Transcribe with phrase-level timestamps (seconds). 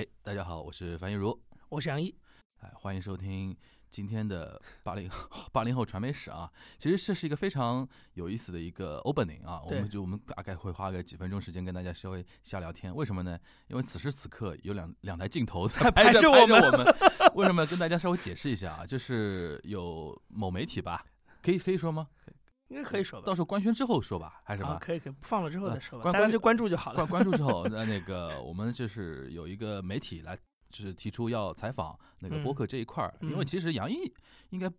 [0.00, 1.38] 哎，大家好，我是樊一茹，
[1.68, 2.16] 我是杨一，
[2.62, 3.54] 哎，欢迎收听
[3.90, 5.10] 今天的八零
[5.52, 6.50] 八零后传媒史啊。
[6.78, 12.96] 其实这是一个非常有意思的一个 opening 啊，我们就我们大概会花个几分钟时间跟大家稍微瞎聊天。
[12.96, 13.38] 为什么呢？
[13.68, 16.96] 因为此时此刻有两两台镜头在 拍着我们。
[17.34, 18.86] 为什么跟大家稍微解释一下啊？
[18.86, 21.04] 就是有某媒体吧，
[21.42, 22.08] 可以可以说吗？
[22.70, 24.78] 应该可以说吧，到时候官宣之后说吧，还是什么？
[24.80, 26.12] 可以可以，放了之后再说吧。
[26.12, 26.96] 大家就关注就好了。
[26.96, 30.36] 关关注之后， 那那个我们就是有一个媒体来，
[30.70, 34.12] 就是提出要采访那个播客这一块儿，因为其实杨毅
[34.50, 34.70] 应该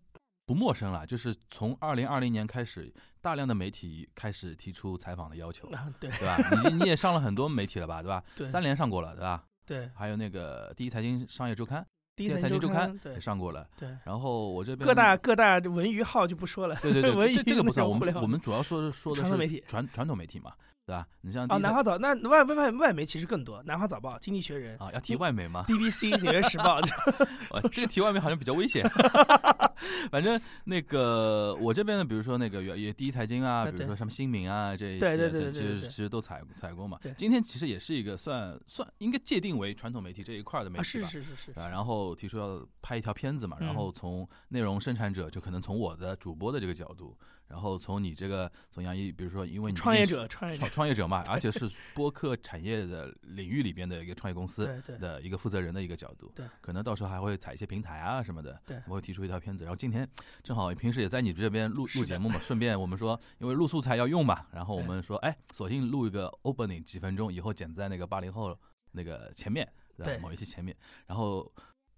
[0.45, 5.69] 不陌生了，就是从二零二零年开始，大量的媒体开始提出采访的要求，
[5.99, 6.37] 对对吧？
[6.63, 8.23] 你你也上了很多媒体了吧，对吧？
[8.35, 9.43] 对，三联上过了，对吧？
[9.65, 11.85] 对，还有那个第一财经商业周刊。
[12.21, 13.89] 第一财经周刊也上过了，对。
[14.03, 17.87] 然后我这边各大各大文娱号就不说了，对对对， 这这个不算。
[17.87, 20.51] 我们我们主要说说的是传统媒体，传传统媒体嘛。
[20.85, 21.07] 对吧？
[21.21, 26.81] 你像啊，南华早那外外外外媒其实更多，南华早报、经济学人啊，要提外媒吗？BBC、纽约时报，
[27.71, 28.83] 这个提外媒好像比较危险。
[30.11, 36.97] 反正那个我这边呢，比如说那个也第一财经啊，比如说什么新民啊这一些，对对对，其实其实都采采过嘛。
[37.01, 41.07] 对，今天其实也是一个算算应该界定为传统媒体这一块的媒体吧。
[41.07, 41.59] 是是是是。
[41.59, 47.15] 啊，然后提出要拍一条片子嘛，然后从内容生产者就可能从我的主播的这个角度。
[47.51, 54.65] 然后从你这个从杨毅，比如说，因为你创业者、创业 创业者嘛，而且是播客产业的领域里边的一个创业公司
[54.99, 59.65] 的一个负责人的一个角度，对，可能到时候还会踩一些平台啊什么的，对，我会提出一条片子。
[59.65, 60.07] 然后今天
[60.41, 68.57] 正好平时也在你这边录录节目嘛，顺便我们说，因为录素材要用嘛，然后我们说，哎，索性录一个 opening 几分钟，以后剪在那个八零后
[68.93, 70.73] 那个前面，对，某一期前面，
[71.05, 71.51] 然后。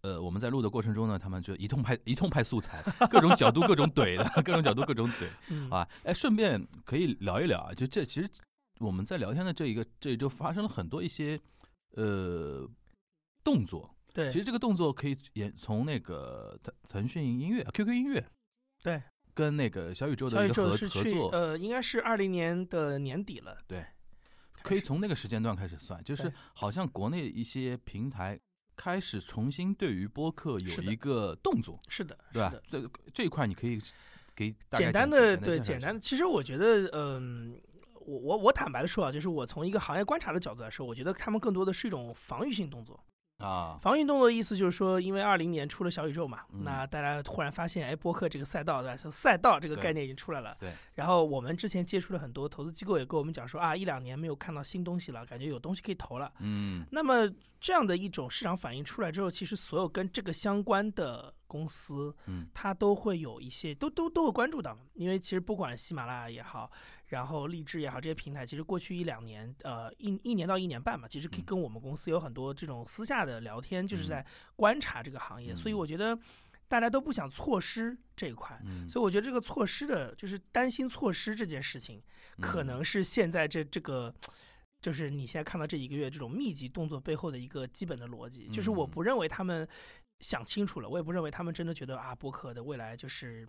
[0.04, 5.28] 呃，我们在录的过程中呢，他们就一通拍一通拍素材，各种角度各种怼的，各种角度各种怼，
[5.74, 8.30] 啊，哎，顺便可以聊一聊啊，就这其实
[8.82, 11.40] 我们在聊天的这一个这一周发生了很多一些
[11.92, 12.70] 呃
[13.46, 18.26] 动作，对，其实这个动作可以也从那个腾腾讯音乐、QQ 音乐，
[18.84, 19.02] 对，
[19.34, 23.86] 跟那个小宇宙的一个合合作，呃，应该是二零年的年底了，对，
[24.64, 28.38] 可以从那个时间段开始算，就是好像国内一些平台。
[28.76, 32.54] 开始重新对于播客有一个动作，是的，对吧？
[32.70, 33.82] 这这一块你可以
[34.36, 36.00] 给简单的对简单的。
[36.00, 37.60] 其实我觉得，嗯，
[38.06, 43.04] 我我我坦白的说啊，就是我从一个行业观察的角度来说，我觉得他们更多的是一种防御性动作。
[43.44, 48.98] 啊，防御动作的意思就是说，因为二零年出了小宇宙嘛，那大家突然发现，哎，播客这个赛道对吧？
[48.98, 50.56] 赛道这个概念已经出来了。
[50.60, 50.72] 对。
[50.96, 56.32] 然后我们之前接触了很多投资机构，也跟我们讲说啊，一两年没有看到新东西了，感觉有东西可以投了。
[56.40, 56.86] 嗯。
[56.92, 66.72] 那么这样的一种市场反应出来之后，其实所有跟这个相关的公司，嗯，它都会有一些，都都都会关注到，因为其实不管喜马拉雅也好。
[67.08, 74.26] 然后励志也好，这些平台其实过去一两年，呃，一一年到一年半吧，其实可以跟我们公司有很多这种私下的聊天，就是在
[74.56, 75.54] 观察这个行业。
[75.56, 76.18] 所以我觉得
[76.68, 78.60] 大家都不想错失这一块。
[78.90, 82.02] 所以我觉得这个错失的，就是担心错失这件事情，
[82.42, 84.12] 可能是现在这这个，
[84.82, 88.48] 就是你现在看到这一个月这种密集动作背后的一个基本的逻辑。
[88.48, 89.68] 就是我不认为他们
[90.22, 93.48] 想清楚了，我也不认为他们真的觉得啊，博客的未来就是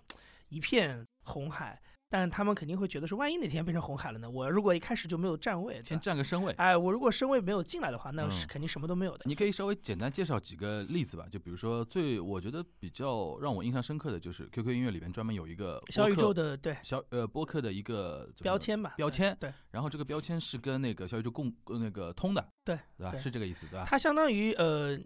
[0.51, 1.81] 一片红海。
[2.15, 4.31] 但他们肯定会觉得说，万一哪天变成红海了呢？
[4.31, 6.53] 我如果一开始就没有站位，先占个身位。
[6.59, 9.25] 哎，我如果身位没有进来的话，那是肯定什么都没有的。
[9.25, 19.53] 你可以稍微简单介绍几个例子吧，就比如说最我觉得比较让我印象深刻的就是 QQ 音乐里面专门有一个小宇宙的对小呃播客的一个标签吧，标签对。
[19.73, 23.17] 然后这个标签是跟那个小宇宙共那个通的，对对吧？
[23.17, 23.85] 是这个意思对吧？
[23.89, 24.97] 它相当于呃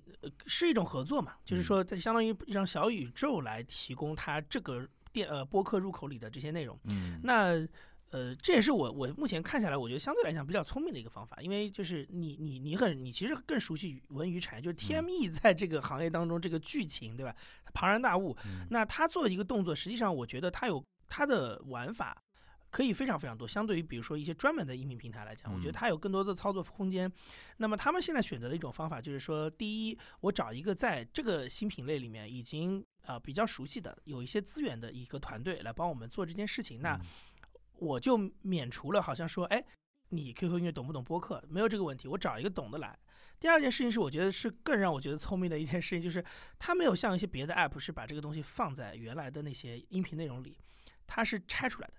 [0.46, 4.86] 是一种合作嘛，就是说它相当于让小宇宙来提供它这个。
[5.19, 7.67] 电呃播客入口里的这些内容，嗯，那
[8.11, 17.34] 呃这也是我我目前看下来，我觉得相对来讲比较聪明的一个方法，因为就是你你你很你其实更熟悉文娱产业，就是 TME 在这个行业当中这个剧情对吧？
[17.75, 18.37] 庞然大物，
[18.71, 22.17] 那他做一个动作，实际上我觉得他有他的玩法
[22.71, 27.11] 可以非常非常多，相对于比如说一些专门的音频平台来讲，我觉得它有更多的操作空间。
[27.59, 32.85] 那么他们现在选择的一种方法就是说，第一，我找一个在这个新品类里面已经。
[33.06, 37.00] 啊，比较熟悉的，有一些资源的一个团队来帮我们做这件事情，那
[37.79, 39.64] 我就免除了好像说，哎，
[40.11, 41.43] 你 QQ 音乐懂不懂播客？
[41.49, 42.99] 没有这个问题，我找一个懂的来。
[43.41, 46.23] 第二件事情是，我觉得是更让我觉得聪明的一件事情，就是
[46.59, 50.59] 它没有像一些别的 app 是把这个东西放在原来的那些音频内容里，
[51.06, 51.94] 它是拆出来的，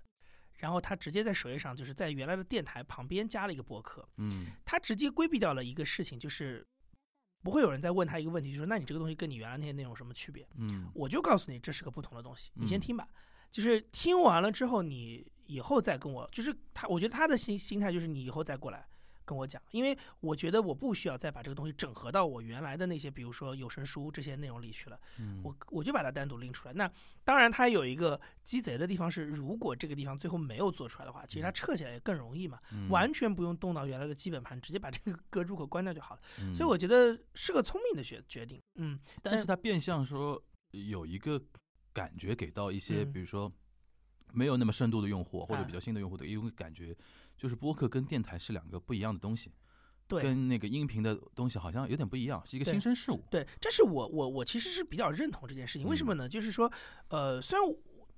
[0.60, 6.66] 然后他直接在首页上就是在原来的电台旁边加了一个播客，嗯，他直接规避掉了一个事情，就是。
[7.42, 10.46] 不会有人再问他一个问题，就是那你这个东西跟你原来那些内容什么区别？
[10.58, 13.08] 嗯，我就告诉你这是个不同的东西，你先听吧。
[13.50, 18.86] 就是听完了之后，你以后再跟我，就是他，我觉得他的心心态就是你以后再过来
[19.30, 25.00] 跟我讲，因为我觉得我不需要再把这个东西整合到我原来的那些，比如说有声书这些内容里去了。
[25.20, 26.74] 嗯，我我就把它单独拎出来。
[26.74, 26.92] 那
[27.24, 36.22] 当然，它有一个鸡贼的地方是，如果这个地方最后没有做出来的话，其实它撤起来也更容易嘛，嗯完全不用动到原来的基本盘，直接把这个 格入口关掉就好了。
[36.42, 38.60] 嗯所以我觉得是个聪明的决决定。
[38.76, 40.42] 嗯，但是它变相说
[40.72, 41.40] 有一个
[41.94, 43.52] 感觉给到一些，嗯比如说
[44.32, 46.96] 没有那么深度的用户或者哎比较新的用户的一种感觉，
[47.40, 49.52] 就是播客跟电台是两个不一样的东西，
[50.08, 50.22] 对。
[50.22, 53.24] 跟那个音频的东西好像有点不一样，是一个新生事物。
[53.32, 55.88] 对，这是我我我其实是比较认同这件事情。
[55.88, 56.28] 为什么呢？
[56.28, 56.72] 就是说，
[57.08, 57.76] 呃，虽然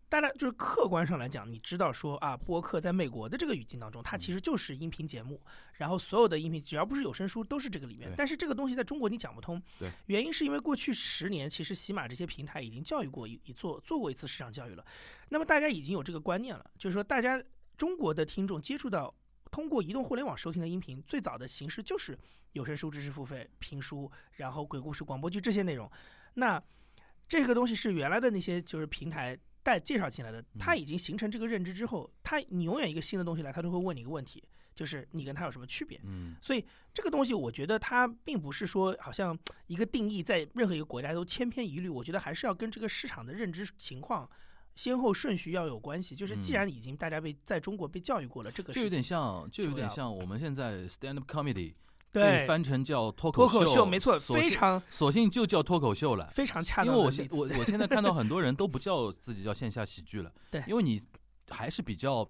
[0.10, 5.40] 大家就是客观上来讲，你知道说啊，播客在美国的这个语境当中，它其实就是音频节目，
[5.76, 8.14] 然后所有的音频只要不是有声书都是这个里面。
[8.18, 14.86] 但是这个东西在中国你讲不通，对，原因是因为过去十年其实喜马这些平台已经教育过一一做做过一次市场教育了，
[15.30, 17.42] 那么大家已经有这个观念了，就是说大家
[17.82, 19.12] 中国的听众接触到。
[19.50, 22.16] 通过移动互联网收听的音频，最早的形式就是
[22.52, 25.92] 有声书、知识付费、评书，然后鬼故事、广播剧这些内容。
[26.36, 26.62] 那
[27.28, 34.42] 这个东西是原来的那些就是平台带介绍进来的，它已经形成这个认知之后，它你永远一个新的东西来，它都会问你一个问题，
[34.76, 36.00] 就是你跟它有什么区别？
[36.04, 36.64] 嗯所以
[36.94, 39.38] 这个东西，我觉得它并不是说好像
[39.68, 44.30] 一个定义在任何一个国家都千篇一律，我觉得还是要跟这个市场的认知情况。
[44.76, 51.74] 先后顺序要有关系，就是既嗯然已经大家被在中国被教育过了，这个就有点像，就有点像我们现在 stand up comedy
[52.12, 56.30] 对被翻成叫脱脱口秀，没错，索性非常索性就叫脱口秀了。
[56.34, 57.12] 非常恰当因为我。
[57.12, 61.02] 现我我现在看到很多人都不叫自己叫线下喜剧了， 对因为你
[61.50, 62.28] 还是比较。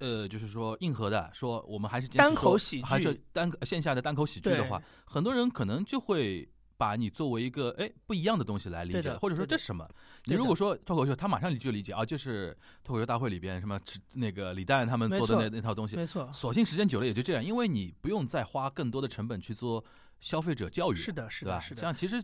[0.00, 9.86] 呃，就是说硬核的，说我们还是坚持单口说喜还是剧单线下的单口喜剧的话，很多人可能就会把你作为一个哎不一样的东西来理解了，或者说这是什么？
[10.24, 19.84] 你如果说脱口秀，他马上就理解啊，就是脱口秀大会里边什么吃那个李诞他们做的那那套东西，没错，索性时间久了也就这样，因为你不用再花更多的成本去做
[20.20, 21.56] 消费者教育，是的，是吧？
[21.56, 22.22] 的，是的，像其实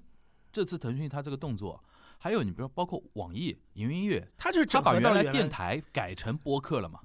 [0.53, 1.83] 这次腾讯它这个动作，
[2.19, 7.01] 还有你比如包括网易云音乐，它就是它把原来电台改成播客了嘛。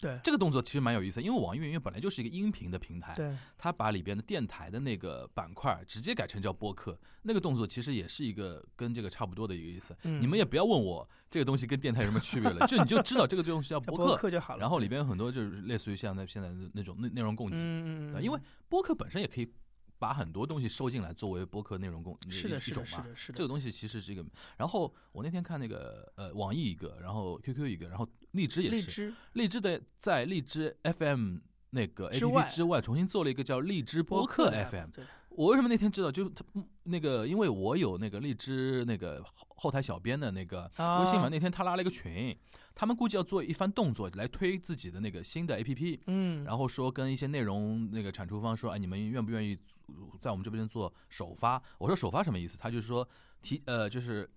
[0.00, 9.96] 对这个动作其实蛮有意思，因为网易云音乐本来就是一个音频的平台，对它把里边的电台的那个板块直接改成叫播客，那个动作其实也是一个跟这个差不多的一个意思。
[10.04, 14.60] 嗯你们也不要问我这个东西跟电台有什么区别了，就你就知道这个东西叫叫播客，客就好了。
[14.60, 19.52] 然后里边有很多就是类似于像那现在的那种内内容供给，嗯嗯嗯，对因为播客本身也可以
[20.00, 23.06] 把很多东西收进来作为播客内容供是的，是的，一种嘛。
[23.34, 24.24] 这个东西其实是一个，
[24.56, 31.36] 然后我那天看那个呃网易一个，然后 QQ 一个，然后荔枝也是，荔枝荔枝的在荔枝 FM
[31.70, 34.88] 那个 APP 之外重新做了一个叫荔枝播客 FM。
[35.28, 36.10] 我为什么那天知道？
[36.10, 42.36] 就他嗯那个，因为我有那个荔枝那个后后台小编的那个微信嘛，啊那天他拉了一个群，
[42.74, 46.00] 他们估计要做一番动作来推自己的那个新的 APP。
[46.08, 49.56] 嗯，然后说跟一些内容那个产出方说，哎，你们愿不愿意
[50.20, 51.62] 在我们这边做首发？
[51.78, 52.58] 我说首发什么意思？
[52.58, 53.06] 他就是说
[53.42, 54.28] 提呃，就是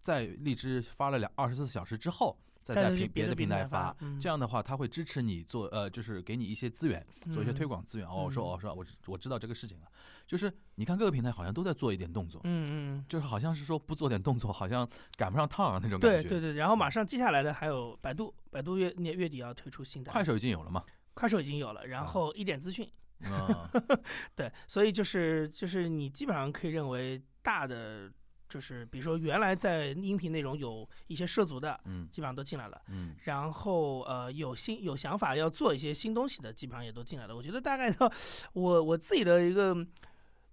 [0.00, 8.08] 在荔枝发了两二十四小时之后，再在平别的平台发这样的话他会支持你做呃，就是给你一些资源，做一些推嗯广资源。
[8.08, 9.86] 哦，我说嗯哦，说我知我知道这个事情了，
[10.26, 16.28] 就是你看各个平台好像都在做一点动作，嗯嗯，就是好像是说不做点动作，好像赶不上趟儿那种感觉。
[16.28, 20.84] 对对对，然后马上接下来的还有百度，百度月年月底要推出新的，快手已经有了嘛？
[21.14, 22.88] 快手已经有了，啊然后一点资讯，
[23.20, 23.68] 嗯，
[24.34, 28.10] 对，所以就是就是你基本上可以认为大的。
[28.50, 32.80] 就是比如说，原来在音频内容有一些涉足的，嗯基本上都进来了。
[32.88, 37.36] 嗯然后呃，有新有想法要做一些新东西的，基本上也都进来了。
[37.36, 38.10] 我觉得大概到
[38.54, 39.74] 我我自己的一个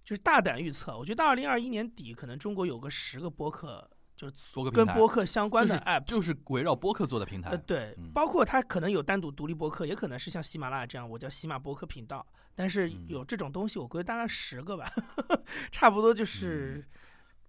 [0.04, 4.34] 就是大胆预测，我觉得到二零二一年底，可能中国有个十个播客，就是
[4.70, 6.04] 跟播客相关的 app。
[6.04, 7.48] 就是围绕播客做的平台。
[7.48, 12.26] 呃，对嗯，包括它可能有单独独立播客，也可能是像喜马拉雅这样，我叫喜马播客频道。
[12.56, 14.90] 但是嗯有这种东西，我估计大概十个吧，
[15.70, 16.84] 差不多就是，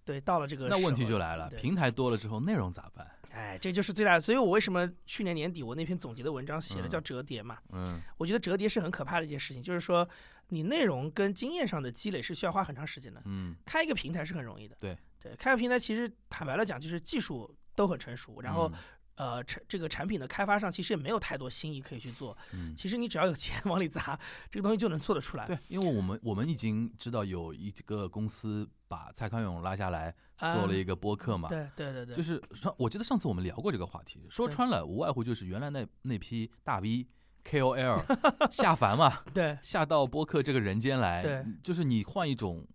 [0.05, 3.09] 对，到了这个嗯那问题就来了，对平台多了之后，内容咋办？
[3.31, 4.21] 哎，这就是最大的。
[4.21, 7.57] 所以我为什么去年年底我那篇总结的文章写的嗯叫折叠嘛？
[7.71, 10.07] 嗯我觉得折叠是很可怕的一件事情，就是说
[10.49, 13.21] 你内容跟经验上的积累是需要花很长时间的。
[13.25, 18.71] 嗯开一个平台是很容易的，对对，开个平台其实坦白来讲，就是技术都很成熟，然后、
[19.17, 22.35] 呃产这个产品的开发上其实也没有太多新意可以去做。
[22.53, 24.17] 嗯，其实你只要有钱往里砸，
[24.49, 25.45] 这个东西就能做得出来。
[25.45, 37.07] 对，因为我们我们已经知道有一个公司把蔡康永拉下来啊，做了一个播客嘛，对对对对，就是上我记得上次我们聊过这个话题，说穿了无外乎就是原来那那批大 V
[37.43, 38.03] KOL
[38.51, 42.67] 下凡嘛，对下到播客这个人间来，对就是你换一种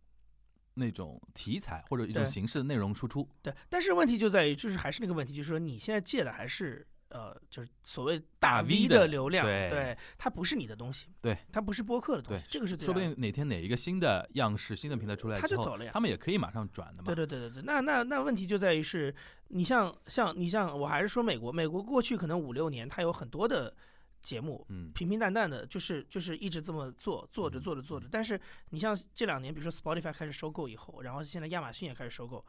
[0.75, 17.05] 那种题材或者一种形式的内容输出，对，但是问题就在于，就是还是那个问题，就是说你现在借的还是呃，就是所谓大 V 的流量，对对，它不是你的东西，对，它不是播客的东西，这个是最说不定哪天哪一个新的样式、新的平台出来之后，他就走了呀他们也可以马上转的嘛。
[17.05, 19.15] 对对对对对，那那那问题就在于是，
[19.49, 23.75] 你像像你像我还是说美国，美国过去可能五六年，它有很多的
[24.23, 28.09] 节目，嗯平平淡淡的，就是就是一直这么做，做着嗯做着做着。
[28.11, 32.45] 但是你像这两年，比如说 Spotify 开始收购以后，然后现在亚马逊也开始收购，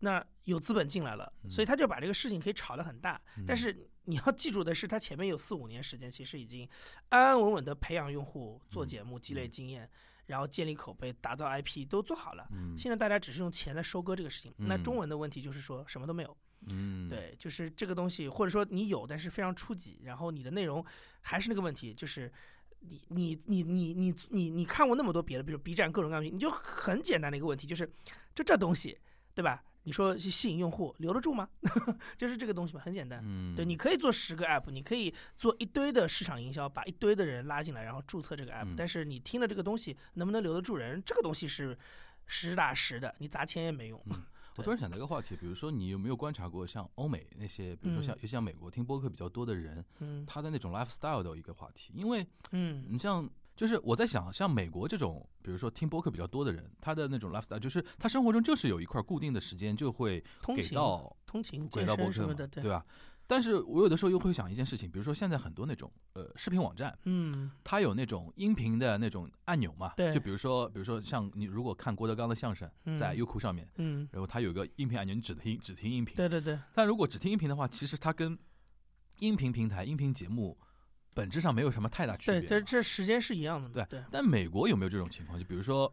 [0.00, 3.20] 那有资本进来了，所以他就把这个事情可以炒得很大。
[3.46, 6.68] 但嗯是你要记住的是，他前面有四五年时间，其实已经
[7.08, 9.88] 安安稳稳的培养用户、做嗯节目、积累嗯经验，
[10.26, 12.46] 然后建立口碑、打造 IP 都做好了。
[12.52, 16.36] 嗯现在大家只是用钱来收割这个事情，那中嗯文的问题就是说什么都没有。
[16.68, 20.84] 嗯，对，就是这个东西，或者说你有，但是非常初级，然后你的内容
[21.20, 22.32] 还是那个问题，就是
[22.80, 27.90] 你你你你你你你看过那么多别的，比如 B 站各种各样的，你就很简单的一个问题，就是
[28.34, 28.98] 就这东西，
[29.34, 29.62] 对吧？
[29.86, 31.46] 你说去吸引用户留得住吗？
[32.16, 33.20] 就是这个东西嘛，很简单。
[33.22, 41.76] 嗯，对，你可以做十个 app，你可以做一堆的市场营销，把一堆的人拉进来，然后注册这个 app、嗯但是你听了这个东西能不能留得住人，这个东西是
[42.26, 44.02] 实打实的，你砸钱也没用。
[44.56, 53.28] 我突然想到一个话题，比如说你有没有观察过像欧美那些，比如说像嗯尤其像美国听播客比较多的人，嗯他的那种 lifestyle 的一个话题，因为嗯你像。
[53.56, 62.84] 就是我在想，像美国这种，比如说听播客比较多的人，他的那种 lifestyle，就是他生活中就是有一块固定的时间，就会给通勤到通勤、给健到播客对吧？
[63.26, 76.14] 但是我有的时候又会想一件事情，比如说现在很多那种呃视频网站，嗯它有那种音频的那种按钮嘛，对就比如说，比如说像你如果看郭德纲的相声，在嗯优酷上面，嗯，然后它有个音频按钮，你只听只听音频。
[76.16, 78.38] 对对对，但如果只听音频的话，其实它跟
[79.20, 80.58] 音频平台、音频节目
[81.14, 85.38] 本质上没有什么太大区别对，这这时间是一样的嘛，对对，但美国有没有这种情况？
[85.38, 85.90] 就比如说，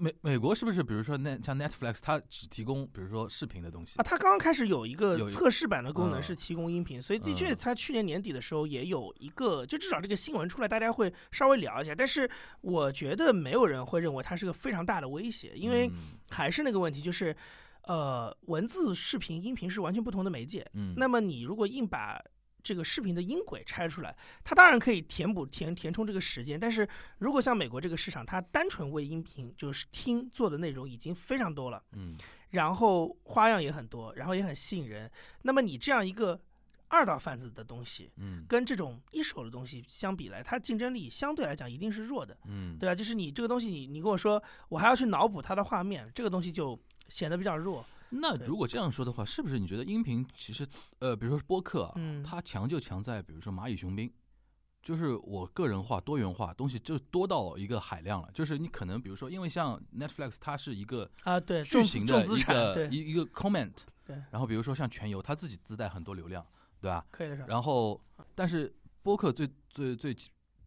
[0.00, 11.94] 美美国是不是，比如说那像 Netflix，它只提供比如说视频的东西啊，它刚刚开始有一个测试版的功能嗯是提供音频，所以的确，嗯它去年年底的时候也有一个，就至少这个新闻出来，大家会稍微聊一下。
[11.94, 17.36] 但是我觉得没有人会认为它是个非常大的威胁，因为嗯还是那个问题，就是
[17.82, 20.64] 呃，文字、视频、音频是完全不同的媒介。
[20.74, 22.22] 嗯，那么你如果硬把
[22.68, 31.82] 这个视频的音轨拆出来，它当然可以填补填填充这个时间，但是如果像美国这个市场，它单纯为音频就是听做的内容已经非常多了。
[31.92, 32.14] 嗯
[32.50, 35.10] 然后花样也很多，然后也很吸引人。
[35.42, 36.38] 那么你这样一个
[36.88, 42.94] 二道贩子的东西，嗯跟这种一手的东西相比来，它竞争力相对来讲一定是弱的，嗯，对吧？
[42.94, 47.84] 就是你这个东西你，你跟我说，我还要去脑补它的画面，这个东西就显得比较弱。
[48.10, 48.18] 对。
[48.20, 50.66] 那如果这样说的话，是不是你觉得音频其实
[50.98, 52.22] 呃，比如说播客啊，嗯。
[52.22, 54.12] 它强就强在比如说蚂蚁雄兵，
[54.82, 58.30] 就是我个人化、多元化东西就多到一个海量了。
[58.32, 63.74] 就是你可能比如说，因为像 Netflix 它是一个啊，对，巨型的一个一一个 comment，
[64.04, 66.44] 对，然后比如说像全游，它自己自带很多流量，
[66.80, 67.04] 对吧？
[67.10, 67.42] 可以的是？
[67.46, 68.00] 然后，
[68.34, 70.16] 但是播客最最最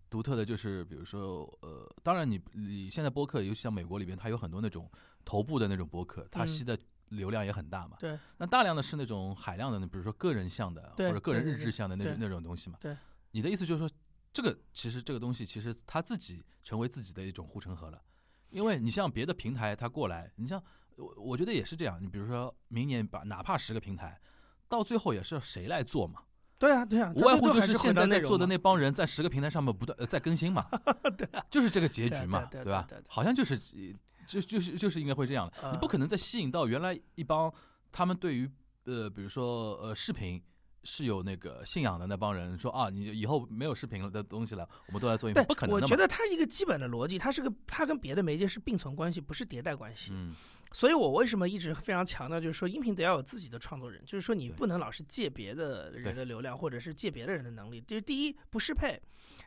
[0.10, 4.89] 独特的就是，比如说，呃，当然你你现在播客，尤其像美国里边，它有很多那种
[5.24, 6.48] 头部的那种播客，它嗯。
[6.48, 6.77] 吸的
[7.12, 7.96] 流量也很大嘛。
[8.00, 8.20] 对。
[8.38, 12.77] 那大量的是那种海量的，比如说个人向的或者个人日志向的那种那种东西嘛。
[12.82, 12.98] 对。
[13.32, 13.89] 你的意思就是说，
[14.34, 18.01] 这个其实这个东西其实它自己成为自己的一种护城河了，
[18.50, 20.62] 因为你像别的平台它过来，你像
[20.98, 24.20] 我我觉得也是这样，你比如说明年把哪怕十个平台，
[24.68, 26.24] 到最后也是要谁来做嘛。
[26.60, 30.68] 对啊，对啊，无外乎就是现在在做的那帮人，在十个平台上面不断呃在更新嘛，
[31.18, 32.88] 对就是这个结局嘛，对吧？
[33.08, 33.98] 好像就是呃
[34.31, 37.51] 就就是就是应该会这样的，你不呃可能再吸引到原来一帮
[37.91, 38.50] 他们对于
[38.85, 40.41] 呃比如说呃视频
[40.83, 45.95] 是有那个信仰的那帮人说啊，你以后没有视频了的东西了，我们都来做音对频，不可能我觉。
[45.95, 50.11] 得它一个基本的逻辑，它是个它跟别的媒介是并存关系，不是迭代关系。
[50.13, 50.35] 嗯
[50.73, 57.81] 所以我为什么一直非常强调，就是说音频得要有自己的创作人，就是说你不能老是借别的人的流量，或者是借别的人的能力。
[57.81, 58.97] 就是第一不适配，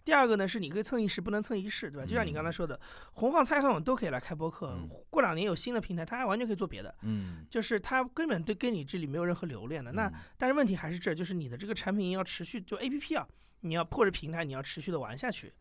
[0.05, 2.07] 第二个呢是你可以蹭一时不能蹭一世，对吧？
[2.07, 2.79] 就像你刚才嗯说的，
[3.15, 6.95] 红晃、蔡康永都可以来开播客，嗯过两年有新的平台，他还完全可以做别的。
[7.03, 9.93] 嗯，就是他根本对跟你这里没有任何留恋的。
[9.93, 13.27] 那嗯但是问题还是这儿，就是你的这个产品要持续，就 A P P 啊，
[13.61, 15.53] 你要或者平台你要持续的玩下去。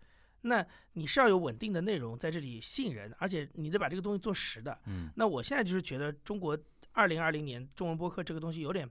[0.41, 4.77] 那你是要有稳定的内容在这里吸引人，而且你得把这个东西做实的。
[4.87, 6.57] 嗯那我现在就是觉得中国
[6.91, 8.89] 二零二零年中文播客这个东西有点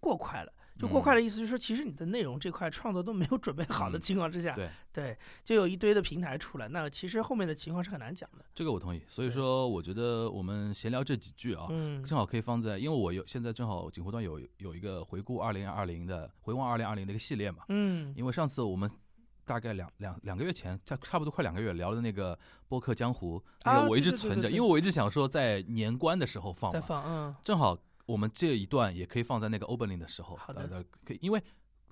[0.00, 0.52] 过快了。
[0.78, 4.70] 就过快的意思就是说，其实你的内容这块创作都没有准备好的嗯情况之下，对。
[4.90, 8.44] 对就有一堆的平台出来，那其实后面的情况是很难讲的。
[8.52, 9.00] 这个我同意。
[9.06, 18.90] 所以说，我觉得我们闲聊这几句啊，嗯，正好可以放在，因为我有现在正好锦湖端有有一个回顾二零二零的回望二零二零的一个系列嘛，嗯，因为上次我们
[19.44, 30.62] 大概两两两个月前，差差不多快两个月聊的那个播客江湖，那啊个我一直存着，因为我一直想说在年关的时候放嘛，再放，嗯，正好我们这一段也可以放在那个 opening 的时候，好的。
[30.62, 31.42] 呃，可以，因为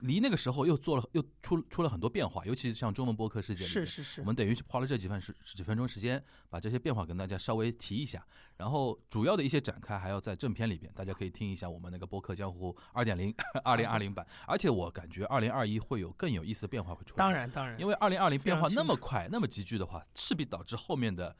[0.00, 4.20] 离那个时候又做了又出出了很多变化，尤其是像中文播客世界里，是是是。
[4.22, 21.36] 我，们等于花了这几分十几分钟时间，把这些变化跟大家稍微提一下，然后主要的一些展开还要在正片里边，大家可以听一下我们那个播客江湖二点零二零二零版，而且我感觉二零二一会有更有意思的变化会出来，当，然当然，因为二零二零变化那么快那么急剧的话，势必导致后面的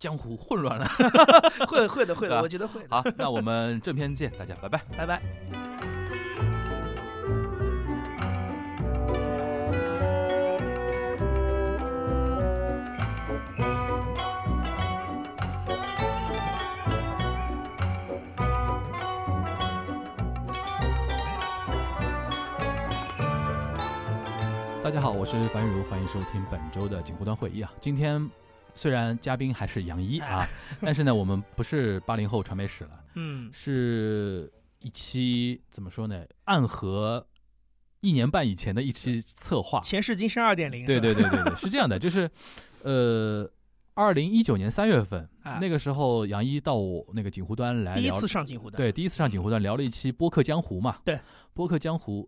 [0.00, 0.86] 江湖混乱了。
[1.68, 2.86] 会会的会的，我觉得会的。
[2.88, 4.82] 好，那我们正片见，大家拜拜。
[4.96, 5.20] 拜拜。
[24.82, 27.70] 大家好，我是樊如，欢迎收听本周的锦湖端会议啊。
[27.80, 28.28] 今天
[28.80, 30.48] 虽然嘉宾还是杨一啊，
[30.80, 36.24] 但是呢，我们不是八零后传媒史了， 嗯，是一期怎么说呢？
[36.44, 37.26] 暗合
[38.00, 39.80] 一年半以前的一期策划。
[39.80, 40.86] 前世今生二点零。
[40.86, 42.30] 对对对对对，是这样的，就是
[42.82, 43.46] 呃，
[43.92, 48.78] 二零一九年三月份、 啊那个时候，杨一到我那个锦湖端来聊第一次上锦湖端。
[48.78, 51.00] 对，第一次上锦湖端聊了一期播客江湖嘛。
[51.04, 51.20] 对，
[51.52, 52.26] 播客江湖。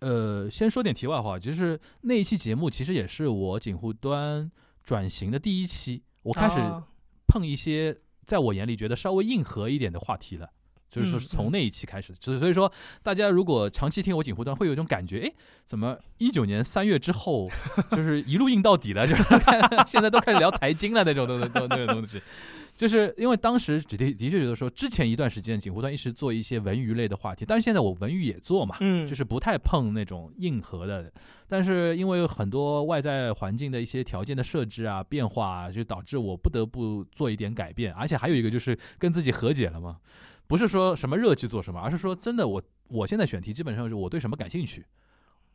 [0.00, 4.50] 呃，先说点题外话，就是那一期节目其实也是我锦湖端
[4.84, 6.84] 转型的第一期，我开始啊
[7.26, 10.50] 碰一些在我眼里觉得稍微硬核一点的话题了。
[10.90, 12.72] 就是说，从那一期开始，所以所以说，
[13.02, 17.50] 大家如果长期听我锦湖端，会有一种感觉，哎，怎么一九年三月之后，
[17.90, 19.24] 就是一路硬到底了，就是
[19.88, 22.22] 现在都开始聊财经了那种东东东那个东西，
[22.76, 31.12] 就是因为当时的的确觉得说，之前一段时间锦湖端一直做一些文娱类的话题，但是现在我文娱也做嘛，嗯，就是不太碰那种硬核的，
[31.46, 39.98] 但是因为有很多外在环境的一些条件的设置啊、变化啊，就导致我不得不做一点改变，而且还有一个就是跟自己和解了嘛，
[40.48, 44.84] 不是说什么热去做什么，而是说真的我我现在选题基本上是我对什么感兴趣，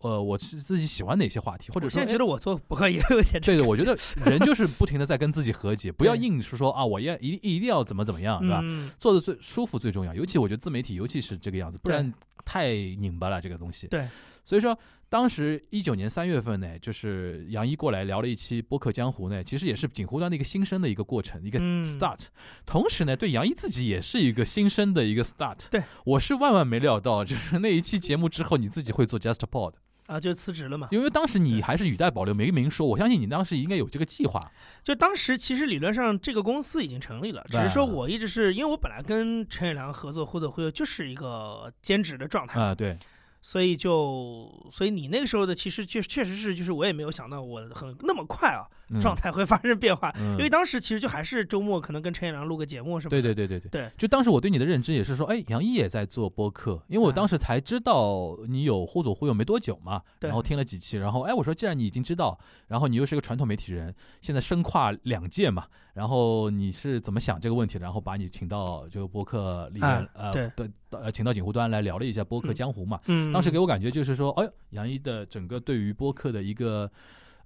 [0.01, 8.61] 呃，我是自己喜欢哪些话题，或者说现在觉得我做博客也有点这对的，个我觉得人就 是不停的在跟自己和解，不要硬是说啊，我要一一定要怎么怎么样，对吧？
[8.63, 12.13] 嗯，做的最舒服最重要，尤其我觉得自媒体尤其是这个样子，不然
[12.45, 13.87] 太拧巴了这个东西。
[13.87, 14.07] 对，
[14.45, 14.77] 所以说
[15.09, 22.27] 当时一九年三月份呢，就是杨一过来聊了一期播客江湖呢，其实也是锦湖端的一个新生的一个过程，一个嗯 start。
[22.65, 25.67] 同时呢，对杨一自己也是一个新生的一个 start。
[25.69, 29.73] 对，我是万万没料到，就是那一期节目之后，你自己会做 JustPod，
[30.09, 30.87] 啊，就辞职了嘛。
[30.89, 32.87] 因为当时你还是语带保留，没明说。
[32.87, 34.41] 我相信你当时应该有这个计划。
[34.83, 42.97] 就当时其实理论上这个公司已经成立了，只是说我一直是因为我本来跟陈远良合作或者会就是一个兼职的状态，啊、对，
[43.39, 50.31] 所以就所以你那个时候的其实确确实是就是我也没有想到我很那么快啊嗯状态会发生变化，嗯。
[50.31, 53.81] 因为当时其实就还是周末可能跟陈彦良录个节目什么的，对对对对对。
[53.81, 53.91] 对。
[53.97, 67.83] 就当时我对你的认知也是说，哎，杨毅也在做播客，因为我啊当时才知道你有忽左忽右没多久嘛，然后听了几期，然后哎，我说既然你已经知道，然后你又是个传统媒体人，现在身跨两界嘛，然后你是怎么想这个问题的？
[67.83, 70.47] 然后把你请到这个播客里面，啊呃，对。
[70.55, 72.55] 的呃，请到警湖端来聊了一下播客嗯。
[72.55, 72.99] 江湖嘛。
[73.05, 76.89] 嗯，当时给我感觉就是说，哎呦，杨毅的整个对于播客的一个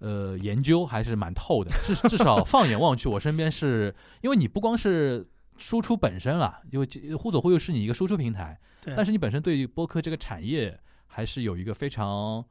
[0.03, 5.25] 呃研究还是蛮透的，至至少放眼望去，我身边是因为你不光是
[5.57, 12.43] 输出本身了，因为忽左忽右是你一个输出平台，对但是你本身对于播客这个产业还是有一个非常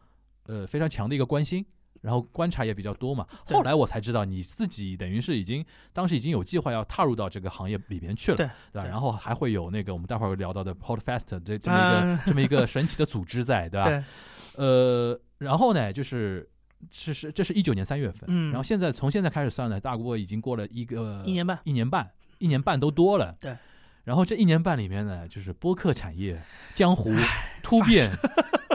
[0.46, 1.64] 呃非常强的一个关心。
[2.00, 8.84] 然后观察也比较多嘛，后来我才知道你自己等于是已经当时已经有计划要踏入到这个行业里面去了，对吧？
[8.84, 13.86] 然后还会有那个我们待会儿聊到的 Podfest 这这么一个、啊这么一个神奇的组织在，对吧？
[13.88, 14.02] 对，
[14.56, 16.50] 呃，然后呢，就是
[16.90, 23.34] 是是这是一九年三月份，嗯然后现在从现在开始算呢，大锅已经过了一个一年半，一年半，一年半都多了。
[23.40, 23.56] 对。
[24.04, 26.42] 然后这一年半里面呢，就是播客产业
[26.74, 27.14] 江湖
[27.62, 28.10] 突变，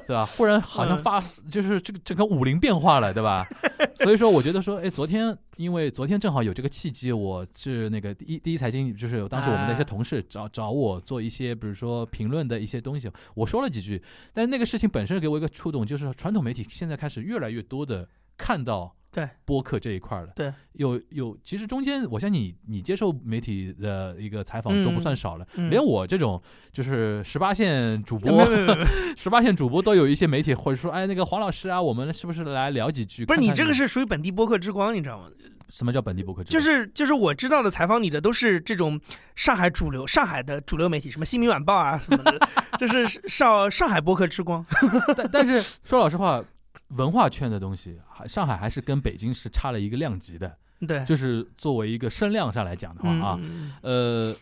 [0.08, 0.26] 对吧？
[0.26, 3.46] 忽然好像嗯发，就是这个整个武林变化了，对吧？
[3.96, 14.02] 所以说，我觉得说，哎，昨天因为昨天正好有这个契机，我是那个第一第一财经，就是当时我们的一些哎同事找找我做一些，比如说评论的一些东西，我说了几句，
[14.34, 20.28] 但是那个事情本身给我一个触动，就是传统媒体现在开始越来越多的看到对播客这一块了。
[20.36, 26.40] 对，有有，其实中间我相信你你接受媒体的一个采访都不算少了，嗯连我这种
[26.72, 28.46] 就是十八线主播，
[29.18, 33.26] 十八线主播都有一些媒体或者说，哎，那个黄老师啊，我们是不是来聊几句？
[33.26, 35.26] 不是你这个是属于本地播客之光，你知道吗？
[35.70, 36.60] 什么叫本地播客之就？
[36.60, 39.02] 是就是我知道的采访你的都是这种
[39.36, 42.40] 上海主流上海的主流媒体，什么《新民晚报》啊什么的，
[42.78, 44.64] 就是上上海播客之光。
[45.18, 46.42] 但但是说老实话，
[46.90, 50.58] 文化圈的东西，还上海还是跟北京是差了一个量级的。
[50.88, 54.36] 对，就是作为一个声量上来讲的话啊，嗯，呃，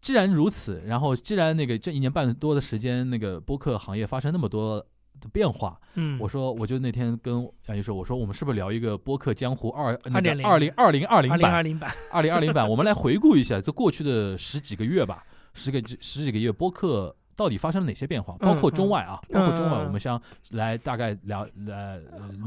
[0.00, 4.78] 既然如此，然后既然那个这一年半多的时间，那个播客行业发生那么多
[5.20, 5.78] 的变化。
[5.94, 17.16] 嗯，我说，我就那天跟杨毅说，我说我们是不是聊一个播客江湖二二点零二零二零二零版，二零二零版，我们来回顾一下这过去的十几个月吧，十个十几个月播客。
[17.40, 18.36] 到底发生了哪些变化？
[18.38, 21.98] 包括中外啊，包括中外，我们想来大概聊呃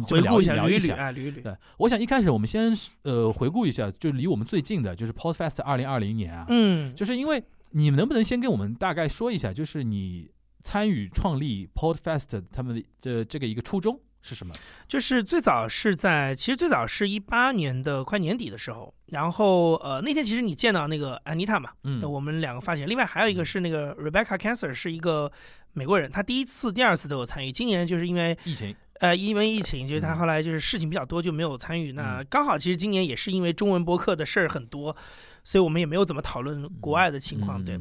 [0.07, 1.41] 回顾一下，聊一下啊，捋一捋。
[1.41, 10.29] 对，我想一开始我们先呃回顾一下，就离我们最近的，就是 Podfest 二零二零年啊，嗯，就是因为你能不能先跟我们大概说一下，就是你
[10.61, 13.99] 参与创立 Podfest 他们的这这个一个初衷？
[14.23, 14.55] 是什么？
[14.87, 25.29] 就是最早是在，其实最早是一八年的快年底的时候，然后呃那天其实你见到那个安妮塔嘛，嗯，我们两个发现，另外还有一个是那个 Rebecca Cancer 是一个
[25.73, 31.91] 美国人，他第一次、第二次都有参与，今年就是因为疫情，呃因为疫情，就是他后来就是事情比较多就没有参与。
[31.91, 34.95] 那刚好其实今年也是因为中文播客的事儿很多，
[35.43, 37.77] 所以我们也没有怎么讨论国外的情况，对。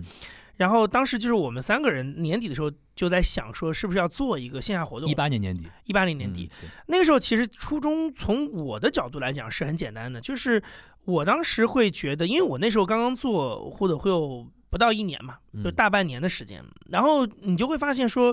[0.62, 5.10] 然后当时就是我们三个人年底的时候就在想说，是不是要做一个线下活动？
[5.10, 6.48] 一八年年底，一八年年底，
[6.86, 10.62] 那个时候其实初衷从我的角度来讲是很简单的，就是
[11.04, 18.32] 我当时会觉得，因为我那时候刚刚做或者会有不到一年嘛，就大半年的时间，然后你就会发现说，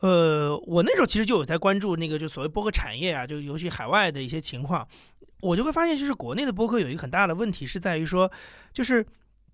[0.00, 4.88] 呃，我那时候其实就有在关注那个就所谓播客产业啊，就尤其海外的一些情况，
[5.42, 8.32] 我就会发现，就是国内的播客有一个很大的问题是在于说，
[8.72, 9.04] 就是。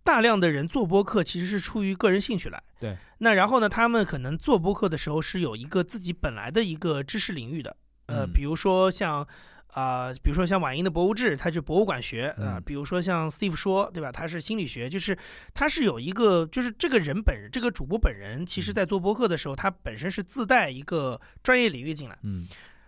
[0.04, 2.96] 大量的人做播客其实是出于个人兴趣来，对。
[3.18, 9.26] 那然后呢，他们可能做播客的时候是有一个自己本来的一个知识领域的，呃，比如说像
[9.68, 14.10] 啊，比如说像晚英的博物志，它是博物馆学啊，比如说像 Steve 说，对吧？
[14.10, 15.16] 他是心理学，就是
[15.54, 22.46] 他是有一个，就是这个人本人，这个主播本人，其实在做播客的时候，他本身是自带一个专业领域进来，嗯，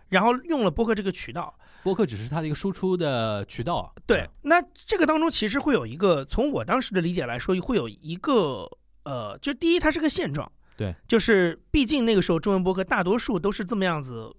[0.09, 1.57] 然后用了播客这个渠道。
[1.85, 3.93] 播客只是它的一个输出的渠道。
[4.07, 8.67] 对，那这个当中其实会有一个，从我当时的理解来说，会有一个
[9.03, 10.51] 呃，就第一，它是个现状。
[10.75, 14.35] 对，就是毕竟那个时候中文播客大多数都是这么样子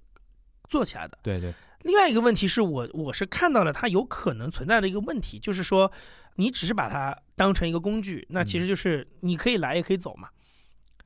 [0.69, 1.17] 做起来的。
[1.23, 1.55] 对对。
[1.83, 5.93] 另外一个问题是我我是看到了它有可能存在的一个问题，就是说
[6.35, 10.29] 你只是把它当成一个工具，那其实就是你可以来也可以走嘛。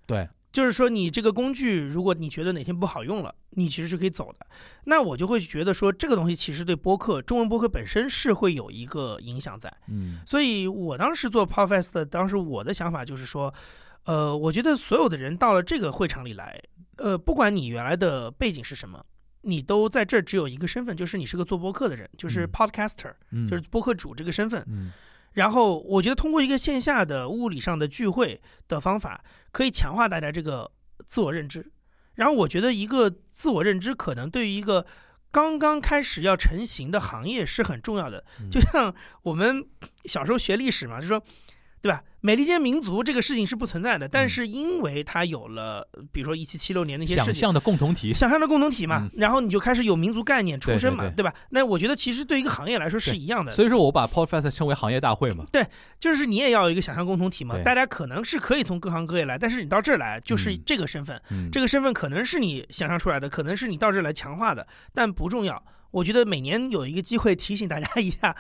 [0.07, 0.27] 对。
[0.53, 4.47] 就是说，你这个工具，如果你觉得哪天不好用了，你其实是可以走的。
[4.85, 9.73] 那我就会觉得说，这个东西其实对播客，中文播客本身是会有一个影响在。
[9.89, 13.55] 嗯，所以我当时做 Podcast，当时我的想法就是说，
[14.05, 16.61] 呃，我觉得所有的人到了这个会场里来，
[16.97, 19.05] 呃，不管你原来的背景是什么，
[19.43, 23.13] 你都在这只有一个身份，就是你是个做播客的人，就是 Podcaster，
[23.49, 24.65] 就是播客主这个身份。
[24.67, 24.91] 嗯。
[25.33, 30.71] 然后我觉得通过一个线下的物理上的聚会的方法，可以强化大家这个
[31.07, 31.73] 自我认知。
[32.15, 34.87] 然后我觉得一个自我认知可能对于一个
[35.31, 38.25] 刚刚开始要成型的行业是很重要的。
[38.51, 39.65] 就像我们
[40.05, 41.23] 小时候学历史嘛，就说。
[41.83, 42.03] 对吧？
[42.23, 51.33] 美利坚民族这个事情是不存在的，但是因为它有了，比如说一七七六年那些想象的共同体，想象的共同体嘛，然后你就开始有民族概念出身嘛，对吧？
[51.49, 53.53] 那我觉得其实对一个行业来说是一样的。
[53.53, 55.47] 所以说我把 Podfest 称为行业大会嘛。
[55.51, 55.67] 对，
[55.99, 57.57] 就是你也要有一个想象共同体嘛。
[57.63, 61.19] 大家可能是可以从各行各业来，但是你到这儿来就是这个身份，
[61.51, 65.63] 这个身份可能是你想象出来的，可能是你到这儿来强化的，但不重要。
[65.91, 68.37] 我觉得每年有一个机会提醒大家一下，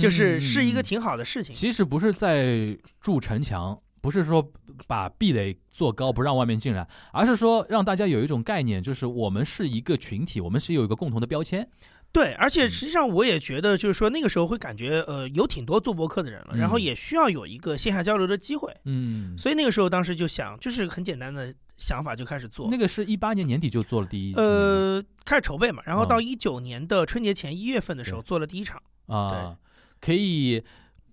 [0.00, 1.54] 就是是一个挺好的事情。
[1.54, 4.52] 其实不是在筑城墙，不是说
[4.86, 11.68] 把壁垒做高不让外面进来，而是说让大家有一种概念，就是我们是一个群体，我们是有一个共同的标签。
[12.12, 18.70] 对，而且实际上我也觉得，就是说那个时候会感觉，呃，有挺多做博客的人了，然后也需要有一个线下交流的机会。
[18.84, 22.68] 嗯，所以那个时候当时就想，就是很简单的想法就开始做。
[22.70, 28.82] 那个是一八年年底就做了第一，呃，开始筹备嘛，然后到一九年的春节前一月份的时候做了第一场。
[29.06, 29.56] 啊，
[30.00, 30.62] 可以。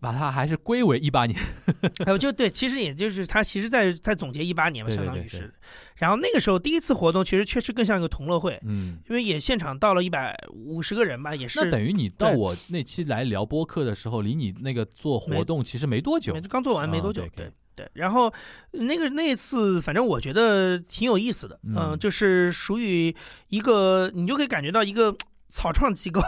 [0.01, 1.37] 把它还是归为一八年，
[2.07, 5.53] 还有就对，其实也就是他其实在在总结一八年嘛，相当于是。
[5.97, 11.59] 然后那个时候第一次活动，其实确实更像一个同乐会，嗯，因为也现场到了一百五十个人吧，也是。
[11.61, 17.89] 那等于你到我那期来聊播客的时候，离你那个做活动其实没多久，刚做完没多久，对对。
[17.93, 18.33] 然后
[18.71, 23.15] 那个那次，反正我觉得挺有意思的，嗯，就是属于
[23.47, 25.15] 一个你就可以感觉到一个
[25.49, 26.21] 草创机构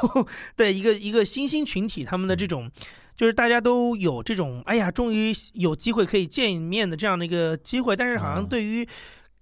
[0.56, 2.72] 的一个一个新兴群体，他们的这种。
[3.18, 8.88] 就是大家都有这种，哎呀，终于有机会可以见一面的这样的一个机会，但是好像对于，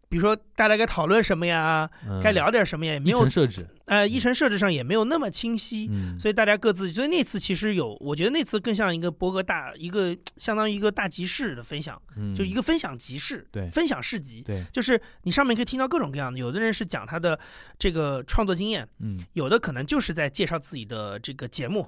[0.09, 1.87] 比如说大家该讨论什么呀，
[2.21, 5.87] 该聊点什么呀，也没有设置，呃，议程设置上也没有那么清晰，
[6.19, 12.01] 所以大家各自，所以那次其实有，我觉得那次更像一个博格大，一个相当于一个大集市的分享，
[12.35, 17.39] 就一个分享集市，对，分享市集，对，就是你上面可以听到各种各样的，有的人是讲他的
[17.77, 21.87] 这个创作经验，嗯，有的可能就是在介绍自己的这个节目。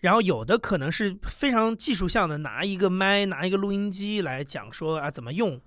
[0.00, 5.60] 然后有的可能是非常技术向的，拿一个麦，拿一个录音机来讲说啊怎么用，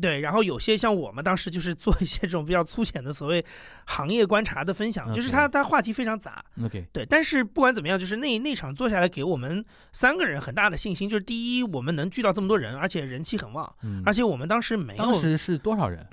[0.00, 3.44] 对，然后有些像我们当时就是做一些这种比较粗浅的所谓
[3.86, 16.06] 行业观察的分享，就是他他话题非常杂，OK，对，但是不管怎么样，就是那那场坐下来给我们三个人很大的信心，就是第一，我们能聚到这么多人，而且人气很旺，嗯而且我们当时没有当时是多少人？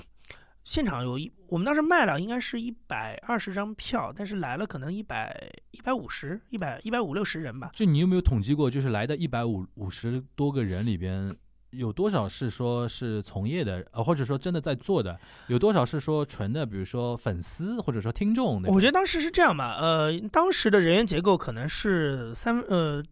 [0.63, 7.69] 现场有一，我们当时卖了应该是一百二十张票，但是来了可能一百一百五十、一百一百五六十人吧。
[7.73, 11.33] 就你有没有统计过，就是来的一百五五十多个人里边，
[11.71, 15.19] 有多少是说是从业的，呃，或者说真的在做的？
[15.47, 18.61] 有多少是说纯的，比如说粉丝或者说听众？
[18.67, 23.03] 我觉得当时是这样吧，呃，当时的人员结构可能是三呃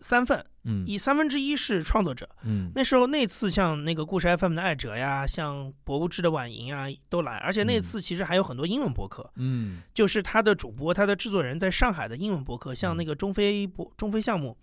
[0.00, 2.28] 三份，嗯以三分之一是创作者。
[2.42, 14.54] 嗯那时候那次像那个故事 FM 的艾哲呀，像博物志的婉莹啊都来，而且那嗯次其实还有很多英文博客，嗯就是他的主播、他的制作人在上海的英文博客，像嗯那个中非博中非项目，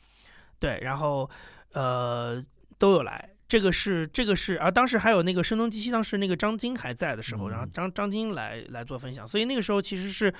[0.60, 1.27] 对，然后
[1.73, 2.39] 呃
[2.81, 3.29] 都有来。
[3.47, 7.71] 这个是这个是，啊当时还有那个声东击西，当时那个张晶还在的时候，然后嗯。
[7.71, 10.33] 张张晶来来做分享，所以那个时候其实是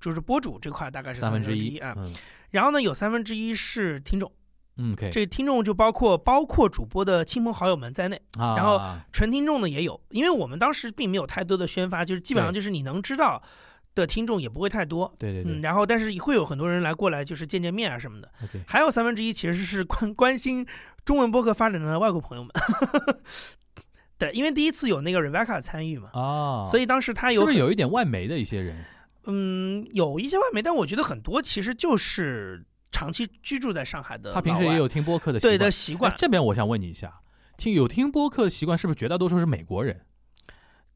[0.00, 2.12] 就是播主这块大概是三分之一一啊，嗯。
[2.50, 4.32] 然后呢有三分之一是听众，
[4.78, 8.80] 嗯这听众就包括包括主播的亲朋好友们在内，啊，然后
[9.12, 13.40] 纯听众的也有，因为我们当时并没有太多的宣发，就是基本上就是你能知道
[14.00, 18.32] 的听众也不会太多，对对对、嗯，然后但是会有很多人来过来，就是见见面啊什么的。
[18.66, 20.66] 还有三分之一其实是关 关心
[21.04, 22.52] 中文播客发展的外国朋友们。
[24.18, 28.84] 对，因为第一次有那个 Rebecca 参与嘛，哦，所以当时他有很是不是有一点外媒的一些人？
[29.26, 35.58] 嗯有一些外媒，但我觉得很多其实就是长期居住在上海的，他平时也有听播客的习惯对。
[35.58, 36.14] 的习惯哎。
[36.18, 37.20] 这边我想问你一下，
[37.56, 40.00] 听有听播客的习惯是不是绝大多数是美国人？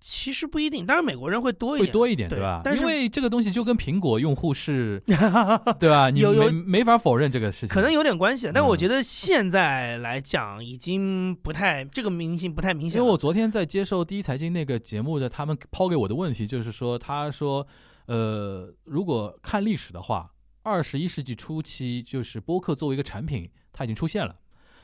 [0.07, 2.61] 其实不一定，当然美国人会多一点，会多一点，对吧？
[2.63, 5.03] 但是因为这个东西就跟苹果用户是，
[5.81, 6.11] 对吧？
[6.11, 7.71] 你有有没没法否认这个事情。
[7.71, 13.01] 可能有点关系，但嗯我觉得现在来讲已经不太这个明星不太明显。
[13.01, 17.67] 因为我昨天在接受第一财经那个节目的，他们抛给我的问题就是说，他说，
[18.05, 20.31] 呃，如果看历史的话，
[20.63, 24.37] 二十一世纪初期就是播客作为一个产品，它已经出现了，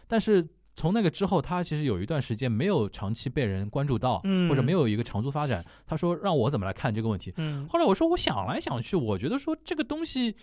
[0.09, 0.49] 但是
[0.81, 5.63] 从那个之后，他其实有一段时间没有长期被人关注到，嗯或者没有一个长足发展。
[5.87, 7.35] 他说让我怎么来看这个问题？
[7.37, 10.35] 嗯后来我说，我想来想去，我觉得说这个东西，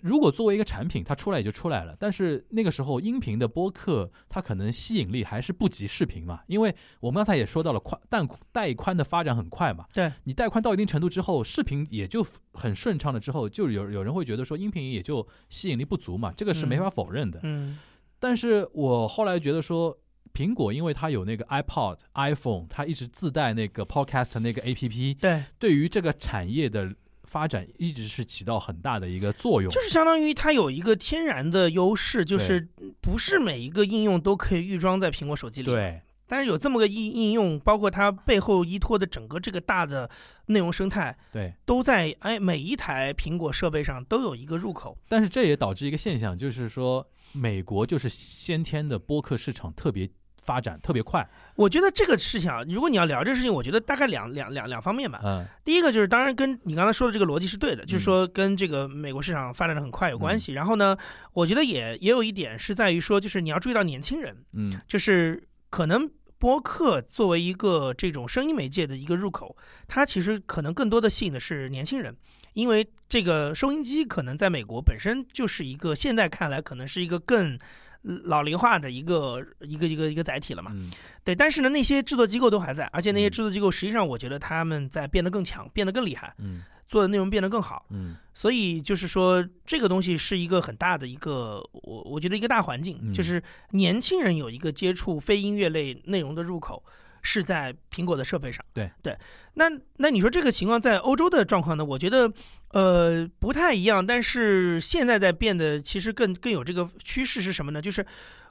[0.00, 1.94] 如果作为一个产品，它出来也就出来了。
[2.00, 9.84] 但是那个时候，音频的播客它可能吸引力还是不及视频嘛，因为我们刚才也说到了宽带带宽的发展很快嘛。
[9.92, 13.20] 对，你带宽到一定程度之后，视频也就很顺畅了。
[13.20, 17.40] 之后就有有人会觉得说，音频也就吸引力不足嘛，这个是没法否认的。
[17.42, 17.78] 嗯
[18.18, 19.96] 但是我后来觉得说，
[20.32, 26.92] 苹果因为它有那个 iPod、iPhone，它一直自带那个 Podcast 那个 APP，对，对于这个产业的
[27.24, 29.70] 发展一直是起到很大的一个作用。
[29.70, 32.68] 就是相当于它有一个天然的优势，就是
[33.00, 40.08] 不是每一个应用都可以预装在苹果手机里。，对，但是有这么个应应用，包括它背后依托的整个这个大的
[40.46, 44.96] 内容生态，对，都在哎每一台苹果设备上都有一个入口。
[45.08, 50.08] 但是这也导致一个现象，就是说美国就是先天的播客市场特别
[50.42, 55.20] 发展特别快，我觉得这个事情啊，如果你要聊这个事情，我觉得大概两两两两方面吧。
[55.24, 60.52] 嗯，第一个就是，当然跟你刚才说的这个逻辑是对的，就是说跟这个美国市场发展的很快有关系。
[60.52, 60.96] 然后呢，
[61.32, 66.06] 我觉得也也有一点是在于说，就是你要注意到年轻人，嗯，就是可能
[66.38, 72.14] 播客作为一个这种声音媒介的一个入口，它其实可能更多的吸引的是年轻人，
[72.52, 77.58] 因为这个收音机可能在美国本身就是一个现在看来可能是一个更
[78.02, 80.70] 老龄化的一个一个一个一个载体了嘛。
[80.74, 80.90] 嗯，
[81.24, 83.30] 对，但是呢，那些制作机构都还在，而且那些嗯。
[83.30, 86.62] 制作机构实际上我觉得他们在变得更强，变得更厉害，嗯，
[86.94, 87.84] 做的内容变得更好。
[87.90, 96.82] 嗯，所以就是说，这个东西是一个很大的一个，我我觉得一个大环境，嗯就是年轻人有一个接触非音乐类内容的入口。
[97.26, 99.16] 是在苹果的设备上，对对，
[99.54, 99.64] 那
[99.96, 101.82] 那你说这个情况在欧洲的状况呢？
[101.82, 102.30] 我觉得，
[102.68, 107.80] 呃，不太一样，但是现在在变得其实更更有这个趋势是什么呢？
[107.80, 108.04] 就是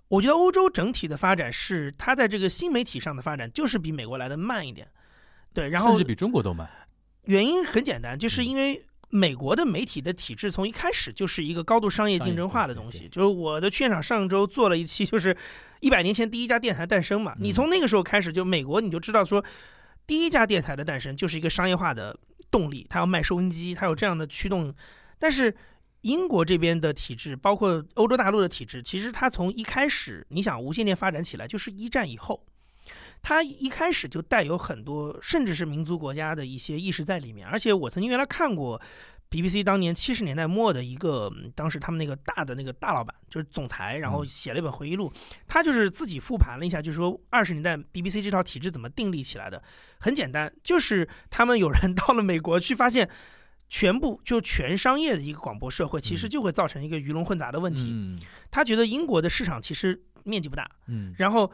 [0.07, 4.87] 我觉得欧洲整体的发展是它在这个新媒体上的发展，就是比美国来的慢一点，
[5.53, 6.67] 对，然后甚至比中国都慢。
[7.25, 13.07] 原因很简单，就是嗯因为美国的媒体的体制从一开始就是一个高度商业竞争化的东西。
[13.09, 15.35] 就是我的剧院长上周做了一期，就是
[15.81, 17.33] 一百年前第一家电台诞生嘛。
[17.33, 19.43] 嗯你从那个时候开始，就美国你就知道说，
[20.07, 22.17] 第一家电台的诞生就是一个商业化的
[22.49, 24.73] 动力，它要卖收音机，它有这样的驱动。
[25.19, 25.55] 但是
[26.01, 32.43] 英国这边的体制，包括欧洲大陆的体制，其实它从一开始，你想无线电发展起来，就是一战以后。
[33.23, 37.47] 它一开始就带有很多，甚至是民族国家的一些意识在里面。
[37.47, 38.79] 而且我曾经原来看过
[39.31, 45.09] BBC 当年七十年代末的一个，当时他们那个大的那个大老板就是总裁，然后写了一本回忆录，
[45.47, 49.63] 他就是自己复盘了一下，就是说二十年代 BBC 这套体制怎么订立起来的。
[50.01, 53.09] 很简单，就是他们有人 到了美国去发现，
[53.69, 58.17] 全部就全商业的一个广播社会，其实就会造成一个鱼龙混杂的问题。
[58.51, 61.49] 他觉得英国的市场其实面积不大，嗯，然后。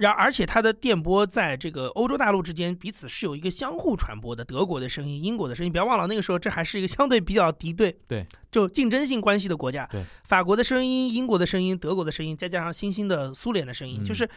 [0.00, 9.86] 然而且它的电波在这个欧洲大陆之间彼此是有一个相互传播的，德国的声音、英国的声音，不要忘了那个时候这还是一个相对比较敌对，对，就竞争性关系的国家。
[9.92, 14.28] 对，法国的声音、英国的声音、德国的声音，再加上新兴的苏联的声音，就是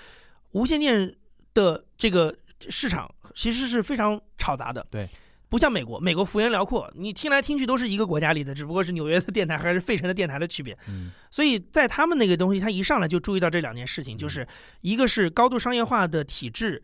[0.52, 1.16] 无线电
[1.54, 2.36] 的这个
[2.70, 4.86] 市场其实是非常吵杂的。
[4.92, 5.08] 对。
[5.54, 10.76] 不像美国，美国幅员辽阔，你听来听去都是一个国家里的，只不过是纽约的电台还是费城的电台的区别。
[10.88, 14.48] 嗯，所以在他们那个东西，他一上来就注意到这两件事情，就是
[14.82, 16.82] 一个是高度商业化的体制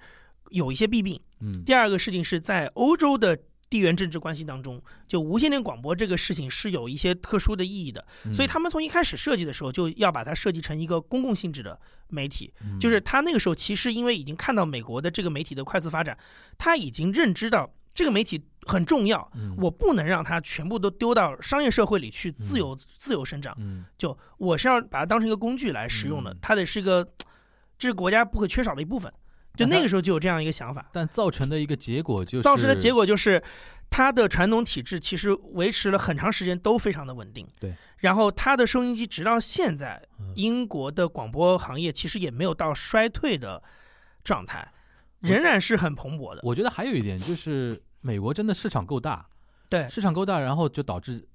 [0.52, 3.36] 有一些弊病，嗯，第二个事情是在欧洲的
[3.72, 11.80] 地缘政治关系当中，就无线电广播这个事情是有一些特殊的意义的，所以他们从一开始设计的时候就要把它设计成一个公共性质的
[12.10, 16.16] 媒体，就是他那个时候其实因为已经看到美国的这个媒体的快速发展，
[16.56, 17.68] 他已经认知到。
[18.00, 23.54] 这个媒体很重要，我不能让它全部都丢到商业社会里去自由自由生长。
[23.98, 27.06] 就我是要把它当成一个工具来使用的，它得是一个
[27.78, 29.12] 这个国家不可缺少的一部分。
[29.58, 33.44] 就那个时候就有这样一个想法，但造成的一个结果就是，造成的结果就是
[33.90, 37.46] 它的传统体制其实维持了很长时间都非常的稳定。
[37.60, 40.02] 对，然后它的收音机直到现在，
[40.36, 43.62] 英国的广播行业其实也没有到衰退的
[44.24, 44.72] 状态。
[45.22, 46.40] 仍然是很蓬勃的。
[46.44, 49.28] 我觉得还有一点就是，美国真的市场够大，
[49.70, 51.28] 对，市场够大，然后就导致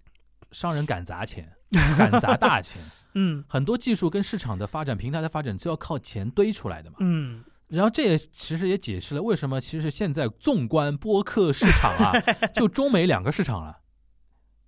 [0.50, 1.50] 商人敢砸钱，
[1.98, 2.80] 敢砸大钱。
[3.14, 6.96] 嗯，很多技术跟市场的发展、平台的发展，就要靠钱堆出来的嘛。
[7.00, 12.12] 嗯，然后这也其实也解释了为什么其实现在纵观播客市场啊，
[12.54, 13.78] 就中美两个市场了。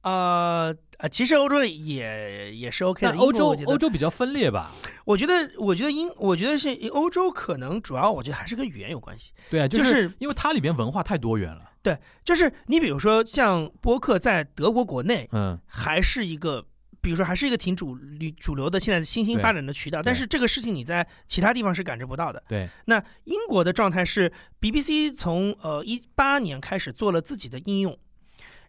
[0.02, 3.16] 呃呃，其实欧洲也也是 OK 的。
[3.16, 4.70] 欧洲欧洲比较分裂吧？
[5.04, 9.32] 我觉得，我觉得英，我觉得是欧洲可能主要，我觉得还是跟语言有关系。
[9.50, 11.62] 对啊，就是因为它里边文化太多元了。
[11.87, 16.61] 对，就是你比如说像播客在德国国内，嗯，还是一个，
[17.01, 17.96] 比如说还是一个挺主
[18.40, 20.03] 主流的现在新兴发展的渠道。
[20.03, 22.42] 但是这个事情你在其他地方是感知不到的。
[22.49, 22.68] 对。
[22.87, 27.96] 那英国的状态是，BBC 从呃一八年开始做了自己的应用。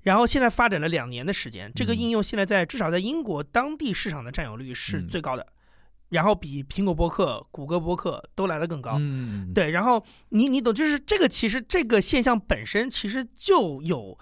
[0.04, 5.48] 然后现在发展了两年的时间，这个应用现在在至少在英国当地市场的占有率是最高的，
[6.10, 8.98] 然后比苹果播客、谷歌播客都来的更高。
[9.00, 9.72] 嗯，对。
[9.72, 14.18] 然后你你懂，就是这个其实这个现象本身其实就有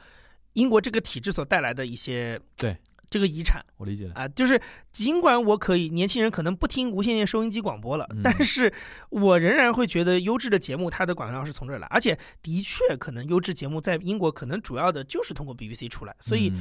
[0.54, 2.78] 英国这个体制所带来的一些对。
[3.08, 4.60] 这个遗产，我理解了啊，就是
[4.92, 8.74] 尽管我可以，年轻人可能不听无线电收音机广播了，但是
[9.10, 16.52] 我仍然会觉得优质的节目它的广告是从这儿来，而且的确可能优质节目在英国可能主要的就是通过 BBC 出来，所以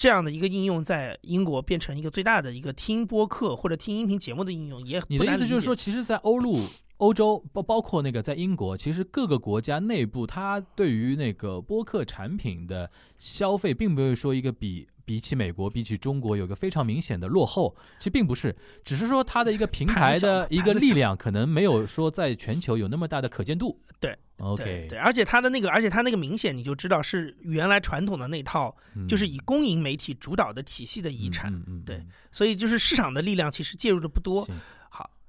[0.00, 6.60] 这样的一个应用在英国变成一个最大的一个听播客或者听音频节目的应用，也你的意思就是说，其实，在欧陆、
[6.96, 14.88] 欧洲包包括那个在英国，其实各个国家内部，它对于那个播客产品的消费，并不是说一个比。
[15.10, 17.74] 比起美国，比起中国，有个非常明显的落后。
[17.98, 23.76] 其实并不是，只是说它的一个平台的一个力量，可能没有说在全球有那么大的可见度。
[23.98, 28.72] 对，OK，对，而且它的那个，而且它那个明显，你就知道是原来传统的那套，
[29.08, 31.52] 就是以公营媒体主导的体系的遗产。
[31.84, 34.46] 对，所以就是市场的力量其实介入的不多。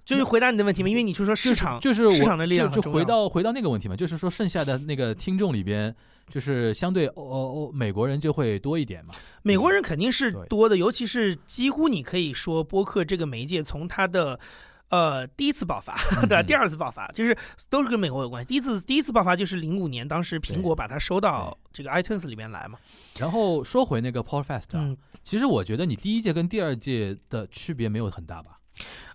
[0.01, 5.95] 好，就是回答你的问题嘛，因为你就说市场就是市场的力量就回到回到那个问题嘛，就是说剩下的那个听众里边。
[6.29, 14.39] 就是相对欧欧美国人就会多一点嘛，美国人肯定是多的，尤其是几乎你可以说播客这个媒介从它的
[14.87, 16.41] 呃第一次爆发对吧？
[16.41, 17.35] 第二次爆发就是
[17.69, 18.47] 都是跟美国有关系。
[18.47, 22.77] 第一次第一次爆发就是零五年，当时苹果把它收到这个 iTunes 里面来嘛。
[23.19, 28.51] 然后说回那个 Podcast 啊，其实我觉得你第一届跟第二届的区别没有很大吧？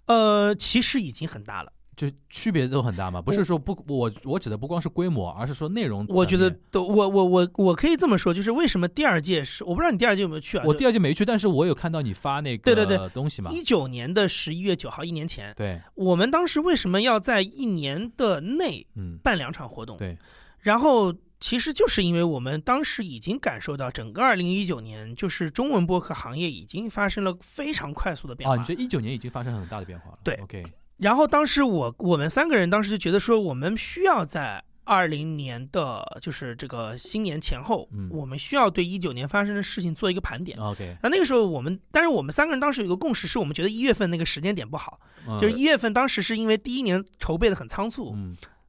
[0.06, 1.72] 呃，其实已经很大了。
[1.96, 3.22] 就区别都很大嘛？
[3.22, 6.04] 不是说不，我我指的不光是规模，而是说内容。
[6.10, 10.64] 我觉得都，我我我我可以这么说，就是为什么第二届是，我不知道你第二届有没有去啊？
[10.66, 13.50] 我第二届没去，但是我有看到你发那个对对对东西嘛。
[13.50, 15.54] 一九年的十一月九号，一年前。
[15.56, 15.80] 对。
[15.94, 18.86] 我们当时为什么要在一年的内
[19.22, 19.96] 办两场活动？
[19.96, 20.18] 对。
[20.58, 28.56] 然后其实就是因为我们当时已经感受到，整个二零一九年就是中文播客行业已经发生了非常快速的变化。
[28.56, 30.18] 啊，你觉得一九年已经发生很大的变化了？
[30.24, 30.34] 对。
[30.42, 30.64] OK。
[30.96, 40.58] 然后当时我我们三个人当时就觉得说，我们需要在二零年的就是这个新年前后，我们需要对一九年发生的事情做一个盘点。
[40.58, 44.98] OK，那那个时候我们，但是我们三个人当时有一个共识，是我们觉得一月份那个时间点不好，
[45.38, 48.16] 就是一月份当时是因为第一年筹备的很仓促，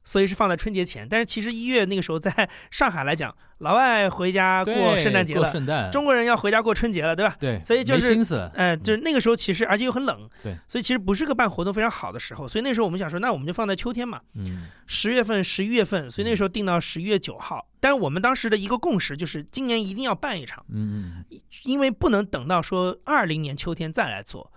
[0.08, 1.06] 所以是放在春节前。
[1.06, 7.36] 但是其实一月那个时候在 上海来讲，老外回家过圣诞节了，圣诞，中国人要回家过春节了，对吧？
[7.38, 12.48] 对，所以就是心思，哎，就是那个时候其实而且又很冷，对，所以其实不是个办活动非常好的时候。
[12.48, 17.68] 所以那时候我们想说，那我们就放在秋天嘛，嗯，十月份、十一月份，所以那时候定到十一月九号。
[17.80, 24.50] 但是我们当时的一个共识就是今年一定要办一场，嗯嗯，因为不能等到说二零年秋天再来做。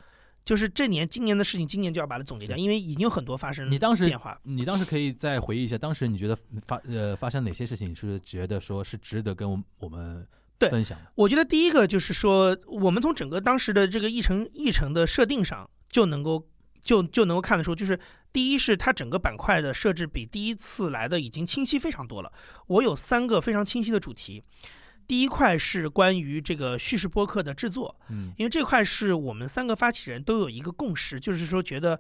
[0.51, 3.71] 就是这年今年的事情，今年就要把它总结掉，因为已经有很多发生。
[3.71, 6.37] 你当时变化，你当时可以再回忆一下，当时你觉得
[6.67, 9.49] 发呃发生哪些事情，是觉得说是值得跟
[9.79, 10.27] 我们
[10.59, 10.97] 分享？
[11.15, 16.45] 我觉得第一个就是说，我们从整个当时的这个议程议程的设定上，就能够
[16.83, 17.97] 就就能够看得出，就是
[18.33, 22.29] 第一是它整个板块的设置比第一次来的已经清晰非常多了。
[22.67, 24.43] 我有三个非常清晰的主题。
[25.11, 31.99] 第一块是关于这个叙事播客的制作，嗯，因为这块是我们三个发起人都有一个共识，就是说觉得，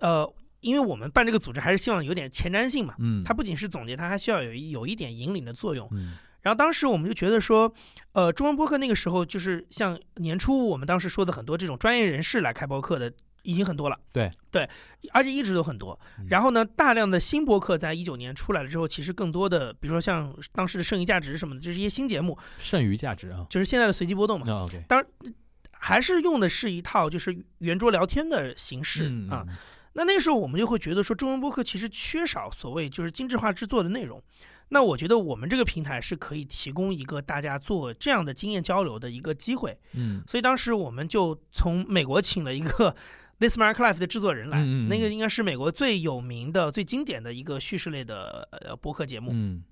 [0.00, 0.30] 呃，
[0.60, 7.72] 因为我们办这个组织还是希望有点前瞻性嘛，嗯，它不仅是总结，它还需要有有一点引领的作用，嗯，然后当时我们就觉得说，
[8.12, 13.10] 呃，中文播客那个时候就是像年初我们当时说的很多这种专业人士来开播客的。
[13.42, 14.68] 已经很多了，对对，
[15.12, 15.98] 而且一直都很多。
[16.28, 22.36] 然后呢，大量的新播客在一九年出来了之后，其实更多的，比如说像当时的剩余价值什么的，就是一些新节目。
[22.58, 24.46] 剩余价值啊，就是现在的随机波动嘛。
[24.86, 25.34] 当然
[25.72, 29.46] 还是用的是一套就是圆桌聊天的形式啊。
[29.94, 34.22] 那那时候我们就会觉得说，中文播客其实缺少所谓就是精致化制作的内容。
[34.68, 39.76] 那我觉得我们这个平台是可以提供一个大家做这样的经验交流的一个机会。
[39.94, 42.94] 嗯，所以当时我们就从美国请了一个。
[43.40, 49.32] This Mark Life 的制作人来，那个应该是美国最有名的、最经典的一个叙事类的呃播客节目。
[49.32, 49.64] 嗯，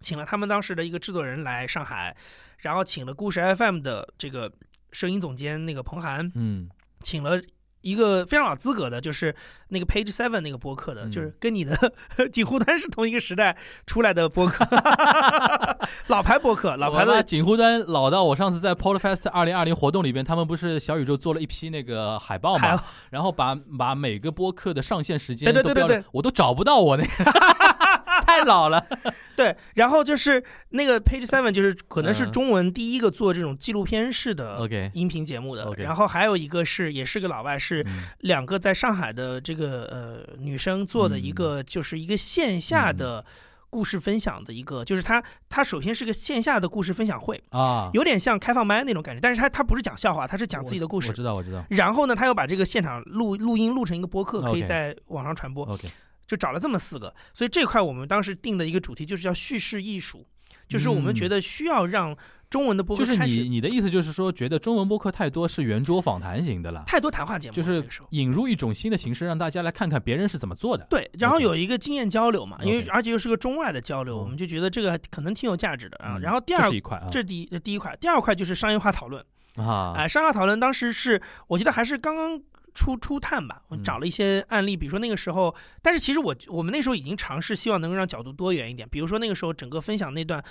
[0.00, 2.16] 请了他们当时的一个制作人来上海，
[2.58, 4.50] 然后请了故事 FM 的这个
[4.90, 6.68] 声音总监那个彭涵，嗯，
[7.00, 7.40] 请了。
[7.82, 9.34] 一个非常有资格的，就是
[9.68, 11.76] 那个 Page Seven 那个播客的，就是跟你的
[12.32, 13.56] 锦湖端是同一个时代
[13.86, 14.66] 出来的播客
[16.08, 27.10] 老牌播客，老牌的锦湖端老到我上次在 Podfest 二零二零活动里边，他们不是小宇宙做了一批那个海报嘛，然后把把每个播客的上线时间对对对对，我都找不到我那个。
[28.26, 28.84] 太老了，
[29.36, 34.58] 对，然后就是那个 Page Seven，就是可能是中文第一个做这种纪录片式的
[34.92, 35.72] 音频节目的。
[35.76, 37.84] 然后还有一个是，也是个老外，是
[38.20, 43.24] 两个在上海的这个呃女生做的一个，就是一个线下的
[43.70, 51.08] 故事分享的一个，就是他他首先是个线下的故事分享会啊，有点像开放麦那种感觉，但是他他不是讲笑话，他是讲自己的故事。
[51.08, 51.64] 我知道，我知道。
[51.70, 55.64] 然后呢，他又把这个现场录录音录成一个播客，可以在网上传播。
[55.66, 55.88] OK。
[56.30, 60.24] 就找了这么四个，所以这块我们当时定的一个主题就是叫叙事艺术，
[60.68, 62.16] 就是我们觉得需要让
[62.48, 70.86] 中文的播客就是你你的意思就是说，觉得中文播客太多是圆桌访谈型的了，太多谈话节目，就是引入一种新的形式，让大家来看看别人是怎么做的。
[70.88, 76.16] 对，然后有一个经验交流嘛，因为而且又是个中外的交流，我们就觉得这个可能挺有价值的啊。
[76.22, 79.20] 然后第二块，这第第一块，第二块就是商业化讨论
[79.56, 82.40] 啊，哎，商业化讨论当时是我记得还是刚刚。
[82.74, 88.88] 初初探吧，我找了一些案例，比如说那个时候，但是其实我我们那时候已经尝试，希望能够让角度多元一点。
[88.88, 90.42] 比如说那个时候整个分享那段，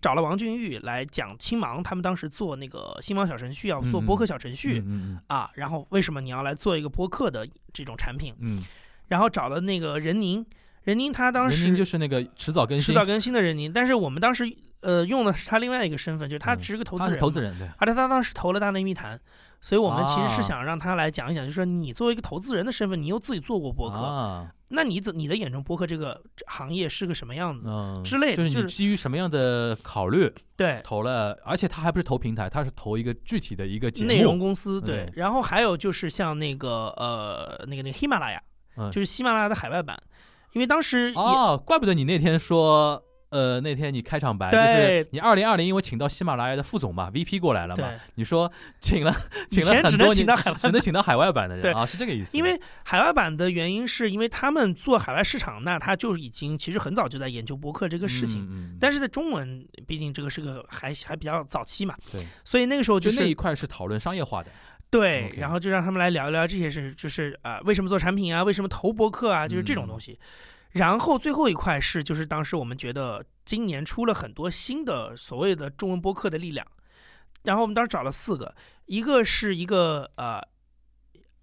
[0.00, 4.82] 找了王俊玉来讲青芒，他们当时做那个新芒小程序，要做播客小程序
[5.28, 8.34] 啊，然后为什么你要来做一个播客的这种产品？
[8.40, 8.62] 嗯，
[9.08, 10.44] 然后找了那个任宁，
[10.82, 14.44] 任宁他当时就是那个迟早更新，迟早更新的任宁，但是我们当时
[14.80, 19.20] 呃用的是他另外一个身份，就是他只是个投资人，投资人对，而且他当时投了大内密谈。
[19.62, 27.68] 所以我们其实是想让他来讲一讲，就是说你作为一个投资人的身份，你又自己做过博客，那你怎你的眼中博客这个行业是个什么样子
[28.04, 28.36] 之类的？
[28.36, 35.08] 就是你基于什么样的考虑对投了，而且他还不是投平台，他是投一个具体的一个内容公司对。
[35.14, 38.42] 然后还有就是像那个呃那个那个喜马拉雅，
[38.90, 39.96] 就是喜马拉雅的海外版，
[40.54, 43.00] 因为当时哦，怪不得你那天说。
[43.32, 49.14] 呃，那天你开场白就是你二零二零，因为请到喜马拉雅的副总嘛，VP 过来了嘛，你说请了，
[49.50, 52.36] 请了很多，只能请到海外版的人啊，是这个意思。
[52.36, 64.50] 因为海外版的原因是因为他们做海外市场，那他就已经其实很早就在研究博客这个事情，但是在中文，毕竟这个是个还还比较早期嘛，对，所以那个时候就那一块是讨论商业化的，
[64.90, 70.18] 对，然后就让他们来聊一聊这些事，就是啊，为什么做产品啊，为什么投博客啊，就是这种东西。
[70.72, 76.66] 然后最后一块是，就是当时我们觉得今年出了很多新的所谓的中文播客的力量，
[77.42, 78.54] 然后我们当时找了四个，
[78.86, 80.40] 一个是一个呃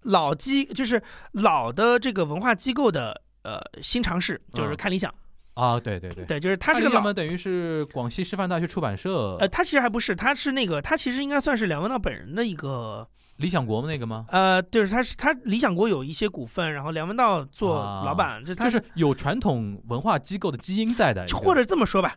[0.02, 1.00] 老机，就是
[1.32, 5.14] 老的这个文化机构的呃新尝试，就是看理想
[5.54, 13.08] 啊，对对对，对，就是他是个老，等于是广西师范大学出版社，呃，他其实还不是，他是那个他其实应该算是梁文道本人的一个。
[13.40, 14.26] 理想国那个吗？
[14.28, 17.74] 呃，就是他是他理想国有一些股份，然后梁文道做
[18.04, 22.14] 老板，就他就是有传统文化机构的基因在的，或者这么说吧。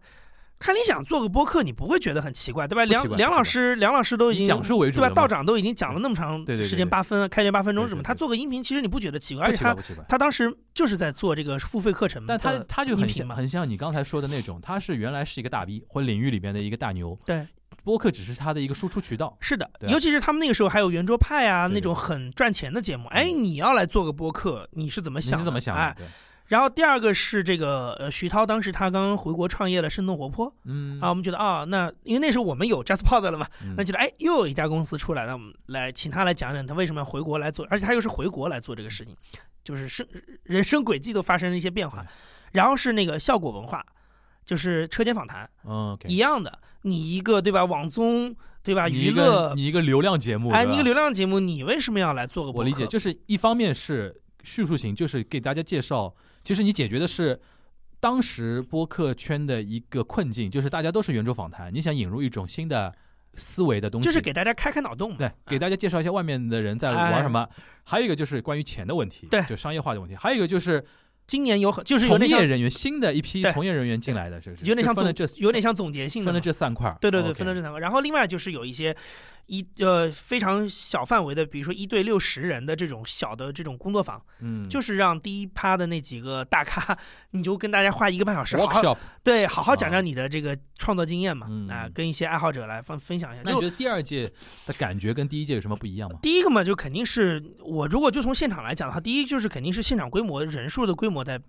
[0.59, 2.85] 看理想做个播客，你不会觉得很奇怪，对吧？
[2.85, 5.13] 梁梁老师，梁老师都已经讲述为主，对吧？
[5.13, 9.45] 道长都已经讲了那么长时间，八分开学八分钟什么，他做个音频，其实你不觉得奇怪？
[9.45, 9.75] 而且他
[10.07, 17.45] 他当时就是在做这个付费课程，但他他就很像很像你刚才说的那种，他是原来是一个大 V 或领域里边的一个大牛，对，
[17.83, 19.35] 播客只是他的一个输出渠道。
[19.39, 25.37] 是的，尤其是他们那个时候还有圆桌派啊那种很赚钱的节目，哎，你要来做个播客，你是怎么想？
[25.37, 25.75] 你是怎么想？
[25.75, 25.95] 哎。
[26.47, 39.15] 然后第二个是这个呃徐涛，当时他刚刚回国创业了，生动活泼，嗯啊，我们觉得啊，那因为那时候我们有 JustPod 了嘛，那觉得哎又有一家公司出来了，我们来请他来讲讲他为什么要回国来做，而且他又是回国来做这个事情，
[39.63, 40.05] 就是生
[40.43, 42.05] 人生轨迹都发生了一些变化。
[42.51, 43.83] 然后是那个效果文化，
[44.45, 52.51] 就是车间访谈，嗯，一样的，你一个对吧，网综对吧，娱乐，你一个流量节目，哎，你一个流量节目，你为什么要来做个？
[52.51, 56.13] 我理解，就是一方面是叙述型，就是给大家介绍。
[56.43, 57.39] 其实你解决的是
[57.99, 62.93] 当时播客圈的一个困境，就是大家都是圆桌访谈，你想引入一种新的
[63.35, 67.47] 思维的东西，就是给大家开开脑洞，对，给大家介绍一下外面的人在玩什么。
[67.83, 70.15] 还有一个就是关于钱的问题，对，就商业化的问题。
[70.15, 70.83] 还有一个就是
[71.25, 74.65] 今年有很就是从业人员新的一批从业人员进来的，是不是？
[74.65, 76.89] 有点像总，有点像总结性的，分了这三块。
[77.01, 77.79] 对对对，分了这三块。
[77.79, 78.95] 然后另外就是有一些。
[79.47, 86.97] 一呃非常小范围的，比如说一对六十人的这种小的这种工作坊，嗯，就是让第一趴的那几个大咖，
[87.31, 93.41] 你就跟大家花一个半小时，workshop，对，好好讲讲你的这个创作经验嘛，啊，跟一些爱好者来分分享一下。
[93.43, 94.31] 那你觉得第二届
[94.65, 96.17] 的感觉跟第一届有什么不一样吗？
[96.21, 101.39] 第一个嘛，就肯定是我如果就从现场来讲的话，第一就是肯定是现场规模人数的规模在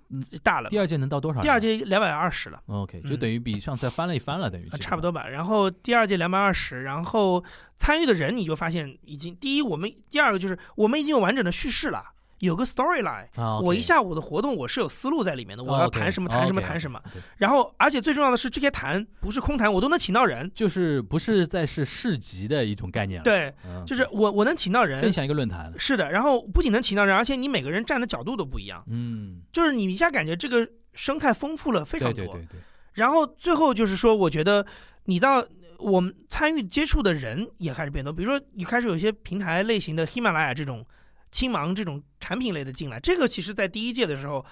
[0.43, 0.69] 大了。
[0.69, 1.41] 第二届能到多少？
[1.41, 2.61] 第二届两百二十了。
[2.67, 5.29] OK，就等于比上次翻了一番了，等于差不多吧。
[5.29, 7.45] 然后第二届两百二十，然后。
[7.77, 12.03] 参与的人，你就发现已经第一，我们第二个就是我们已经有完整的叙事了，
[12.39, 13.27] 有个 storyline。
[13.63, 17.01] 我一下午的活动我是有思路在里面的，我要谈什么谈什么谈什么。
[17.37, 23.25] 然后，而且最重要的是，这些谈不是空谈，我都能请到人，就是不是在是市集的一种概念了。
[23.25, 23.53] 对，
[23.87, 25.73] 就是我我能请到人，分享一个论坛。
[25.79, 28.85] 是的，然后不仅能请到人，而且你每个人站的角度都不一样。
[28.89, 32.25] 嗯，就是你一下感觉这个生态丰富了非常多。
[32.25, 32.61] 对对对对。
[32.93, 34.65] 然后最后就是说，我觉得
[35.05, 35.45] 你到。
[35.85, 40.85] 我们参与接触的人也开始变多，比如说你开始有些平台类型的喜马拉雅这种、
[41.31, 44.43] 青芒这种产品类的进来，这个其实在第一届的时候，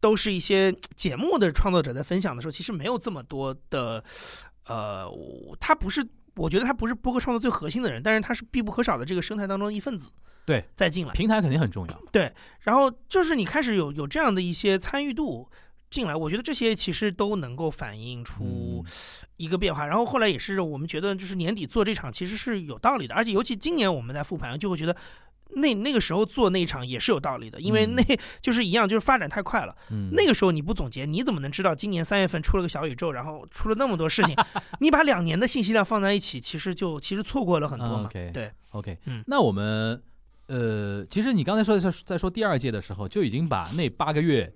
[0.00, 4.04] 都是一些节目的创作者在分享的时候，其实没有这么多的，
[4.66, 5.10] 呃，
[5.58, 10.10] 他不是，我觉得他不是播客创作最核心的人，但是他是必不可少的这个生态当中的一份子。
[10.44, 12.02] 对，再进来，平台肯定很重要。
[12.12, 15.48] 对，然后就是你开始有有这样的一些参与度。
[15.90, 18.84] 进来，我觉得这些其实都能够反映出
[19.36, 19.86] 一个变化。
[19.86, 23.14] 然后后来也是我们觉得，就是年底做这场其实是有道理的。
[23.14, 24.94] 而且尤其今年我们在复盘，就会觉得
[25.50, 28.02] 那那个时候做那一场也是有道理的，因为那
[28.42, 29.74] 就是一样，就是发展太快了。
[30.12, 34.34] 那个时候你不总结，你怎么能知道今年三月份出了个小宇宙，然后出了那么多事情？
[34.80, 38.08] 你把两年的信息量放在一起，其实就其实错过了很多嘛。
[38.32, 40.02] 对，OK，嗯，那我们
[40.48, 44.52] 呃，其实你刚才说在在说第二届的时候，就已经把那八个月。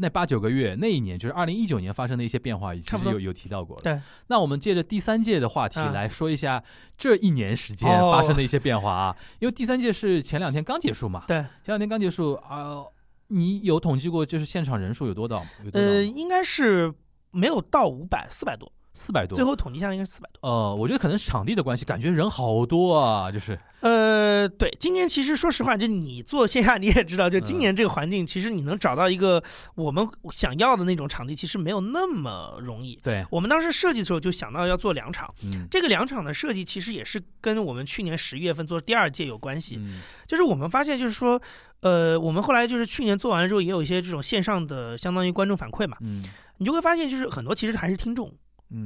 [0.00, 3.82] 那八九个月，那一年就是二零一九年发生的一些变化，其实有有提到过了。
[3.82, 6.62] 对，那我们借着第三届的话题来说一下
[6.96, 11.24] 这一年时间发生的一些变化啊，因为第三届是前两天刚结束嘛。
[11.26, 12.84] 对，前两天刚结束啊，
[13.28, 15.44] 你有统计过就是现场人数有多少？
[15.72, 16.92] 呃，应该是
[17.30, 18.72] 没有到五百，四百多。
[18.98, 20.48] 四百多，最后统计下来应该是四百多。
[20.48, 23.56] 呃，我觉得可能是场地的关系，感觉人好多啊，就是。
[23.80, 29.40] 呃，对，今年其实说实话，就你做线下你也知道，就今年这个环境，其实你能找到一个
[29.76, 32.98] 我们想要的那种场地，其实没有那么容易。
[33.04, 35.32] 对，我们当时设计的时候就想到要做两场，
[35.70, 39.78] 这个两场的设计其实也是跟我们去年十一月份做第二届有关系。
[40.26, 41.40] 就是我们发现，就是说，
[41.82, 46.24] 呃，我们后来就是去年做完了之后，也有一些这种线上的相当于观众反馈嘛，嗯，
[46.56, 48.34] 你就会发现，就是很多其实还是听众。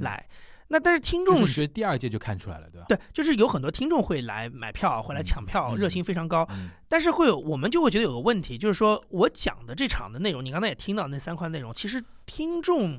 [0.01, 0.29] 来，
[0.69, 2.87] 那但是听众是第二届就看出来了，对吧？
[2.89, 6.49] 对，就是有很多听众会来买票，会来抢票，热情非常高。
[6.89, 12.97] 但是会有我们就会觉得有个问题，就是说我讲的这场的内容，你刚才也听到那三块内容，其实听众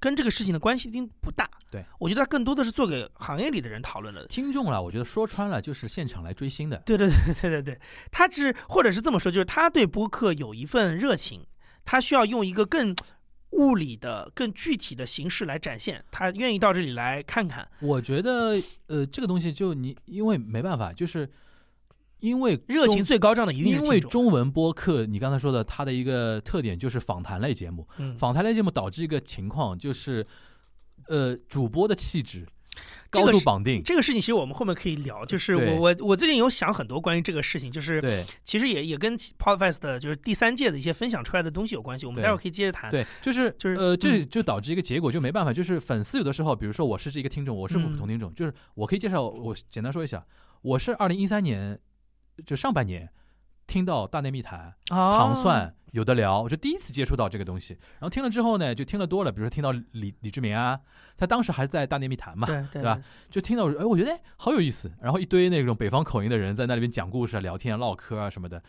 [0.00, 1.48] 跟这个事情的关系并不大。
[1.70, 4.26] 对，我觉得更多的是做给行业里的人讨论的。
[4.26, 6.78] 听众了，我觉得说穿了就是现场来追星的。
[6.86, 11.46] 对对对对对对，他是或者是这么说，就是他对播客有一份热情，
[11.84, 12.94] 他需要用一个更。
[13.54, 17.66] 物理的更具体的形式来展现，他愿意到这里来看看。
[17.80, 21.28] 我觉得，呃，这个东西就你，因为没办法，就是
[22.20, 27.86] 因为热情最高涨的一定因为中文播客，你刚才说的，它的一个特点就是访谈类节目。
[28.18, 30.26] 访谈类节目导致一个情况，就是
[31.08, 32.46] 呃，主播的气质
[33.10, 33.82] 高度绑定。
[33.82, 42.90] 这个事情其实我们后面可以聊，就是我我我最近有想很多关于这个事情，就是对其实也也跟 Podfest 的就是第三届的一些分享出来的东西有关系，我们待会儿可以接着谈。
[42.90, 50.24] 对，就是就是呃，这嗯就导致一个结果，就没办法，就是粉丝有的时候，比如说我是这一个听众，我是普通听众，就是我可以介绍，我简单说一下，
[50.62, 51.78] 我是二零一三年
[52.44, 53.08] 就上半年
[53.66, 60.80] 听到大内密谈、哦，糖蒜有的聊，我就第一次接触到这个东西，然后听了之后呢，就听了多了，比如说听到李李志明啊，
[61.16, 63.00] 他当时还在大内密谈嘛，对对对吧？
[63.30, 68.60] 就听到哎，我觉得哎好有意思，然后一堆那种北方口音的人在那里边讲故事啊、聊天啊、唠嗑啊什么的，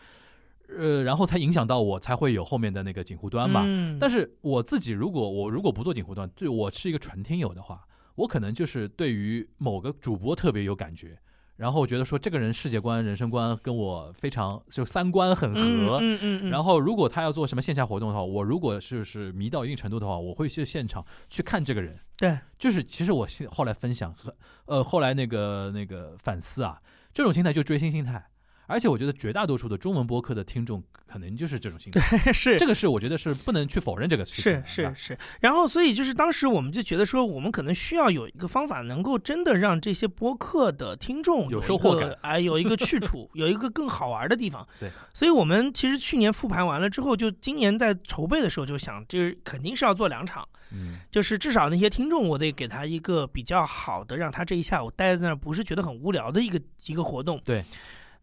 [0.68, 3.64] 呃，然后才影响到我，才会有后面的那个锦湖端嘛。
[3.66, 11.18] 嗯、但是我自己如果我如果不做锦湖端，就我是一个纯听友的话，我可能就是对于某个主播特别有感觉，
[11.56, 15.60] 然后我觉得说这个人世界观、人生观跟我非常就三观很合。
[15.60, 21.98] 嗯嗯嗯嗯，然后，如果他要做什么线下活动的话，我如果就是迷到一定程度的话，我会去现场去看这个人。
[22.18, 24.34] 对，就是其实我后来分享和
[24.66, 26.80] 呃后来那个那个反思啊，
[27.12, 28.26] 这种心态就追星心态。
[28.66, 32.56] 而且我觉得绝大多数的中文播客的听众可能就是这种心态， 是。
[32.56, 44.66] 这个是我觉得是不能去否认这个事情是是是，然后所以就是当时我们就觉得说，我们可能需要有一个方法，能够真的让这些播客的听众有一收获感，个哎，有一个去处， 有一个更好玩的地方。
[44.80, 57.40] 对，所以我们其实去年复盘完了之后，就今年在筹备的时候就想，就是肯定是要做两场，嗯，就是至少那些听众，我得给他一个比较好的，让他这一下午待在那儿不是觉得很无聊的一个一个活动。
[57.44, 57.64] 对，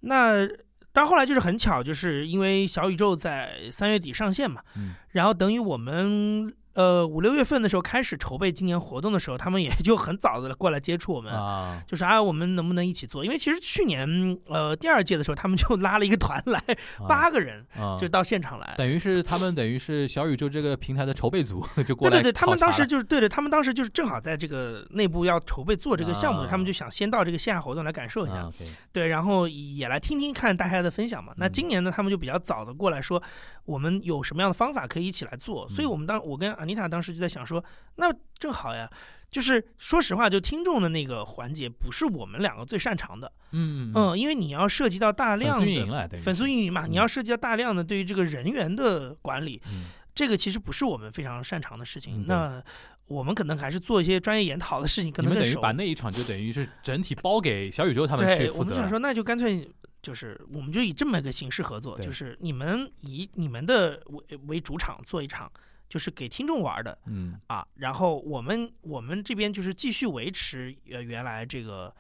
[0.03, 0.47] 那。
[0.95, 13.23] 但后来就是很巧，就是因为小宇宙在三月底上线嘛，嗯，然后等于我们呃五六月份的时候开始筹备今年活动的时候，他们也 就很早的过来接触我们，啊，就是啊，我们能不能一起做？
[13.23, 14.07] 因为其实去年
[14.47, 16.61] 呃第二届的时候，他们就 拉了一个团来，
[17.07, 28.49] 八个人啊就到现场来，等于是他们等于是小宇宙这个平台的筹备组 就过来对对对，他们当时就是对对，他们当时就是正好在这个内部要筹备做这个项目，啊他们就想先到这个线下活动来感受一下，
[28.91, 31.33] 对，然后也来听听看大家的分享嘛。
[31.37, 33.21] 那嗯今年呢，他们就比较早的过来说，
[33.65, 35.67] 我们有什么样的方法可以一起来做。
[35.69, 37.63] 所以嗯我们当我跟安妮塔当时就在想说，
[37.95, 38.89] 那正好呀。
[39.29, 52.27] 就是说实话，就听众的那个环节不是我们两个最擅长的，嗯嗯，因为你要涉及到大量粉丝运营的了，粉丝运营嘛，嗯你要涉及到大量的对于这个人员的管理，嗯这个其实不是我们非常擅长的事情。
[52.27, 52.63] 那
[53.07, 58.75] 我们可能还是做一些专业研讨的事情，可能等于把那一场就等于是整体包给小宇宙他们去负责我。
[58.75, 59.67] 们想说，那就干脆
[60.03, 65.51] 就是，我们就以这么一个形式合作，就是你们以你们的为为主场做一场，
[65.93, 71.93] 就是给听众玩的嗯啊，然后我们我们这边就是继续维持呃原来这个。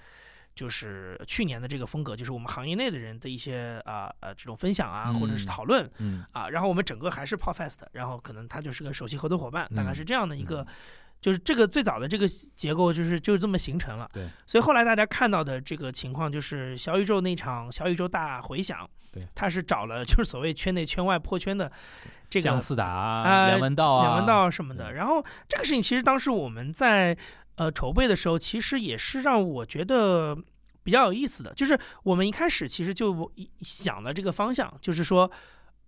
[0.55, 10.63] 就是去年的这个风格，就是我们行业内的人的一些啊呃这种分享啊，或者是嗯讨论嗯啊，然后我们整个还是 Podfest，然后可能他就是个首席合作伙伴，大概嗯是这样的一个，
[11.23, 14.09] 就是这个最早的这个结构就是就是这么形成了。
[14.13, 21.71] 对，所以后来大家看到的这个情况就是小宇宙那场小宇宙大回响，对，他是找了就是所谓圈内圈外破圈的
[22.29, 24.91] 这个姜思达梁文道啊、梁文道什么的。
[24.95, 27.17] 然后这个事情其实当时我们在
[27.55, 30.37] 呃筹备的时候，其实也是让我觉得
[30.83, 35.31] 比较有意思的，就是我们一开始其实就想了这个方向，就是说。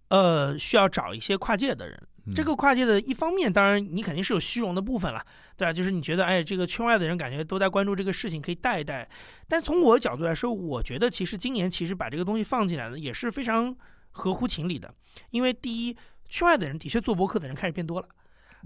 [0.10, 2.02] 呃，需要找一些跨界的人。
[2.34, 5.24] 这嗯个跨界的一方面，当然你肯定是有虚荣的部分了，
[5.56, 9.08] 对吧、就是你觉得，哎，这个圈外的人感觉都在关注这个事情，可以带一带。
[9.48, 13.76] 但从我的角度来说，我觉得其实今年其实把这个东西放进来了，也是非常
[14.10, 14.92] 合乎情理的。
[15.30, 15.96] 因为第一，
[16.28, 18.08] 圈外的人的确做博客的人开始变多了。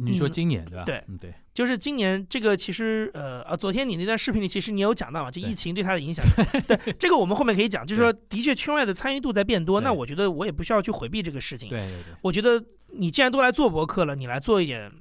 [0.02, 0.84] 你说嗯今年对吧？
[0.86, 6.26] 对嗯对，就是今年这个其实呃啊，昨天你那段视频里其实你有讲到嘛，就疫情对它的影响。
[6.66, 11.70] 对这个我们后面可以讲，就是说的确圈外的参与度在变多，那我觉得我也不需要去回避这个事情。
[11.70, 14.92] 对对对，我觉得你既然都来做博客了，你来做一点，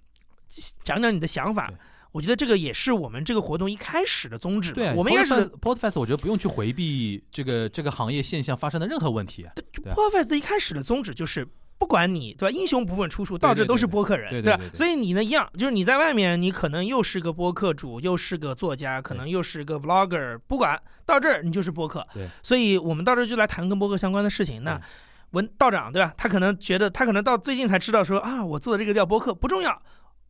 [0.82, 1.72] 讲讲你的想法。
[2.10, 4.72] 我觉得这个也是我们这个活动一开始的宗旨。
[4.72, 9.52] 对啊，我们一开始 Podfest Podfest，我觉得不用去回避这个这个行业现象发生的任何问题啊。
[9.54, 11.46] 对对啊 Podfest 一开始的宗旨就是。
[11.78, 14.74] 不管你对吧，英雄不问出处，到这都是播客人，对对对对？
[14.74, 22.06] 所以你呢一样，就是你在外面，你可能又是个播客主，又是个作家，可能又是个 vlogger，不管到这儿你就是播客。
[22.12, 24.64] 对，所以我们到这儿就来谈跟播客相关的事情。
[24.64, 24.82] 那对
[25.32, 26.12] 文道长对吧？
[26.16, 29.82] 他可能觉得，他可能到最近才知道说啊，我做的这个叫播客不重要。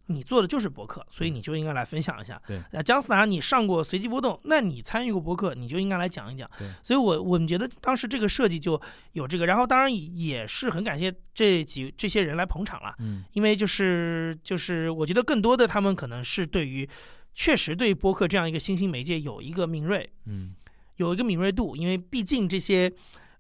[0.09, 2.41] 你做的就是博客，所以你就应该来分享一下。
[2.47, 6.51] 对，那姜思达你上过随机波动，那你参与过博客，你就应该来讲一讲。
[6.59, 8.81] 对，所以我我们觉得当时这个设计就
[9.13, 16.89] 有这个，然后当然也是很感谢这几这些人来捧场了，嗯因为就是就是我觉得更多的他们可能是对于
[17.35, 20.55] 确实对博客这样一个新兴媒介有一个敏锐，嗯
[20.97, 22.93] 有一个敏锐度，因为毕竟这些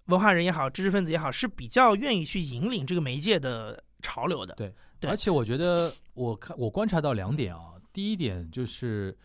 [0.07, 4.55] 文化人也好，知识分子也好，是比较愿意去引领这个媒介的潮流的。
[4.55, 4.73] 对
[5.09, 9.17] 而且我觉得我看我观察到两点啊，第一点就是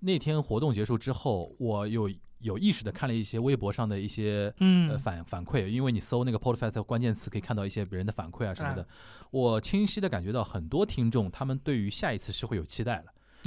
[0.00, 8.84] 那天活动结束之后，我有有意识的看了一些微博上的一些呃嗯，反反馈，因为你搜那个 Podfest 关键词可以看到一些别人的反馈啊什么的。
[9.30, 13.04] 我清晰的感觉到很多听众他们对于下一次是会有期待了。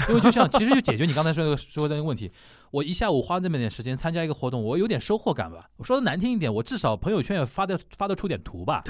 [0.09, 2.29] 因为就像其实就解决你刚才说那个说的那个问题，
[2.75, 5.69] 我一下午花那么点时间参加一个活动，我有点收获感吧。
[5.77, 8.83] 我说的难听一点，我至少朋友圈也发的发得出点图吧，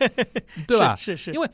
[0.66, 0.96] 对吧？
[0.96, 1.50] 是是是，因为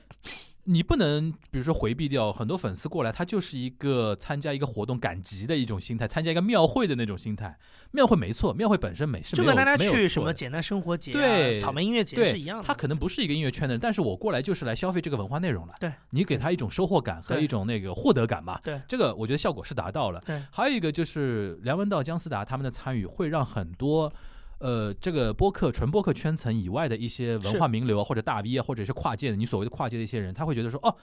[0.64, 7.59] 你不能，比如说回避掉很多粉丝过来，他就是一个参加一个活动赶集的一种心态，参加一个庙会的那种心态。
[7.91, 12.64] 庙会没错，庙会本身没是没有就跟大家去什么简单生活节啊、对草莓音乐节是一样的。
[12.64, 15.74] 他可能不是一个音乐圈的人，但是我过来就是来消费这个文化内容了。
[15.78, 18.59] 对，你给他一种收获感和一种那个获得感吧。
[18.64, 20.20] 对这个我觉得效果是达到了。
[20.24, 24.12] 对，还有一个就是梁文道、姜思达他们的参与，会让很多。
[24.59, 30.97] 呃，这个播客纯播客圈层以外的一些文化名流啊，或者大 V 啊，或者是跨界的，你所谓的跨界的一些人，他会觉得说，哦，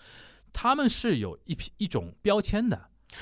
[0.54, 2.80] 他们是有一批一种标签的，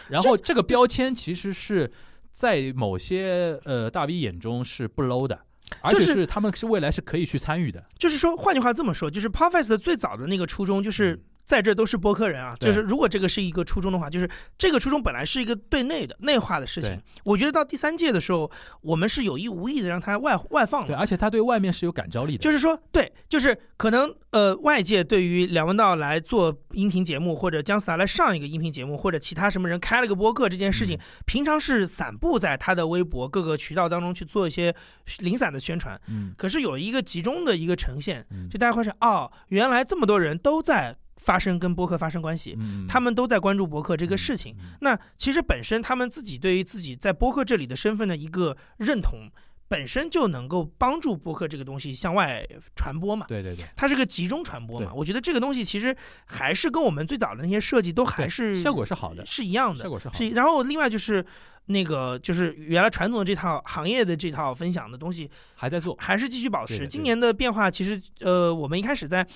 [0.09, 1.91] 然后这个标签其实是
[2.31, 5.39] 在某些呃大 V 眼中是不 low 的，
[5.81, 7.83] 而且就是是他们是未来是可以去参与的。
[7.97, 11.21] 就是说，换句话这么说，就是 Podfest 最早的那个初衷就是嗯。
[11.47, 17.01] 在这都是播客人啊，就是如果这个是一个初衷的话，就是这个初衷本来是一个对内的内化的事情。
[17.23, 22.39] 我觉得到第三届的时候，我们是有意无意的让它外外放对，的，而且他对外面是有感召力的。
[22.39, 34.75] 就是说，对，就是可能呃，外界对于梁文道来做音频节目，或者姜思达来上一个音频节目，或者其他什么人开了个播客这件事情，嗯平常是散布在他的微博各个渠道当中去做一些
[35.19, 35.97] 零散的宣传。
[36.09, 40.93] 嗯可是有一个集中的一个呈现，嗯就大家会说，哦，原来这么多人都在
[41.27, 44.55] 发生跟播客发生关系，嗯，他们都在关注博客这这个事情。
[44.61, 49.29] 嗯那其实本身他们自己对于自己在播客这里的身份的一个认同，
[49.67, 53.25] 本身就能够帮助播客这个东西向外传播嘛。
[53.27, 55.93] 对对对，它是个集中传播嘛，我觉得这个东西其实
[56.25, 59.89] 还是跟我们最早的那些设计都还是效果是好的，是一样的效。
[59.89, 61.25] 果是好是，然后另外就是
[61.65, 66.87] 那个就是原来传统的这套行业的这套分享的东西，还在做，还是继续保持。
[66.87, 69.27] 今年的变化其实呃，我们一开始在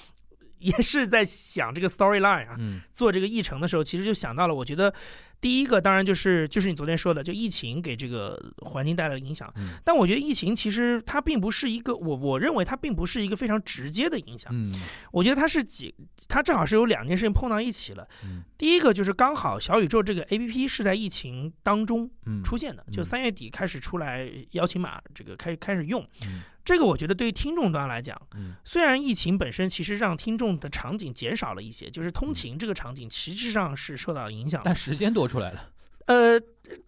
[0.62, 2.82] 也是在想这个 storyline 啊，嗯。
[2.94, 4.94] 做这个议程的时候，其实就想到了，我觉得
[5.42, 9.52] 第一个当然就是就是你昨天说的，就疫情给这个环境带来的影响。
[9.58, 14.52] 嗯但我觉得疫情其实它并不是一个，我我认为它并不是一个非常直接的影响。
[14.54, 14.72] 嗯
[15.12, 15.94] 我觉得它是几，
[16.28, 18.08] 它正好是有两件事情碰到一起了。
[18.24, 26.08] 嗯第一个就是刚好小宇宙这个 A P P 是在疫情当中嗯，出现的，就嗯三月底开始出来邀请码，这个开开始用。
[26.24, 34.62] 嗯这个我觉得对于听众端来讲，嗯虽然疫情本身其实让听众的场景减少了一些，就是通勤这个场景实质上是受到影响。
[34.64, 35.70] 但时间多出来了，
[36.06, 36.40] 呃，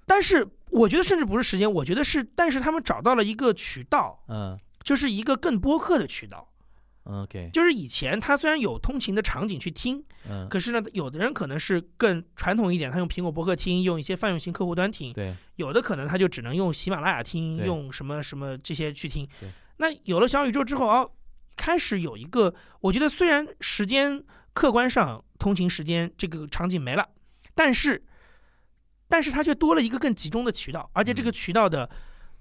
[0.05, 4.59] 但是我觉得甚至不是时间，我觉得是，但是他们找到了一个渠道，嗯。
[4.83, 6.45] 就是一个更播客的渠道。
[7.05, 19.25] ，OK，就是以前他虽然有通勤的场景去听，嗯，可是呢，有的人可能是更传统一点，他用苹果播客听，用一些泛用型客户端听；对，有的可能他就只能用喜马拉雅听，用什么什么这些去听。
[19.39, 19.49] 对。
[19.77, 21.09] 那有了小宇宙之后，哦，
[21.55, 24.21] 开始有一个，我觉得虽然时间
[24.51, 27.07] 客观上通勤时间这个场景没了，
[27.55, 28.03] 但是，
[29.13, 31.87] 但是它却多了一个更集中的渠道，而且这个嗯渠道的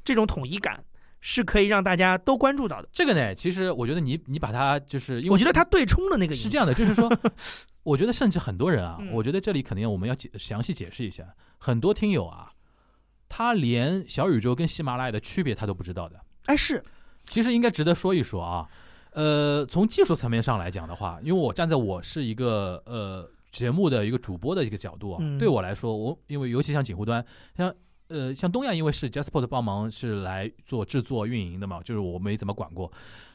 [0.02, 0.82] 这种统一感
[1.20, 2.88] 是可以让大家都关注到的。
[2.90, 7.14] 这个呢，其实我觉得你你把它就是因为我觉得它对冲了那个是这样的，就是说，
[7.84, 11.24] 我觉得甚至很多人啊，嗯我觉得这里肯定我们要解详细解释一下，
[11.58, 12.50] 很多听友啊，
[13.28, 16.18] 他连小宇宙跟喜马拉雅的区别他都不知道的。
[16.46, 16.82] 哎是
[17.26, 18.66] 其实应该值得说一说啊。
[19.12, 25.38] 呃，从技术层面上来讲的话，因为我站在我是一个呃节目的一个主播的一个角度啊，嗯。
[25.38, 27.24] 对我来说，我因为尤其像锦湖端，
[27.56, 27.72] 像
[28.08, 32.90] 呃像东亚，因为是 JustPod 帮忙是来做制作运营的嘛，就是我没怎么管过。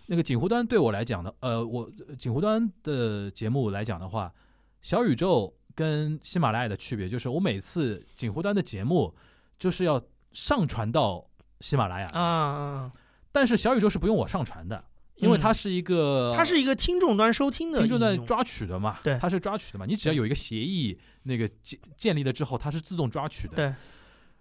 [0.07, 4.33] 那个锦湖端对我来讲的，呃，我锦湖端的节目来讲的话，
[4.81, 9.13] 小宇宙跟喜马拉雅的区别就是，我每次锦湖端的节目
[9.59, 10.01] 就是要
[10.31, 12.91] 上传到喜马拉雅，啊啊，
[13.31, 14.81] 但是小宇宙是不用我上传的，
[15.17, 23.55] 因为它嗯是一个，它是一个听众端收听的听众端抓取的嘛，对它是抓取的嘛，你只要有一个协议那个建建立了之后，它是自动抓取的。
[23.55, 23.73] 对。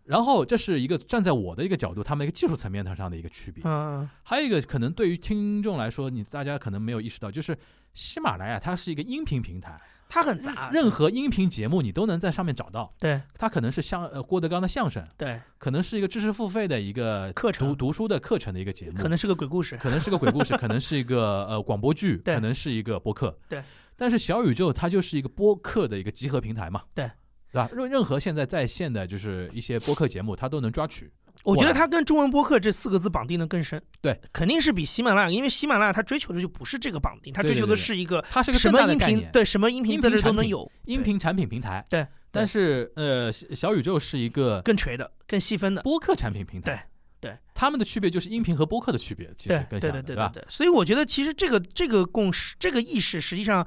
[0.04, 3.64] 然后这是一个站在我的一个角度，他们一个技术层面上的一个区别。
[3.66, 7.58] 嗯还有一个可能对于听众来说，你大家可能没有意识到，就是
[7.92, 9.76] 喜马拉雅它是一个音频平台，
[10.08, 12.90] 它很杂，任何音频节目你都能在上面找到。
[12.98, 23.62] 对它可能是相呃郭德纲的相声，对，可能是一个知识付费的一个课程读读书的课程的一个节目，可能是个鬼故事，可能是个鬼故事， 可能是一个呃广播剧，对可能是一个播客，对。
[23.96, 27.10] 但是小宇宙它就是一个播客的一个集合平台嘛，对，
[27.50, 27.70] 对吧？
[27.72, 31.10] 任任何现在在线的就是一些播客节目，它都能抓取。
[31.52, 45.82] 我觉得它跟中文播客这四个字绑定的更深，对，肯定是比喜马拉雅，因为喜马拉雅它追求的就不是这个绑定，它追求的是一个它是个什么音频，对什么音频音在这频产品都能有，音频产品平台，对但是呃，小小宇宙是一个更垂的、更细分的。
[45.82, 46.72] 播客产品平台。
[46.72, 50.30] 对对，他们的区别就是音频和播客的区别，其实更对像的，吧？
[50.34, 53.66] 对对对，所以我觉得其实这个这个共识、这个意识，实际上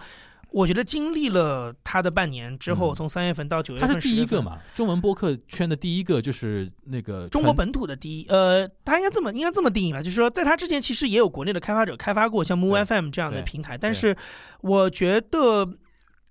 [0.52, 4.40] 我觉得经历了他的半年之后，嗯从三月份到九月份，他是第一10月份。
[4.40, 14.16] 个嘛，中文播客圈的第一个就是那个中国本土的第一，呃，他应该这么应该这么定义吧，就是说，在他之前其实也有国内的开发者开发过像 Move FM 这样的平台，但是
[14.62, 15.68] 我觉得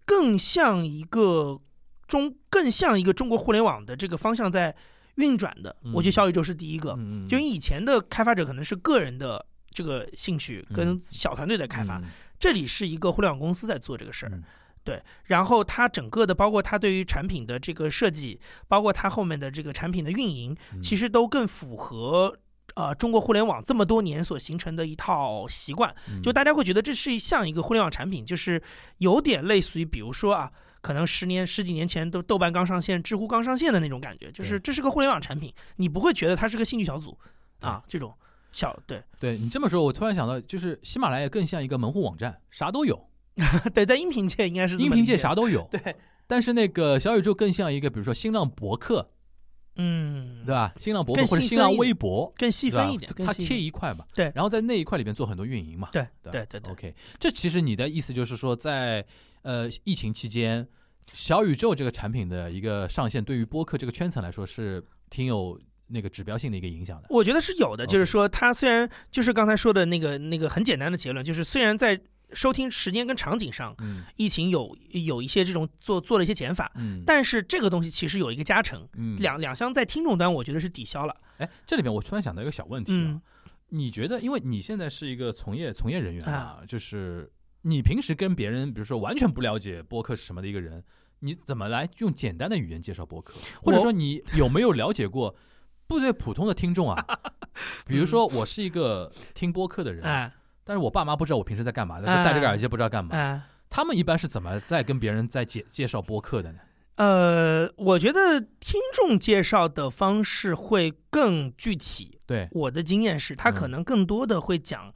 [0.04, 1.60] 更像一个
[2.06, 4.74] 中更像一个中国互联网的这个方向在
[5.16, 5.76] 运转的。
[5.84, 6.98] 嗯我觉得小宇宙是第一个，
[7.28, 12.04] 就以前的开发者可能是个人的这个兴趣跟嗯小团队在开发，嗯
[12.38, 14.32] 这里是一个互联网公司在做这个事儿。
[14.32, 14.42] 嗯。
[14.84, 20.80] 对，然后它整个的，包括它对于产品的这个设计，包括它后面的这个产品的运营，嗯。
[20.80, 22.38] 其实都更符合
[22.74, 25.94] 呃中国互联网这么多年所形成的一套习惯。
[26.10, 26.22] 嗯。
[26.22, 28.62] 就大家会觉得这是像一个互联网产品，就是
[28.98, 37.18] 有点类似于，比如说啊，可能十年十几年前都豆瓣刚上线、知乎刚上线的那种感觉，就是这是个互联网产品，你不会觉得它是个兴趣小组
[37.60, 38.16] 啊，这种
[38.52, 43.08] 小对对你这么说，我突然想到，就是喜马拉雅更像一个门户网站，啥都有，
[43.74, 45.68] 对，在音频界应该是音频界啥都有。
[45.72, 45.94] 对，
[46.26, 49.10] 但是那个小宇宙更像一个，比如说新浪博客，
[49.76, 50.72] 嗯，对吧？
[50.78, 54.04] 新浪博客或者新浪微博，更细分一点，它切一块嘛。
[54.14, 55.88] 对然后在那一块里边做很多运营嘛。
[55.92, 59.04] 对对对对对 OK，这其实你的意思就是说，在
[59.42, 60.66] 呃疫情期间，
[61.12, 67.08] 小宇宙这个产品的一个上线，对于播客这个圈层来说是挺有那个指标性的一个影响的。
[67.10, 72.00] 我觉得是有的，就是说，它虽然就是刚才说的那个那个很简单的结论，就是虽然在
[72.32, 81.16] 收听时间跟场景上，嗯疫情有有一些这种做做了一些减法，嗯，但是这个东西其实有一个加成，嗯两两相在听众端，我觉得是抵消了。
[81.38, 83.20] 哎，这里面我突然想到一个小问题啊，嗯
[83.70, 87.30] 你觉得，因为你现在是一个从业从业人员啊嘛，就是
[87.62, 90.82] 你平时跟别人，比如说完全不了解播客是什么的一个人，
[91.20, 93.34] 你怎么来用简单的语言介绍播客？
[93.62, 95.34] 或者说你有没有了解过？
[95.88, 97.04] 不对，普通的听众啊，
[97.86, 100.32] 比如说我是一个听播客的人，哎。
[100.62, 102.22] 但是我爸妈不知道我平时在干嘛的，哎。
[102.22, 103.16] 戴着个耳机不知道干嘛。
[103.16, 106.58] 哎，他们一般是怎么在跟别人在介介绍播客的呢？
[106.96, 112.18] 呃，我觉得听众介绍的方式会更具体。
[112.26, 114.92] 对，我的经验是，他可嗯能更多的会讲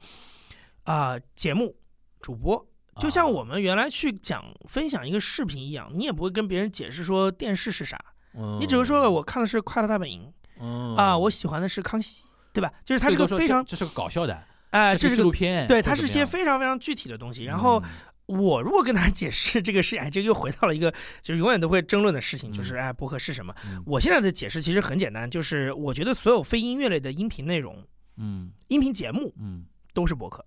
[0.83, 1.75] 啊、节目
[2.21, 2.67] 主播。
[2.99, 7.99] 就像啊我们原来去讲分享一个视频一样，你也不会跟别人解释说电视是啥，
[8.35, 8.59] 嗯。
[8.61, 10.31] 你只会说我看的是《快乐大本营》
[10.63, 12.71] 嗯啊，我喜欢的是康熙，对吧？
[12.85, 17.43] 就是它是个非常这这是个搞笑的，哎，这这是个纪录片，对，或它是些非常非常具体的东西。
[17.43, 17.89] 然后嗯
[18.25, 20.89] 我如果跟他解释这个事，哎，这个又回到了一个
[21.21, 23.53] 就是永远都会争论的事情，就嗯是哎，博客是什么？
[23.67, 27.85] 嗯我现在的解释其实很简单，就是我觉得所有非音乐类的音频内容、
[28.15, 30.43] 嗯音频节目嗯都是博客，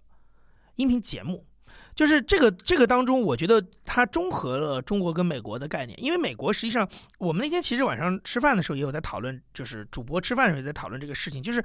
[0.77, 1.45] 音频节目。
[1.97, 6.89] 就是这个这个当中，我觉得它中和了中国跟美国的概念，因为美国实际上，
[7.19, 11.65] 我们那天其实晚上吃饭的时候也有在讨论，就是主播吃饭的时候也在讨论这个事情，就是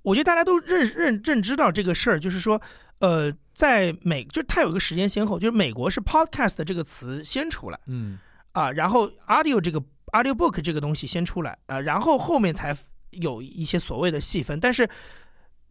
[0.00, 2.58] 我觉得大家都认认认知到这个事儿，就是说，
[3.00, 8.18] 呃，在美就是它有一个时间先后，就是美国是 podcast 这个词先出来嗯。
[8.52, 9.80] 啊，然后 audio 这个
[10.12, 12.72] audio book 这个东西先出来啊，然后后面才
[13.10, 14.88] 有一些所谓的细分，但是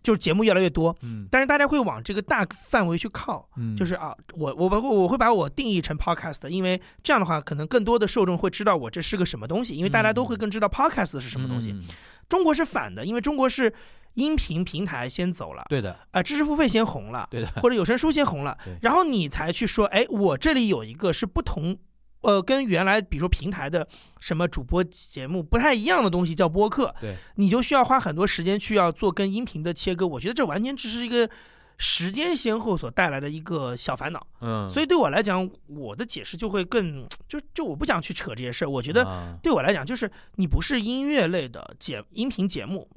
[0.04, 1.28] 就是节目越来越多，嗯。
[1.32, 11.72] 但是大家会往这个大范围去靠，嗯，就是啊，我我把我会把我定义成 podcast，因为这样的话，可能更多的受众会知道我这是个什么东西，因为大家都会更知道 podcast 是什么东西。
[11.72, 11.84] 嗯。
[12.28, 13.74] 中国是反的，因为中国是
[14.16, 21.78] 音频平台先走了，对的，啊、知识付费先红了，对的，或者有声书先红了，然后你才去说，哎，我这里有一个是不同。
[22.24, 23.88] 呃，跟原来比如说平台的
[24.20, 30.08] 什么主播节目不太一样的东西叫播客，对，你就需要花很多时间去要做跟音频的切割。
[30.08, 31.30] 我觉得这完全只是一个
[31.78, 34.26] 时间先后所带来的一个小烦恼。
[34.42, 38.70] 嗯，所以对我来讲，我的解释就会更就就我不想去扯这些事儿。
[38.70, 42.90] 我觉得啊对我来讲，就是你不是音乐类的节音频节目，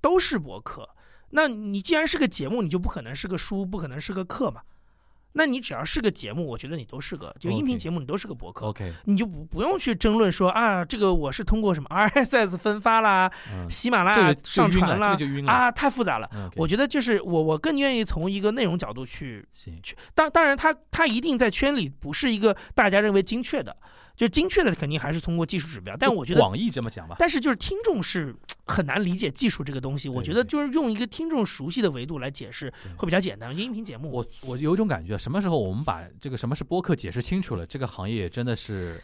[0.00, 0.88] 都是播客。
[1.30, 4.60] 那你既然是个节目，你就不可能是个书，不可能是个课嘛。
[5.32, 15.16] 那你只要是个节目，我觉得你都是个，就音频节目你都是个博客 OK，你就不不用去争论说啊，这个我是通过什么 RSS 分发啦，嗯，喜马拉雅上传啦。
[15.46, 16.28] 啊，太复杂了。
[16.56, 23.76] 我觉得就是我我更愿意从一个内容角度去去，当当然它，它一定在圈里不是一个大家认为精确的，
[24.22, 25.96] 就精确的肯定还是通过技术指标。
[25.96, 28.32] 但我觉得，广义这么讲吧，但是就是听众是
[28.64, 30.08] 很难理解技术这个东西。
[30.08, 33.54] 我觉得就是用一个听众熟悉的维度来解释会比较简单。
[33.56, 39.02] 音频节目，我我有一种感觉，什么时候我们把这个什么是播客解释清楚了，这个行业真的是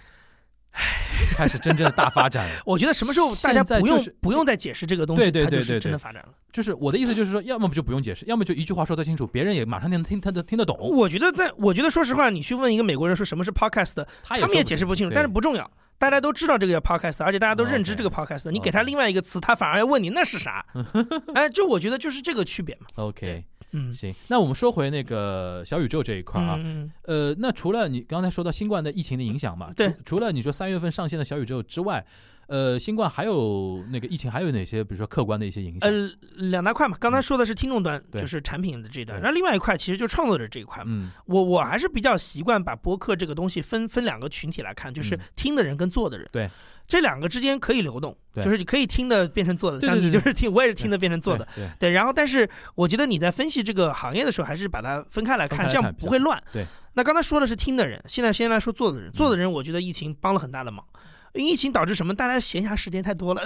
[1.35, 2.63] 开始真正的大发展了。
[2.65, 6.29] 我觉得什么时候大家不用、就是不用再解释这个东西，对对它就是对对对真的发展了。
[6.53, 10.77] 就是我的意思就是说，要么就不用解释，要么就一句话说得清楚，别人也马上能听听得听得懂。
[10.79, 15.71] 我觉得在，我觉得说实话，你去问一个美国人说什么是 podcast，他他们也解释不清楚，但是不重要。
[15.99, 20.65] 大家都知道这个叫 podcast，而且大家都认知这个 podcast，你给他另外一个词，他反而要问你那是啥？
[21.35, 22.87] 哎，就我觉得就是这个区别嘛。
[22.95, 29.89] OK，嗯，行，那我们说回那个小宇宙这一块啊，嗯呃，那除了你刚才说到新冠的疫情的影响嘛，对。
[30.05, 32.05] 除，除了你说三月份上线的小宇宙之外，
[32.47, 35.91] 呃，新冠还有那个疫情还有哪些，比如说客观的一些影响？
[35.91, 38.23] 呃，两大块嘛，刚才说的是听众端，对。
[38.23, 39.23] 就是产品的这一端，对。
[39.23, 40.91] 然后另外一块其实就创作者这一块嘛。
[40.91, 45.21] 嗯，我我还是比较习惯把播客这个东西分分两个群体来看，就是嗯。
[45.37, 46.27] 听的人跟做的人。
[46.33, 46.49] 对，
[46.89, 51.47] 这两个之间可以流动，就是你可以听的变成做的，像你就是听，我也是听的变成做的。
[51.79, 56.43] 对，然后但是我觉得你在分析这个行业的时候，还是把它分开来看，这样不会乱。
[56.53, 56.65] 对。
[56.95, 59.13] 那刚才说的是听的人，现在先来说做的人。
[59.13, 60.85] 做的人，我觉得疫情帮了很大的忙。
[61.35, 62.15] 因为疫情导致什么？
[62.15, 63.43] 大家闲暇时间太多了，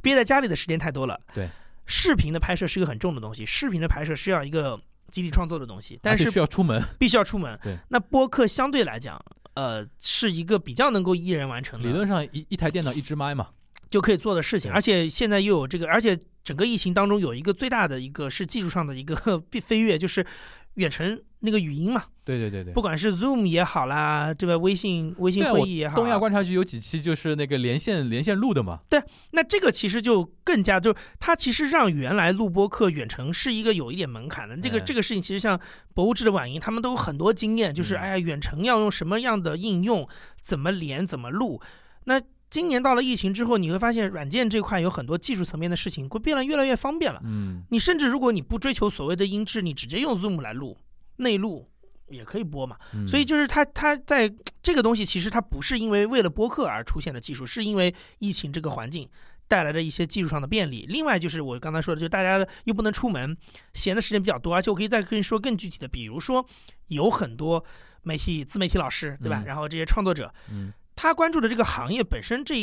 [0.00, 1.20] 憋在家里的时间太多了。
[1.34, 1.48] 对。
[1.86, 4.80] 视频的拍摄是一个很重的东西，视频的拍摄需要一个
[5.10, 7.58] 集体创作的东西，但是需要出门，必须要出门。
[7.62, 7.76] 对。
[7.88, 9.22] 那播客相对来讲，
[9.54, 13.48] 呃，是一个比较能够一人完成的，理论上一一台电脑一支麦嘛，
[13.88, 19.14] 就可以做的事情，而且现在又有这个，而且整个疫情当中有一个最大的一个是技术上的一个
[19.50, 20.26] 飞 飞跃，就是
[20.74, 22.72] 远程那个语音嘛，对对对对。
[22.72, 24.54] 不管是 Zoom 也好啦，这个？
[24.64, 34.56] 微信微信会议也好啊，东亚观察局有几期就是那个连线连线录的嘛，对那这个其实就更加就是它其实让原来录播课远程是一个有一点门槛的。
[34.56, 35.60] 这个哎这个事情其实像
[35.92, 40.08] 博物志的婉莹他们都有很多经验，就是嗯哎呀远程要用什么样的应用，
[40.40, 41.60] 怎么连怎么录。
[42.04, 42.18] 那
[42.48, 47.20] 今年到了疫情之后，你会发现软件这块有很多技术层面的事情会变得越来越方便了。
[47.24, 50.78] 嗯，你甚至如果你不追求所谓的音质，你直接用 Zoom 来录
[51.16, 51.68] 内陆
[52.08, 52.76] 也可以播嘛。
[52.94, 59.08] 嗯所以就是它它在 这个东西，其实它不是因为为了播客而出现的技术，是因为疫情这个环境
[59.46, 60.86] 带来的一些技术上的便利。
[60.88, 63.36] 另外就是我刚才说的，就大家又不能出门，
[63.74, 66.46] 闲的时间比较多，而且我可以再跟你说更具体的，比如说
[66.88, 67.62] 有很多
[68.02, 69.42] 媒体自媒体老师，对吧？
[69.42, 72.54] 嗯然后这些创作者，嗯他关注的这个行业本身这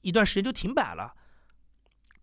[0.00, 1.12] 一段时间就停摆了。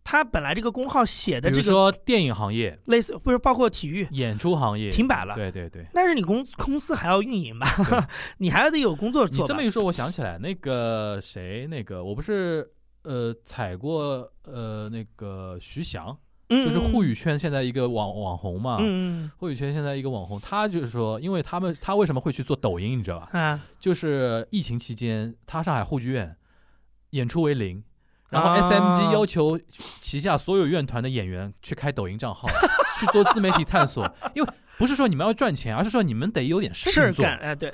[0.09, 4.07] 他本来这个工号写的比这个如说电影行业、类似，不是包括体育。
[4.11, 4.89] 演出行业。
[4.89, 5.85] 停摆了，对对对。
[5.93, 7.67] 但是你公公司还要运营吧，
[8.39, 9.45] 你还得有工作做你。
[9.45, 12.65] 这么一说，我想起来那个谁，那个我不是
[13.03, 18.77] 呃踩过呃那个徐翔，嗯就是沪语圈现在一个网网红嘛，
[19.35, 23.59] 沪语圈现在一个网红，他就是说，因为他们他为什么会去做抖音，你知道吧？
[23.77, 26.33] 就是疫情期间，他上海沪剧院
[27.09, 27.83] 演出为零。
[28.29, 28.61] 然后啊。
[28.61, 29.59] SMG 要求
[30.01, 32.47] 旗下所有院团的演员去开抖音账号，
[32.99, 37.25] 去做自媒体探索，因为不是说你们要赚钱，而是说你们得有点事情做。
[37.25, 37.73] 哎，对，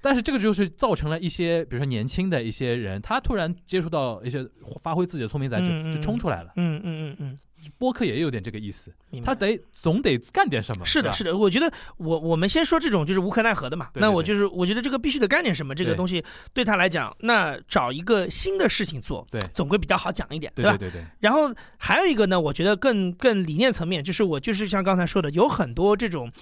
[0.00, 4.46] 但是这个就是造成了一些，比如说年轻的一些人，他突然接触到一些
[4.82, 6.52] 发挥自己的聪明才智，就冲出来了。
[6.56, 7.38] 嗯嗯嗯嗯，
[7.78, 8.92] 播客也有点这个意思，
[9.24, 10.84] 他得总得干点什么。
[10.84, 13.86] 是的，是的，我觉得我我们先说这种就是无可奈何的嘛。
[13.92, 20.62] 对对对那我就是我觉得这个必须得干点什么，这个东西对他来讲，那找一个新的事情做，对总归比较好讲一点，吧？
[20.62, 26.32] 对对对对，然后还有一个呢，我觉得更更理念层面，就是我就是像刚才说的，有很多这种。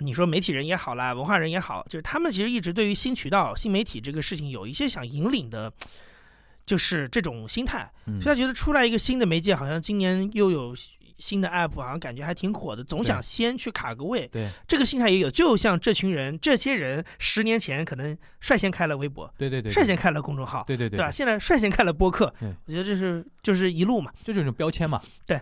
[0.00, 5.72] 你说媒体人也好啦，文化人也好，就是他们其实一直对于新渠道、新媒体这个事情有一些想引领的，
[6.68, 7.90] 就是这种心态。
[8.06, 10.74] 嗯所以他觉得出来一个新的媒介，好像今年又有
[11.18, 14.28] 新的 app，好像感觉还挺火的，总想先去卡个位。
[14.28, 21.10] 对这个心态也有，就像这群人、这些人十年前可能率先开了微博，对对对，率先开了公众号，对对对对吧？
[21.10, 24.12] 现在率先开了播客，我觉得这是就是一路嘛。
[24.22, 25.02] 就这种标签嘛。
[25.26, 25.40] 对，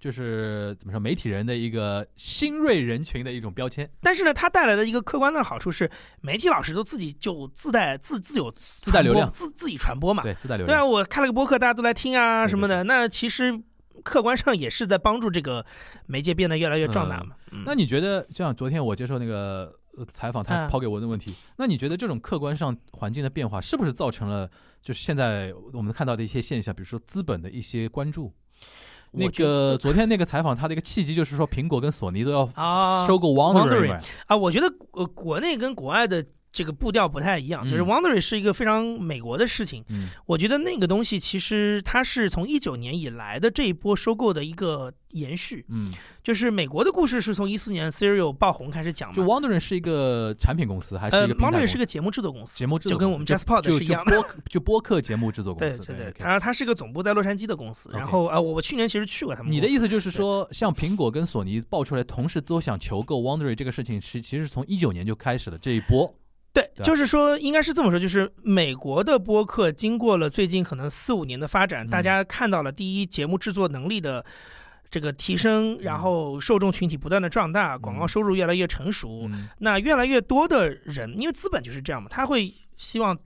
[0.00, 5.88] 就是怎么说，媒体人的一个新锐人群的一种标签，但是呢，它带来的一个客观的好处是，
[6.22, 10.22] 媒体老师都自己就自带自自有自带流量自自己传播嘛。
[10.22, 12.82] 对，自带流量对啊，我开了个播客，大家都来听啊什么的。
[12.84, 13.60] 那其实
[14.02, 15.64] 客观上也是在帮助这个
[16.06, 17.36] 媒介变得越来越壮大嘛。
[17.52, 28.32] 嗯那你觉得，就像昨天我接受那个呃采访，他嗯抛给我的问题，那你觉得这种客观上环境的变化，是不是造成了就是现在我们看到的一些现象，比如说资本的一些关注？
[29.12, 39.84] 那个昨天那个采访，他的一个契机就是说，苹果跟索尼都要啊收购 Wondering，Wondering 啊，我觉得呃国内跟国外的这个步调不太一样，就是嗯 Wondery 是一个非常美国的事情。
[39.88, 45.92] 嗯我觉得那个东西其实它是从一九年以来的这一波收购的一个延续，嗯，
[46.22, 49.24] 就是美国的故事是从一四年 Serial 爆红开始讲就。
[49.24, 57.90] Wondering 是一个产品公司还是呃一个呃，Wondery 司是个节目制作公司，节目制作，就跟我们 JustPod 就是一样的就播客节目制作公司，对对对后它是个总部在洛杉矶的公司。
[57.92, 59.50] 然后啊，我我去年其实去过他们。
[59.52, 66.12] 你的意思就是说，像苹果跟索尼爆出来，同时都想求购 Wondery 这个事情，是其实是从一九年就开始了这一波。
[66.52, 71.90] 对，对就是说，应该是这么说，就是美国的播客经过了最近可能四五年的发展，嗯。
[71.90, 74.24] 大家看到了第一节目制作能力的
[74.90, 79.48] 这个提升，然后受众群体不断的壮大，广告收入越来越成熟，嗯。
[79.58, 83.16] 那越来越多的人，因为资本就是这样嘛，他会希望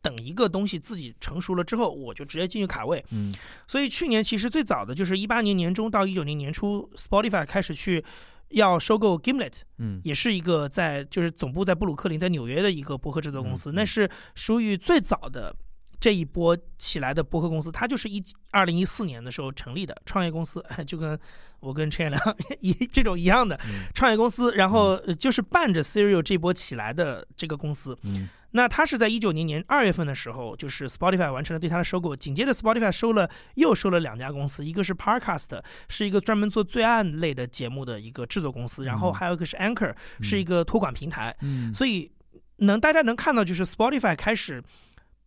[0.00, 3.04] 等一个东西自己成熟了之后，我就直接进去卡位。
[3.10, 3.34] 嗯。
[3.66, 8.04] 所以去年其实最早的就是一八年年中到一九年年初，Spotify 开始去
[8.48, 10.00] 要收购 Gimlet，嗯。
[10.04, 15.54] 也是一个在就是总部在布鲁克林，在纽约的一个博客制作公司，那是属于最早的
[15.98, 21.18] 这一波起来的博客公司，它就是一二零一四年的时候成立的创业公司， 就跟
[21.60, 23.86] 我跟陈彦良一这种一样的嗯。
[23.94, 27.96] 创业公司，然后呃就是伴着 Serial 这波起来的这个公司。
[28.02, 39.92] 嗯那他是在一九年年二月份的时候，就是 Spotify 完成了对他的收购，紧接着 Spotify 收了又收了两家公司，一个是 Parcast，是一个专门做罪案类的节目的一个制作公司，然后嗯还有一个是 Anchor，
[40.22, 41.36] 是一个托管平台。
[41.40, 42.10] 嗯，所以
[42.58, 44.62] 能大家能看到，就是 Spotify 开始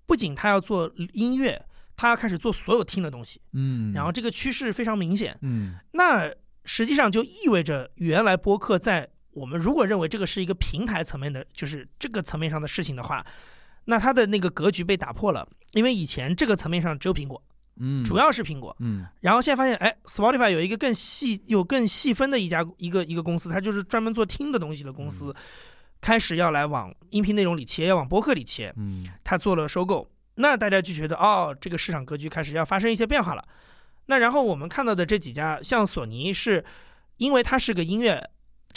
[0.06, 1.62] 不仅他要做音乐，
[1.98, 5.38] 他要开始做所有听的东西，嗯，然后这个趋势非常明显。
[5.42, 6.32] 嗯那
[6.64, 13.24] 实际上就意味着，原来播客在我们如果认为这个是一个平台层面的，就是这个层面上的事情的话，
[13.86, 15.48] 那它的那个格局被打破了。
[15.74, 17.40] 因为以前这个层面上只有苹果，
[17.76, 25.36] 嗯，主要是苹果，嗯然后现在发现，哎，Spotify 有一个更细、有更细分的一家一个一个公司，它就是专门做听的东西的公司，
[26.02, 33.46] 开始要来往音频内容里切，要往播客里切，嗯它做了收购，那大家就觉得哦，这个市场格局开始要发生一些变化了。
[34.08, 36.64] 那然后我们看到的这几家，像索尼是，
[37.18, 38.24] 因为它是个音乐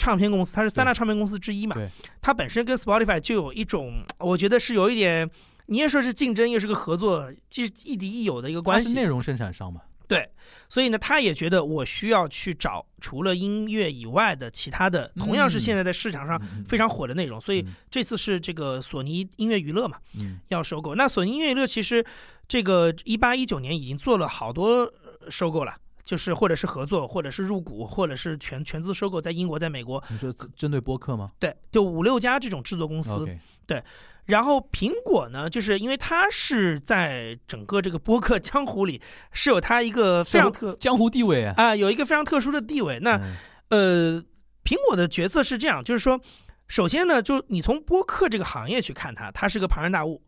[0.01, 1.75] 唱片公司，它是三大唱片公司之一嘛。
[1.75, 1.87] 对，
[2.19, 5.29] 它本身跟 Spotify 就有一种，我觉得是有一点，
[5.67, 8.89] 你也说是竞争，又是个合作，既是亦敌亦友的一个关系。
[8.89, 10.27] 是内容生产商嘛，对。
[10.67, 16.65] 所以呢，他也觉得我需要去找除了音乐以外的其他的，同样是现在在市场上嗯。
[16.67, 17.39] 非常火的内容。
[17.39, 17.73] 所以嗯。
[17.91, 20.39] 这次是这个索尼音乐娱乐嘛，嗯。
[20.47, 20.95] 要收购。
[20.95, 22.03] 那索尼音乐娱乐其实
[22.47, 25.75] 这个一八一九年已经做了好多呃收购了。
[26.03, 33.21] 就是或者是合作，或者是入股，或者是全全资收购，在英国、在美国，你说针对播客吗对，就五六家这种制作公司。
[33.21, 33.83] ？OK，
[34.25, 42.99] 然后苹果呢，就是因为它是在整个这个播客江湖里是有它一个非常特江湖地位啊，啊、有一个非常特殊的地位。
[42.99, 43.35] 那嗯
[43.69, 44.23] 呃，
[44.63, 46.19] 苹果的角色是这样，就是说，
[46.67, 50.21] 首先呢，就你从播客这个行业去看它，它是个庞然大物。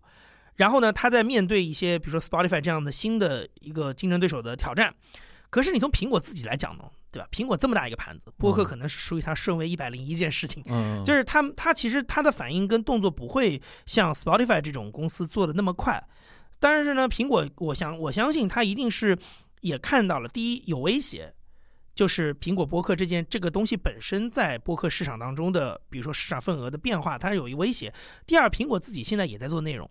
[0.55, 4.93] 然后呢，它在面对一些比如说 Spotify 这样的新的一个竞争对手的挑战。
[5.53, 7.27] 可是你从苹果自己来讲呢，对吧？
[7.31, 10.63] 苹果这么大一个盘子，播客嗯可能是属于它顺位一百零一件事情。
[10.65, 16.03] 嗯，就是是他们，他其实它的反应跟动作不会像 Spotify 这种公司做的那么快，
[16.59, 19.15] 但是呢，苹果，我想我相信它一定是
[19.61, 21.31] 也看到了，第一有威胁，
[21.93, 27.93] 就是苹果播客这件这个东西本身在播客市场当中的，比如说市场份额的变化，它有一威胁。
[28.25, 29.87] 第二，苹果自己现在也在做内容，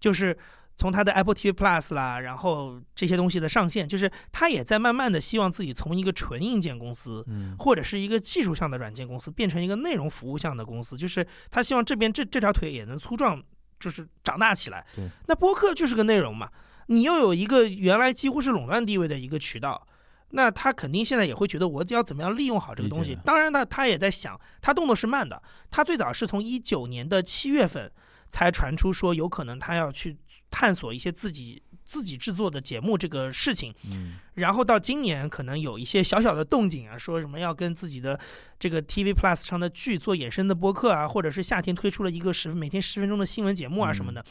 [0.00, 0.34] 就是。
[0.82, 13.40] 从它的 Apple TV Plus 啦，然后这些东西的上线，就是它也在慢慢的希望自己从一个纯硬件公司，嗯或者是一个技术上的软件公司，变成一个内容服务项的公司，就是他希望这边这这条腿也能粗壮，
[13.78, 15.08] 就是长大起来对。
[15.28, 16.50] 那播客就是个内容嘛，
[16.88, 19.86] 你又有一个原来几乎是垄断地位的一个渠道，
[20.30, 23.04] 那他肯定现在也会觉得我要怎么样利用好这个东。
[23.04, 27.88] 西当然呢，他也在想，他动作是慢的，他最早是从一九年的七月份
[28.28, 30.16] 才传出说有可能他要去
[30.52, 33.74] 探索一些自己自己制作的节目这个事情。
[33.90, 38.18] 嗯然后到今年可能有一些小小的动静啊，说什么要跟自己的
[38.58, 44.24] 这个 TV Plus 上的剧做衍生的播客啊，或者是夏天推出了一个十每天十分钟的新闻节目啊什么的。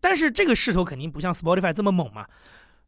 [0.00, 2.26] 但是这个势头肯定不像 Spotify 这么猛嘛。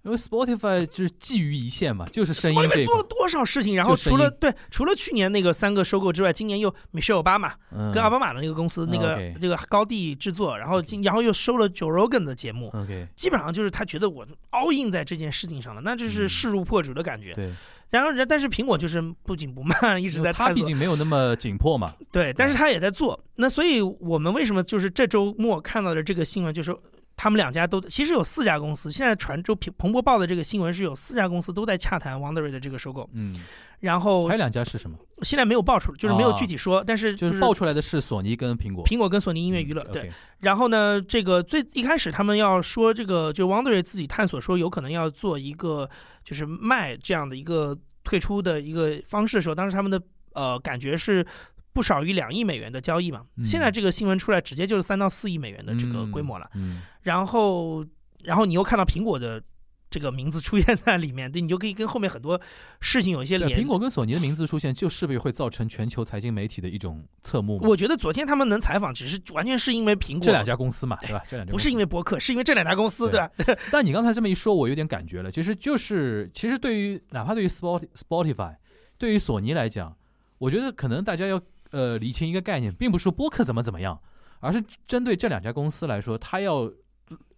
[0.03, 3.75] 因为 Spotify 就是基于一线嘛，就是声音这块，做了多少事情？
[3.77, 12.73] 然后除了对，除了去年那个三个收购之外，今年又 Michelle 奥巴马嗯跟奥巴马的那个公司、那个这个高地制作，然后今然后又收了 Joe Rogan 的节目。
[13.17, 17.35] 基本上就是他觉得我 all in 在这件事情上了，那这是嗯势如破竹的感觉。
[17.35, 17.53] 对，
[17.91, 20.67] 然后人，但是苹果就是不紧不慢，一直在它毕探索。
[20.69, 23.19] 竟没有那么紧迫嘛，对，但是他也在做。
[23.37, 26.75] 那所以我们为什么就是这周末看到的这个新闻，就是
[27.19, 33.35] 他们两家都其实有四家公司，现在传就彭彭博报的这个新闻是有四家公司都在洽谈 Wondery 的这个收购，嗯，
[33.81, 34.97] 然后还有两家是什么？
[35.23, 40.13] 现在没有爆出，就是没有啊具体说，但是就是是爆出来的是索尼跟苹果苹果跟索尼音乐娱乐嗯对。
[40.39, 45.91] 然后呢，这个最一开始他们要说这个，就 Wondery 自己探索说有可能要做一个
[46.25, 50.01] 就是卖这样的一个退出的一个方式的时候，当时他们的
[50.35, 51.27] 呃感觉是
[51.73, 53.23] 不少于两亿美元的交易嘛。
[53.37, 56.49] 嗯现在这个新闻出来，直接就是三到四亿美元的这个规模了。
[56.55, 57.83] 嗯，然后，
[58.23, 59.43] 然后你又看到苹果的
[59.91, 62.39] 这个名字出现在里面，对你就可以跟后面很多
[62.79, 63.61] 事情有一些对，联。
[63.63, 67.59] 苹果跟索尼的名字出现，就势必会造成全球财经媒体的一种侧目。
[67.63, 71.23] 我觉得昨天他们能采访，只是完全是因为苹果这两家公司嘛，对吧？
[71.31, 73.31] 这两家不是因为，为博客，是因为这两家公司，对吧？
[73.73, 75.31] 但你刚才这么一说，我有点感觉了。
[75.31, 78.57] 其实就是，其实对于哪怕对于 Spot Spotify，
[78.99, 79.97] 对于索尼来讲，
[80.37, 81.41] 我觉得可能大家要
[81.71, 83.99] 呃理清一个概念，并不是说播客怎么怎么样，
[84.41, 86.71] 而是针对这两家公司来说，它要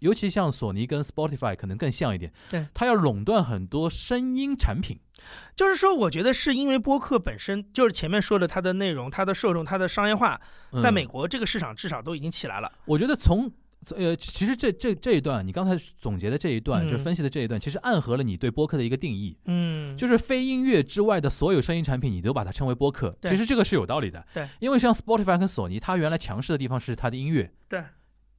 [0.01, 4.99] 尤其像索尼跟 Spotify 可能更像一点，对，它要垄断很多声音产品。
[5.55, 10.41] 就是说，我觉得是因为播客本身就是前面说的它的内容、它的受众、它的商业化，
[10.81, 12.73] 在美国这个市场至少都已经起来了。
[12.87, 13.53] 我觉得从
[13.97, 19.37] 呃，其实这这这一段你刚才总结的这一段，就是分析的这一段，其实暗合了你对播客的一个定义。
[19.45, 23.15] 嗯，就是非音乐之外的所有声音产品，你都把它称为播客。
[23.23, 24.27] 其实这个是有道理的。
[24.33, 27.53] 对，因为像 Spotify 跟索尼，它原来强势的地方是它的音乐。
[27.69, 27.85] 对。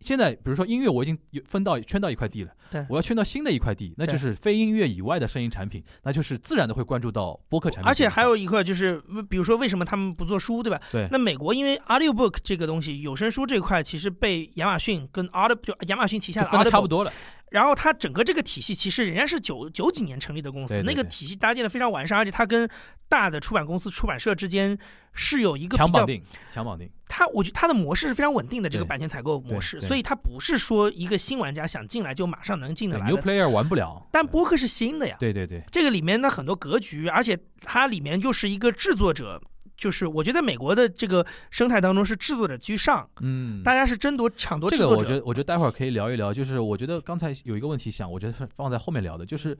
[0.01, 7.87] 现在，比如说音乐，我已经分到圈到一块地了，对，我要圈到新的一块地，那就是非音乐以外的声音产品，那就是自然的会关注到播客产品。
[7.87, 10.81] 而且还有一块就是，比如说为什么他们不做书，对吧？
[10.91, 11.07] 对。
[11.11, 17.13] 那美国因为 audiobook 这个东西，有声书这块其实被亚马逊跟 Audible 就亚马逊旗下的分的差不多了。
[17.51, 22.67] 然后它整个这个体系其实人家是九九几年成立的公司，那个体系搭建的非常完善，而且它跟
[23.09, 24.77] 大的出版公司、出版社之间
[25.13, 26.89] 是有一个强绑定，强绑定。
[27.07, 33.09] 它我觉得它的模式是非常稳定的，这个版权采购模式，所以它不是说一个新玩家想进来就马上能进得来。
[33.09, 34.07] New player 玩不了。
[34.13, 35.17] 但播客是新的呀。
[35.19, 35.61] 对对对。
[35.69, 39.41] 这个里面的很多格局，而且它里面又是一个制作者。
[39.81, 44.95] 就是我觉得美国的这个生态当中是制作者居上，嗯，大家是争夺抢夺制作者。
[44.95, 46.31] 这个我觉得，我觉得待会儿可以聊一聊。
[46.31, 49.57] 就是我觉得刚才有一个问题想，我觉得放在后面聊的，就是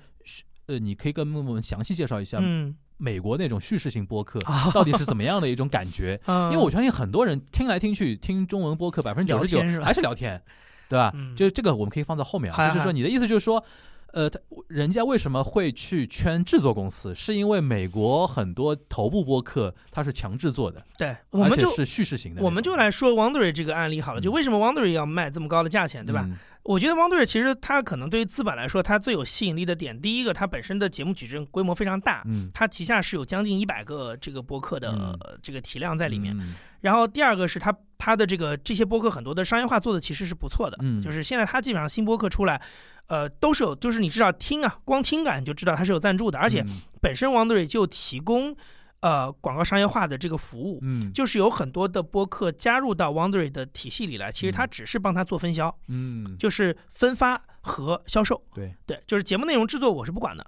[0.67, 4.39] 呃，你可以跟我们详细介绍一下，嗯，美国那种叙事性播客
[4.71, 6.21] 到底是怎么样的一种感觉？
[6.29, 10.39] 因为我相信很多人听来听去听中文播客，百分之九十九还是聊天，
[10.87, 11.11] 对吧？
[11.35, 12.69] 就是这个我们可以放在后面啊。
[12.69, 13.63] 就是说你的意思就是说。
[14.13, 17.13] 呃，他人家为什么会去圈制作公司？
[17.15, 22.41] 是因为美国很多头部播客它是强制做的，对，我们就是叙事型的。
[22.41, 26.29] 我们就来说 Wondery 这个案例好了，就为什么 Wondery 要卖这么高的价钱，对吧？
[26.63, 36.37] 我觉得 Wondery 其实他可能对于资本来说，他最有吸引力的点，第一个，他本身的节目矩阵规模非常大，嗯，它旗下是有将近一百个这个播客的这个体量在里面。
[36.39, 36.55] 嗯。
[36.81, 42.61] 然后第二个是他他的这个这些播客很多的商业化做的其实是不错的，嗯，就是现在他基本上新播客出来。
[43.07, 46.63] 呃，都是有，就是你至少听啊，光听感就知道它是有赞助的，而且
[47.01, 48.55] 本身 Wondery 就提供
[49.01, 58.73] 呃广告商业化的这个服务，嗯，就是有很多的播客加入到 Wondery 的体系里来，其实它只是帮他做分销，嗯，就是分发和销售，对。
[58.85, 60.45] 对，就是节目内容制作我是不管的，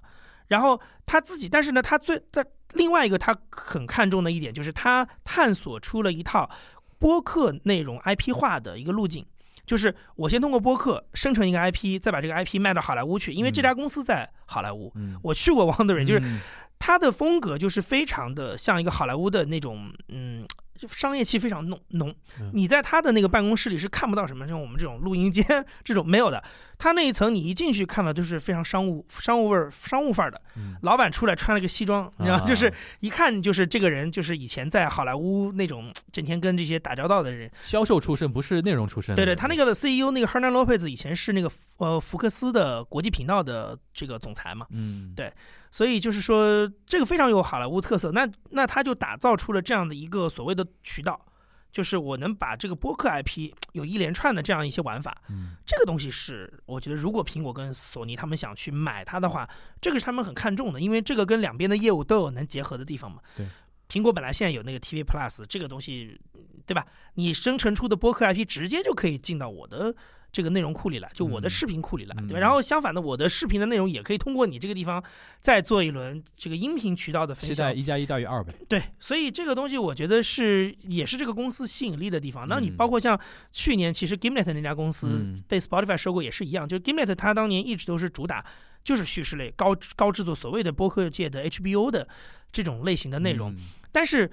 [0.48, 6.50] 然后他自己，但是呢，他最在另外一个他很看重的一点就是他探索出了一套
[6.98, 9.26] 播客内容 IP 化的一个路径。
[9.66, 14.92] 就是我先通过播客生成一个 IP，再把这个 IP 卖到好莱坞去，因为这家公司在好莱坞。
[15.22, 16.22] 我去过 Wondery，就是
[16.86, 20.46] 它的风格就是非常的像一个好莱坞的那种，嗯。
[20.90, 22.14] 商业气非常浓浓，
[22.52, 25.46] 你在他的那个办公室里是看不到什么像我们这种录音间
[25.82, 26.44] 这种没有的。
[26.78, 30.42] 他那一层你一进去看到就是非常商务商务味儿商务范儿的。
[30.82, 37.50] 老板出来穿了个西装，你知道，就是一看就是这个人就是以前在好莱坞那种整天跟这些打交道的人。
[37.64, 39.16] 销售出身不是内容出身。
[39.16, 44.66] 对对，他那个 CEO 那个 Hernan Lopez 以前是那个呃福克斯的国际频道的这个总裁嘛。
[44.72, 45.32] 嗯，对。
[45.74, 48.12] 所以就是说，这个非常有好莱坞特色。
[48.12, 51.20] 那那他就打造出了这样的一个所谓的渠道，
[51.72, 55.20] 就是我能把这个播客 IP 有一连串的这样一些玩法。
[55.30, 59.50] 嗯，这个东西是我觉得，如果苹果跟索尼他们想去买它的话，
[59.82, 63.20] 这个是他们很看重的，因为这个跟两边的业务都有能结合的地方嘛。
[63.36, 63.48] 对，
[63.90, 66.22] 苹果本来现在有那个 TV Plus 这个东西，
[66.68, 66.86] 对吧？
[67.16, 69.96] 你生成出的播客 IP 直接就可以进到我的。
[70.34, 72.40] 这个内容库里来，就我的视频库里来，对吧？
[72.40, 75.02] 然后相反的，我的视频的内容也可以通过你这个地方
[75.40, 77.54] 再做一轮这个音频渠道的分析。
[77.54, 78.52] 期待一加一大于二呗。
[78.68, 82.48] 对，所以这个东西我觉得是也是这个公司吸引力的地方。
[82.48, 83.18] 那你包括像
[83.52, 88.44] 去年，其实 Gimlet 那家公司被 Spotify 收购也是一样，就是 Gimlet 它当年一直都是主打
[88.84, 92.08] 就是叙事类高高制作，所谓的播客界的 HBO 的
[92.52, 93.56] 这种类型的内容，
[93.92, 94.32] 但是。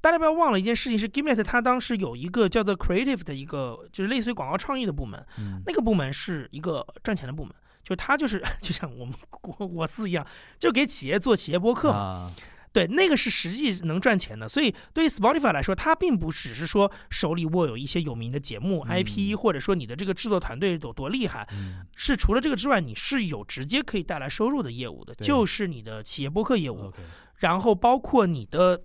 [0.00, 5.22] 大家不要忘了一件事情，是 Gimlet 它当时有一个叫做 Creative 的一个，就是类似于广告创意的部门。
[5.66, 7.52] 那个部门是一个赚钱的部门，
[7.84, 9.14] 就它就是 就像我们
[9.58, 10.26] 我我司一样，
[10.58, 12.32] 就给企业做企业播客嘛。
[12.72, 14.48] 对，那个是实际能赚钱的。
[14.48, 21.46] 所以对于 Spotify 来说，它并不只是说手里握有一些有名的节目 IP，或者说你的这个制作团队有多厉害，
[21.94, 26.90] 是除了这个之外，你是有直接可以带来收入的业务的，就是你的企业播客业务，
[27.36, 28.80] 然后包括你的。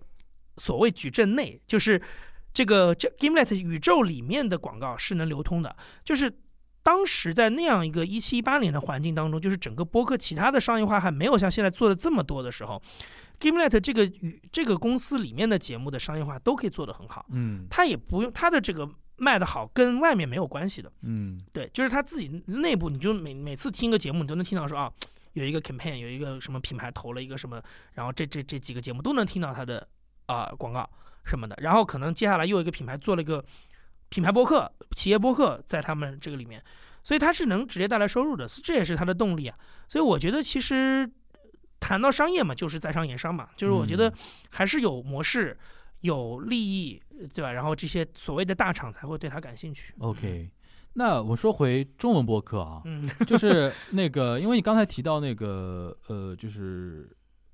[0.57, 2.01] 所谓矩阵内，就是
[2.53, 5.75] 这个这 Gimlet 宇宙里面的广告是能流通的。
[6.03, 6.31] 就是
[6.81, 12.81] 当时在那样一个一七一八年的环境当中，就是整个播客其他的商业化还没有像现在做的这么多的时候
[13.39, 17.25] ，Gimlet 这个与这个公司里面的节目的商业化都可以做得很好。
[17.31, 18.87] 嗯，他也不用他的这个
[19.17, 20.91] 卖的好跟外面没有关系的。
[21.01, 24.93] 嗯，对，就是他自己内部，你就每每次听个节目，你都能听到说啊，
[25.33, 27.59] 有一个 campaign，有一个什么品牌投了一个什么，
[27.93, 29.87] 然后这这这几个节目都能听到他的。
[30.27, 30.89] 啊，广告
[31.23, 33.43] 什么的，然后可能接下来又一个品牌做了一个
[34.09, 36.63] 品牌播客、企业播客，在他们这个里面，
[37.03, 39.57] 所以它是能直接带来收入的，这也是它的动力啊。
[39.87, 41.09] 所以我觉得其实
[41.79, 44.13] 谈到商业嘛，就是在商言商嘛，就是我觉得
[44.51, 45.57] 还是有模式、
[46.01, 47.01] 有利益，
[47.33, 47.51] 对吧？
[47.51, 49.93] 然后这些所谓的大厂才会对它感兴趣。
[49.99, 50.49] OK，
[50.93, 57.09] 那我说回中文播客啊，嗯，就是那个，因为你刚才提到那个呃，就是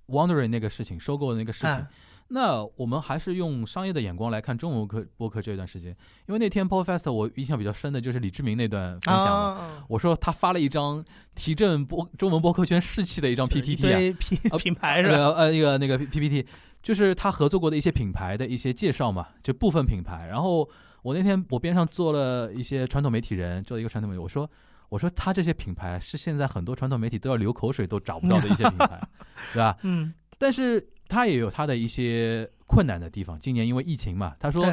[0.07, 1.69] Wondering 那个事情，收购的那个事情。
[1.69, 1.87] 哎
[2.33, 5.89] 那我们还是用商业的眼光来看中文课播客这段时间，
[6.27, 11.03] 因为那天 Podfest 我印象比较深的就是李志明那段分享我说他发了一张
[11.35, 15.15] 提振播中文播客圈士气的一张 PPT 啊，品呃品牌是吧？
[15.17, 16.47] 呃呃那个那个 PPT，
[16.81, 20.25] 就是他合作过的一些品牌的一些介绍嘛，就部分品牌。
[20.27, 20.67] 然后
[21.01, 24.49] 我那天我边上坐了一些传统媒体人，做了一个传统媒体，我说
[24.87, 29.01] 我说他这些品牌是现在很多传统媒体都要流口水都找不到的一些品牌，
[29.51, 29.77] 对吧？
[29.83, 33.37] 嗯，但是他也有他的一些困难的地方。
[33.37, 34.65] 今年因为疫情嘛，他说，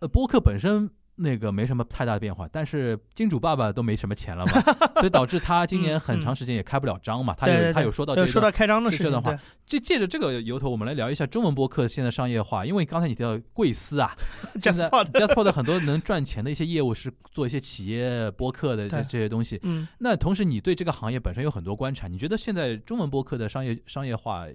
[0.00, 0.90] 呃播客本身。
[1.18, 4.60] 那个没什么太大的变化，但是金主爸爸都没什么钱了嘛，
[5.00, 7.34] 所以导致他今年很长时间也开不了张嘛。
[7.34, 9.34] 他有他有说到这个，说到开张的事这段话，
[9.64, 12.66] 就借着这个由头，我们来聊一下中文播客现在商业化。
[12.66, 14.14] 因为刚才你提到贵司啊，
[14.60, 19.58] JustPod JustPod 很多能赚钱的一些业务是做一些企业播客的这这些东西。
[19.62, 24.52] 嗯，那同时，你对这个行业本身有很多观察，你觉得现在中文播客的商业商业化呃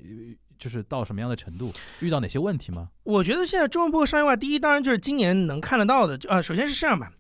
[0.62, 1.74] 就是到什么样的程度？
[2.02, 2.88] 遇到哪些问题吗？
[3.02, 7.12] 我觉得现在中文播客商业化，第一当然就是今年能看得到的，啊，首先是这样吧。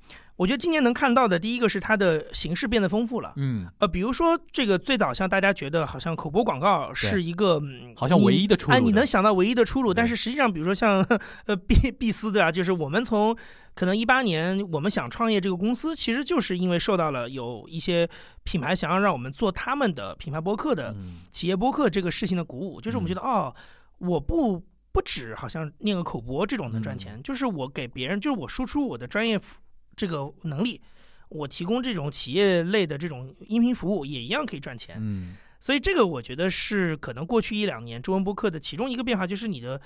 [0.41, 8.79] 我觉得今年能看到的第一个是它的形式变得丰富了，嗯，呃，比如说这个最早像大家觉得好像口播广告是一个嗯好像唯一的出路。
[8.79, 11.05] 你能想到唯一的出路，但是实际上，比如说像
[11.45, 13.37] 呃毕毕斯对啊，就是我们从
[13.75, 18.09] 可能一八年我们想创业这个公司，其实就是因为受到了有一些
[18.43, 21.17] 品牌想要让我们做他们的品牌播客的嗯。
[21.31, 23.53] 企业播客这个事情的鼓舞，就是我们觉得、哦，
[23.99, 24.59] 我不
[24.91, 29.59] 不止好像念个口播这种能赚钱，就是我给别人，就是我输出我的专业服
[30.01, 30.81] 这个能力，
[31.29, 34.97] 我提供这种企业类的这种音频服务也一样可以赚钱。
[34.99, 39.79] 嗯所以这个我觉得是可能过去一两年中文播客的其中一个变化，就是你的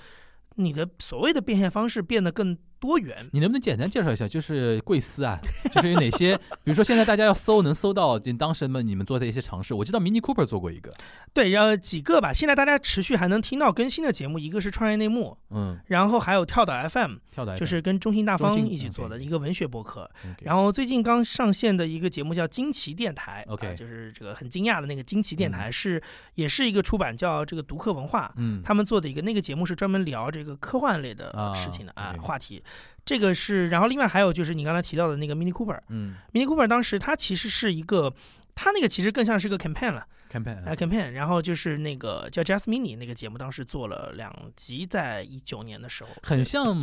[0.54, 3.28] 你的所谓的变现方式变得更多元。
[3.32, 5.38] 你能不能简单介绍一下，就是贵司啊，
[5.72, 6.36] 就是有哪些？
[6.64, 9.74] 比如说现在大家要搜，能搜到就当时们你们做的一些尝试。
[9.74, 10.90] 我知道 Mini Cooper 做过一个，
[11.32, 20.10] 对，然后几个吧，现在大家持续还能听到更新的节目，一个是创业内幕，嗯，然后还有跳岛 FM，跳的就是跟中信大方一起做的嗯一个文学博客。
[20.42, 26.02] 然后最近刚上线的一个节目叫惊奇电台 OK 啊就是这个很惊讶的那个惊奇电台是
[26.34, 32.62] 也是一个出版叫这个读客文化，嗯，他们做的一个那个节目是专门聊这个科幻类的啊事情的啊话题。
[33.04, 38.12] 这个是，然后另外还有就是你刚才提到的那个 Mini Cooper，Mini 嗯 Cooper 当时它其实是一个，
[38.54, 41.10] 它那个其实更像是个 campaign 了，campaign 啊 campaign。
[41.10, 46.76] 然后就是那个叫 Just Mini 那个节目，当时做了两集，在一九年的时候，很像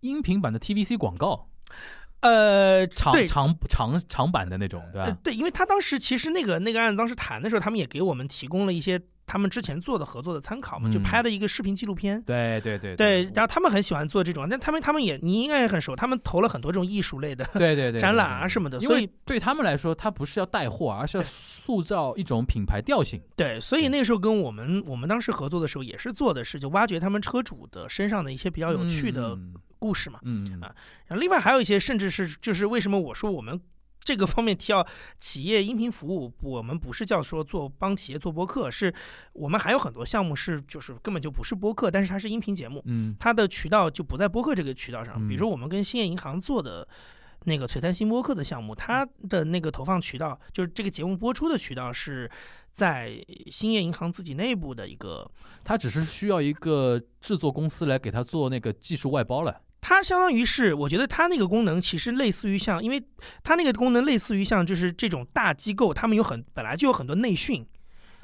[0.00, 1.48] 音频版的 TVC 广告，
[2.20, 2.86] 呃。
[2.88, 5.04] 长长长长版的那种，对吧？
[5.06, 9.00] 呃对，因为他当时其实那个那个案子当时谈的时候，他们也给我们提供了一些
[9.32, 12.20] 他们之前做的合作的参考嘛，就嗯拍了一个视频纪录片。
[12.24, 23.18] 对对对对，然后他们很喜欢做这种，但他们他们也你应该也很熟，他们投了很多这种艺术类的对对对，展览啊什么的，所以对他们来说，他不是要带货，而是要塑造一种品牌调性。
[23.34, 29.54] 对，所以那个时候跟我们我们当时合作的时候，也是做的是就挖掘他们车主的身上的一些比较有趣的嗯。
[29.78, 30.20] 故事嘛。
[30.22, 30.60] 嗯，嗯。
[30.60, 30.70] 啊
[31.06, 33.58] 然后另外还有一些，甚至是就是为什么我说我们
[34.04, 34.86] 这个方面提到
[35.20, 38.92] 企业音频服务，我们不是叫说做帮企业做播客，是
[39.32, 45.14] 我们还有很多项目是就是根本就不是播客，但是它是音频节目，嗯它的渠道就不在播客这个渠道上。
[45.16, 46.86] 嗯比如说我们跟兴业银行做的。
[47.44, 52.30] 那个璀璨新播客的项目，它的那个投放渠道，就是这个节目播出的渠道是
[52.70, 53.20] 在
[53.50, 55.28] 兴业银行自己内部的一个
[55.64, 59.60] 它只是需要一个制作公司来给它做那个技术外包了。
[59.82, 63.02] 它相当于是，我觉得它那个功能其实类似于像，因为
[63.42, 67.66] 它那个功能类似于像，就是这种大机构，他们有很本来就有很多内训，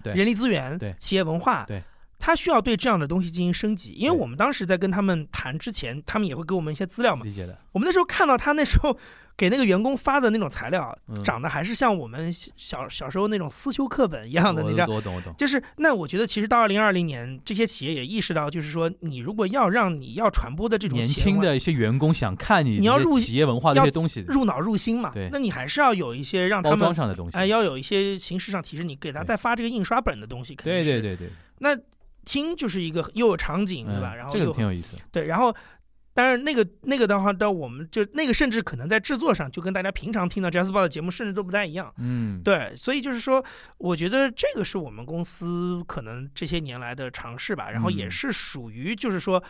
[0.02, 1.82] 对人力资源，对企业文化，对，
[2.18, 3.92] 它需要对这样的东西进行升级。
[3.92, 7.24] 因为我们当时在跟他们谈之前，他们也会给我们一些资料嘛。
[7.24, 8.96] 理解的，我们那时候看到他那时候
[9.36, 14.86] 给那个员工发的那种材料，嗯长得还是像我们小小时候那种思修课本一样的，我你知道。
[14.88, 15.32] 我懂我懂。
[15.38, 25.12] 就是那，我觉得其实到二零二零年，这些企业也意识到，就是说，你如果要让你要传播的这种年轻的一些员工想看你你要入企业文化的一些东西，入脑入心嘛。
[25.12, 27.38] 对那你还是要有一些让他包装们上的东西。
[27.38, 31.76] 哎，要有一些形式上提示，你给他再发这个印刷本的东西，肯定是对对对对，那
[32.28, 34.12] 听就是一个又有场景，对吧？
[34.14, 34.96] 嗯这个然后又挺有意思。
[35.10, 35.54] 对，然后
[36.12, 41.90] 当然那个那个的话，到我们就那个甚至可能在制作上就跟大家平常听到 Jazz 报的节目甚至都不太一样。
[41.96, 43.42] 嗯，对，所以就是说，
[43.78, 49.42] 我觉得这个是我们公司可能这些年来的尝试吧，然后也嗯是属于就是说。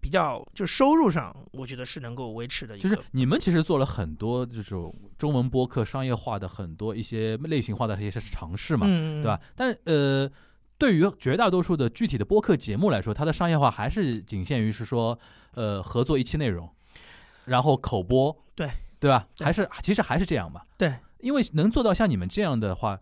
[0.00, 2.88] 比较就收入上，我觉得是能够维持的一个。
[2.88, 4.76] 就是你们其实做了很多就是
[5.18, 9.40] 中文播客商业化的很多一些类型化的一些尝试嘛，嗯，对吧？
[9.56, 10.30] 但呃，
[10.78, 15.18] 对于绝大多数的具体的播客节目来说，它的商业化还是仅限于是说，
[15.54, 16.68] 呃，合作一期内容，
[17.44, 19.26] 然后口播，对对吧？
[19.36, 20.64] 对还是其实还是这样吧。
[20.76, 22.98] 对，因为能做到像你们这样的话，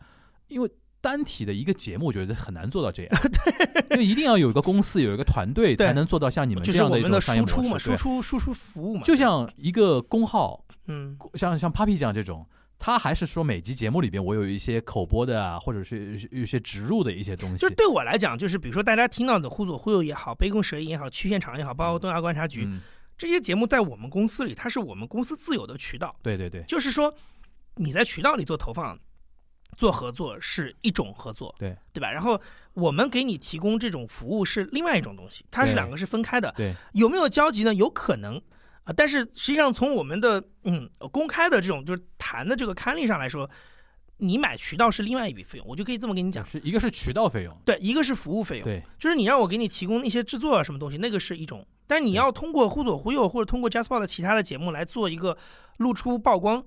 [0.49, 0.71] 因为
[1.03, 3.13] 单体的一个节目，我觉得很难做到这样。
[3.45, 7.53] 对，因为一定要有一个公司，有一个团队，才能做到像你们这样的商业模式。
[7.53, 12.45] 输出嘛，输出输出服务嘛，就像一个公号，嗯像像 Papi 酱这种，
[12.79, 17.59] 他还是说每集节目里边我有一些口播的啊，或者是有有一些植入的一些东西。
[17.59, 22.81] 就是对我来讲，就是比如说大家听到的《忽左忽右》也好，《杯弓蛇影》也好，《曲线场》也好，包括《东亚观察局》嗯，
[23.17, 26.15] 这些节目，在我们公司里，它是我们公司自有的渠道。
[26.23, 27.13] 对对对就是说，
[27.77, 28.99] 你在渠道里做投放、
[29.77, 32.11] 做合作是一种合作，对对吧？
[32.11, 32.41] 然后
[32.75, 36.53] 我们给你提供这种服务是另外一种东西，它是两个是分开的。
[36.57, 37.75] 对，有没有交集呢？
[37.75, 38.41] 有可能
[38.87, 43.51] 啊，但是实际上从我们的嗯公开的这种就是谈的这个刊例上来说，
[44.19, 46.47] 你买渠道是另外一笔费用，我就可以这么跟你讲。
[46.47, 55.37] 是一个是渠道费用，对，一个是服务费用，对就是你让我给你提供那些制作啊什么东西，那个是一种，但是你要通过忽左忽右或者通过 Jasper 的其他的节目来做一个
[55.79, 56.65] 露出曝光，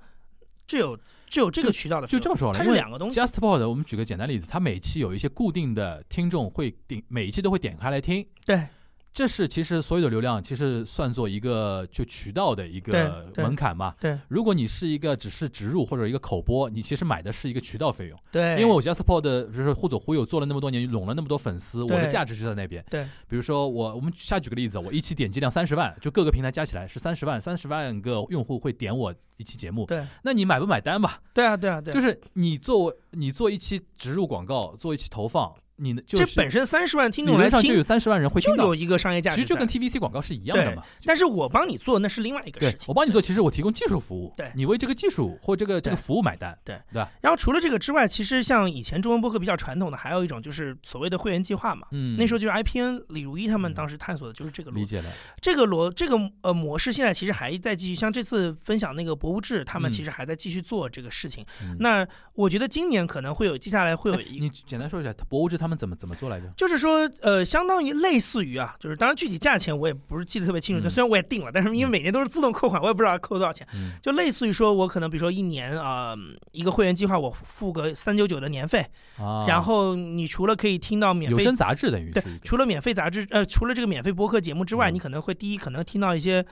[0.68, 3.18] 这有这有这个渠道的就这么说了，它是两个东西。
[3.18, 8.28] JustPod，我们举个简单例子，它每期有一些固定的听众会点，每一期都会点开来听。
[8.46, 8.68] 对
[9.12, 13.94] 这是其实所有的流量其实算作一个就渠道的一个门槛嘛。
[14.00, 18.20] 对如果你是一个只是植入或者一个口播，你其实买的是一个渠道费用。
[18.32, 22.84] 对，因为我 JustPod 就是忽左忽右做了那么多年，拢了那么多粉丝，我的价值就在那边。
[22.90, 31.20] 对比如说我我们下举个例子，我一期点击量三十万，就各个平台加起来是三十万，三十万个用户会点我一期节目，对那你买不买单吧？
[31.34, 40.84] 对啊对啊对啊，就是你做你做一期植入广告，做一期投放，你呢就是这本身三十万听众来听就有三十万人会听到就有，一个商业价值，其实就跟 TVC 广告是一样的嘛。
[41.06, 42.86] 但是我帮你做那是另外一个事情。
[42.88, 47.10] 我帮你做，其实我提供技术服务，对你为这个技术或这个这个服务买单，对对吧？
[47.22, 51.88] 然后除了这个之外，其实像以前中文播客比较传统的，还有一种就是所谓的会员计划嘛。
[51.92, 55.10] 嗯，那时候就是 IPN 李如一他们嗯当时探索的就是这个逻理解了，
[55.42, 57.96] 这个逻这个呃模式，现在其实还在继续。
[57.96, 61.46] 像这次分享那个博物志，他们嗯其实还在继续做这个事情。
[61.64, 66.52] 嗯那我觉得今年可能会有，接下来会有哎一你简单说一下博物志他们怎么怎么做来着？
[66.58, 73.66] 就是说，呃，相当于类似于啊，就是当然具体价钱我也不是记得特别清楚，虽然我也定了，但是因为每年都是自动扣款，我也不知道要扣多少钱。
[73.76, 76.18] 嗯就类似于说，我可能比如说一年啊、呃
[76.52, 78.84] 一个会员计划，我付个三九九的年费，
[79.18, 86.44] 啊，然后你除了可以听到免费有声杂志等于对除了免费杂志，呃，除了这个免费播客节目之外，嗯你可能会第一可能听到一些，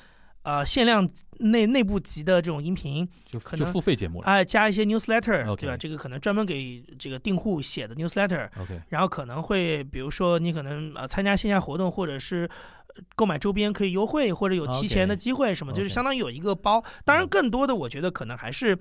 [0.47, 1.05] 呃，限量
[1.39, 4.27] 内内部级的这种音频，就就可能付费节目了。
[4.27, 5.75] 啊、加一些 newsletter，OK 对吧？
[5.75, 12.49] 这个可能专门给这个订户写的 newsletter，OK，然后可能会比如说你可能呃参加线下活动，或者是。
[12.95, 16.83] 呃购买周边可以优惠，或者有提前的机会什么就是相当于有一个包。
[17.05, 18.75] 当然，嗯更多的我觉得可能还是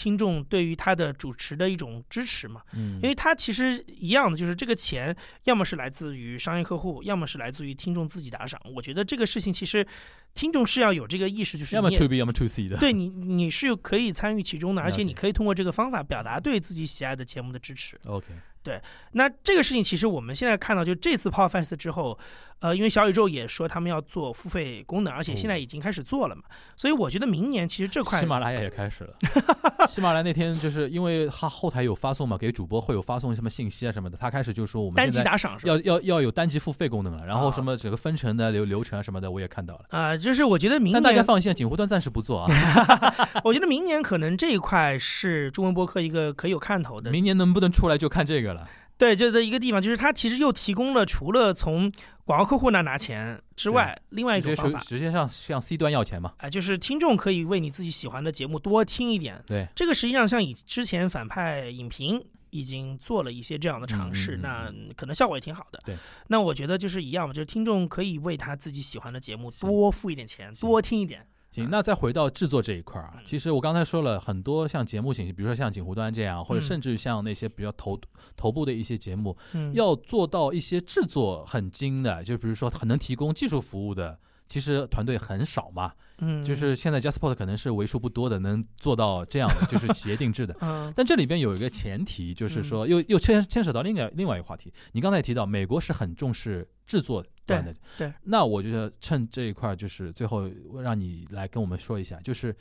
[0.00, 2.62] 听众对于他的主持的一种支持嘛。
[2.72, 5.14] 嗯，因为他其实一样的，就是这个钱
[5.44, 8.58] 要么是来自于商业客户，要么是来自于听众自己打赏。
[8.74, 9.86] 我觉得这个事情其实
[10.32, 12.78] 听众是要有这个意识，就是要么 to B，要么 to C 的。
[12.78, 18.00] 对你你是可以参与其中的，而且你可以通过这个方法表达对自己喜爱的节目的支持。
[18.06, 18.28] OK，
[18.62, 18.80] 对
[19.12, 22.18] 那这个事情其实我们现在看到，就这次 Podcast 之后，
[22.60, 26.42] 呃，因为小宇宙也说他们要做付费功能，而且现在已经开始做了嘛，
[26.76, 29.14] 所以我觉得明年其实这块哦喜马拉雅也开始了。
[29.88, 35.66] 喜马拉雅那天就是因为它后台有发送嘛，给主播会有发送什么信息啊什么的，他开始就说我们单击打赏是？
[35.66, 39.84] 要要要有单击付费功能了，然后啊什么整个分成的流流程啊什么的我也看到了。
[39.88, 42.48] 啊、就是我觉得明但大家，放心，锦湖端暂时不做啊，
[43.42, 48.68] 我觉得明年可能这一块是中文播客一个可有看头的明年能不能出来就看这个了。
[48.98, 51.90] 对，这的一个地方，就是它其实又提供了除了从
[52.30, 56.32] 广告客户那拿钱之外，另外一种方法，直接向向 C 端要钱嘛？
[56.36, 59.42] 啊、就是听众可以为你自己喜欢的节目多听一点。
[59.44, 65.82] 对，这个实际上像以之前反派影评已经做了一些这样的尝试，那可能效果也挺好的。
[65.84, 65.96] 对，
[66.28, 71.26] 那我觉得就是一样嘛，就是听众可以为他自己喜欢的节目多付一点钱，多听一点。
[71.50, 71.68] 行，嗯。
[71.70, 76.62] 那再回到制作这一块儿啊嗯，其实我刚才说了很多像节目形式，比如说像锦湖端这样，或者嗯。
[76.62, 77.98] 甚至于像那些比较头
[78.36, 85.92] 头部的一些节目，嗯，要做到一些制作很精的，就比如说很能提供技术服务的，其实团队很少嘛。
[86.20, 90.56] 嗯，就是现在 JustPod 可能是为数不多的能做到这样的，就是企业定制的。
[90.62, 94.72] 嗯但这里边有一个前提，就是说又又牵牵扯到另外另外一个话题。
[94.92, 97.72] 你刚才也提到，美国是很重视制作端的。
[97.96, 100.50] 对对那我觉得趁这一块，就是最后
[100.82, 102.54] 让你来跟我们说一下，就是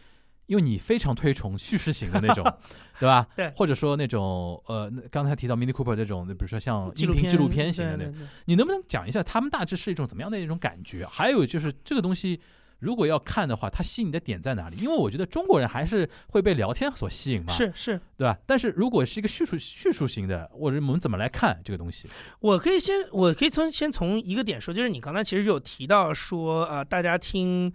[0.45, 2.43] 因为你非常推崇叙事型的那种，
[2.99, 3.27] 对吧？
[3.35, 11.05] 对或者说那种呃，刚才提到 Mini Cooper 这种，比如说像音频纪录片型的那对对对你能不能讲一下他们大致是一种怎么样的一种感觉？
[11.05, 12.39] 还有就是这个东西，
[12.79, 14.77] 如果要看的话，它吸引的点在哪里？
[14.77, 18.37] 因为我觉得中国人还是会被聊天所吸引嘛，是是，对吧？
[18.45, 22.07] 但是如果是一个叙述叙述型的，或者我们怎么来看这个东西？
[22.39, 27.73] 我可以先，我可以从先从一个点说，就是你刚才其实有提到说，呃，大家听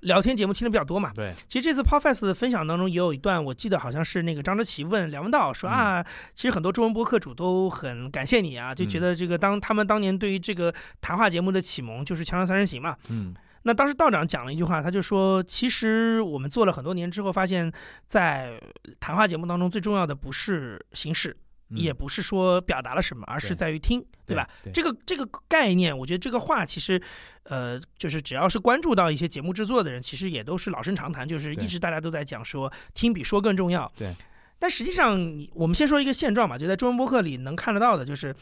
[0.00, 1.12] 聊天节目听的比较多嘛。
[1.14, 12.96] 对，其实这次 Podfest 的分享当中也有一段，我记得好像是那个张之奇问梁文道说、嗯啊，其实很多中文播客主都很感谢你啊，就觉嗯得这个当他们当年对于这个谈话节目的启蒙就是《锵锵三人行》嘛。
[13.08, 13.34] 嗯
[13.66, 17.70] 那当时道长讲了一句话，他就说，其实我们做了很多年之后，发现，
[18.06, 18.58] 在
[19.00, 21.36] 谈话节目当中最重要的不是形式，
[21.70, 24.48] 嗯也不是说表达了什么，而是在于听，对吧？？
[24.62, 27.00] 对，这个这个概念，我觉得这个话其实，
[27.42, 33.92] 呃，就是只要是关注到一些节目制作的人，其实也都是老生常谈，就是一直大家都在讲说听比说更重要。
[33.96, 34.14] 对。
[34.58, 38.34] 但实际上你，我们先说一个现状吧，就在中文播客里能看得到的，就是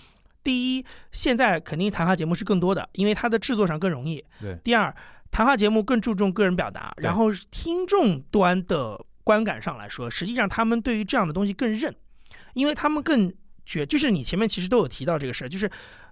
[0.44, 4.24] 第一，现在肯定谈话节目是更多的，因为它的制作上更容易。
[4.40, 4.94] 对第二，
[5.34, 11.92] 谈话节目更注重个人表达，然后听众端的观感上来说，实际上他们对于这样的东西更认，
[12.52, 13.34] 因为他们更
[13.66, 15.68] 觉，就是你前面其实都有提到这个事儿，就是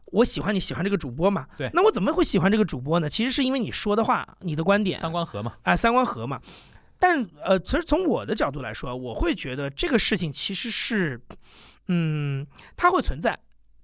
[0.06, 3.08] 我喜欢你喜欢这个主播嘛，对那我怎么会喜欢这个主播呢？
[3.08, 6.40] 其实是因为你说的话，你的观点，三观合嘛，啊、三观合嘛。
[6.98, 11.20] 但呃，其实从我的角度来说，我会觉得这个事情其实是，
[11.86, 12.44] 嗯，
[12.76, 13.38] 它会存在，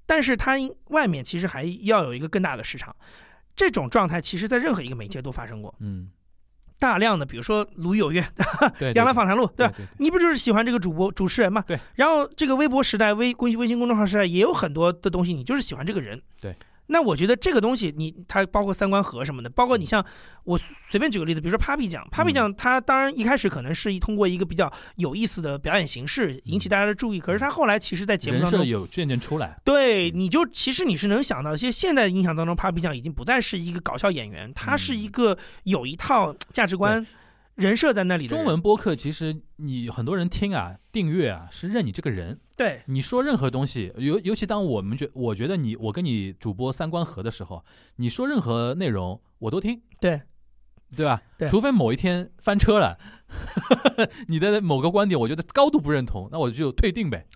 [0.05, 2.97] 但是它应外面其实还要有一个更大的市场。
[3.59, 6.09] 这种状态其实在任何一个媒介都发生过，嗯，
[6.79, 8.23] 大量的，比如说《鲁豫有约》
[8.79, 9.75] 对，《杨澜访谈录》，对吧？
[9.99, 11.63] 你不就是喜欢这个主播主持人嘛？
[11.67, 11.77] 对。
[11.97, 16.23] 然后这个微博时代、微微微信公众号时代也有很多的东西，你就是喜欢这个人。
[16.41, 16.55] 对。
[16.89, 20.05] 那我觉得这个东西你，它包括三观合什么的，包括你像
[20.45, 20.59] 我
[20.91, 37.07] 随便举个例子，比如说 Papi 酱，Papi 酱它当然一开始可能是通过一个比较有意思的表演形式引起大家的注意，可是他后来其实在节目当中，有渐渐出来，对，你就其实你是能想到，其实现在印象当中，Papi 酱已经不再是一个搞笑演员，他是一个有一套价值观、
[37.59, 42.39] 人设在那里的中文播客其实你很多人听啊、订阅啊，是认你这个人。
[42.57, 42.83] 对。
[42.87, 47.65] 你说任何东西，尤尤其当我们觉我觉得你我跟你主播三观合的时候，
[47.97, 50.23] 你说任何内容我都听，对。
[50.97, 51.21] 对吧？
[51.37, 51.47] 对。
[51.51, 52.97] 除非某一天翻车了，
[54.29, 57.27] 你的某个观点我觉得高度不认同，那我就退订呗。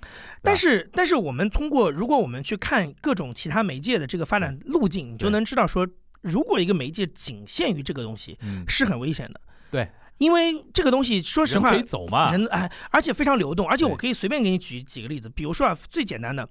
[0.41, 5.87] 但是，但是我们通过，如果我们去看各种其他媒介的这个发展路径，你就能知道说，
[6.23, 9.41] 如果一个媒介仅限于这个东西，嗯，是很危险的。
[9.71, 9.87] 对，
[10.23, 16.49] 因为这个东西，说实话人可以，走嘛，人哎，而且非常流动，而且我可以随便给你举几个例子，比如说啊，最简单的。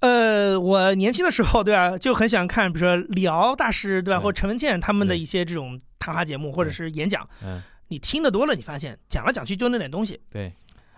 [0.00, 7.24] 呃，我年轻的时候，对吧，就很喜欢看，比如说李敖大师，对吧，对或者陈文茜他们的一些这种谈话节目或者是演讲。
[7.44, 10.52] 嗯，你听得多了，你发现讲来讲去就那点东西，对，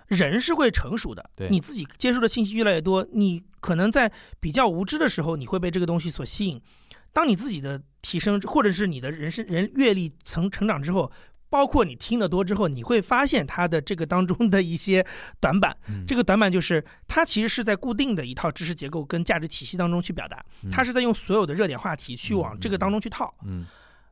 [0.06, 1.50] 人是会成熟的，对。
[1.50, 6.58] 你自己接受的信息越来越多，你可能在比较无知的时候，你会被这个东西所吸引。
[7.12, 11.12] 当你自己的提升，或者是你的人生人阅历成成长之后，
[11.54, 15.06] 包括你听得多之后，你会发现它的这个当中的一些
[15.40, 15.76] 短板。
[15.88, 23.32] 嗯这个短板就是它其实是在固定的一套知识结构跟价值体系当中去表达，它是在用所有的热点话题去往这个当中去套。
[23.44, 23.64] 嗯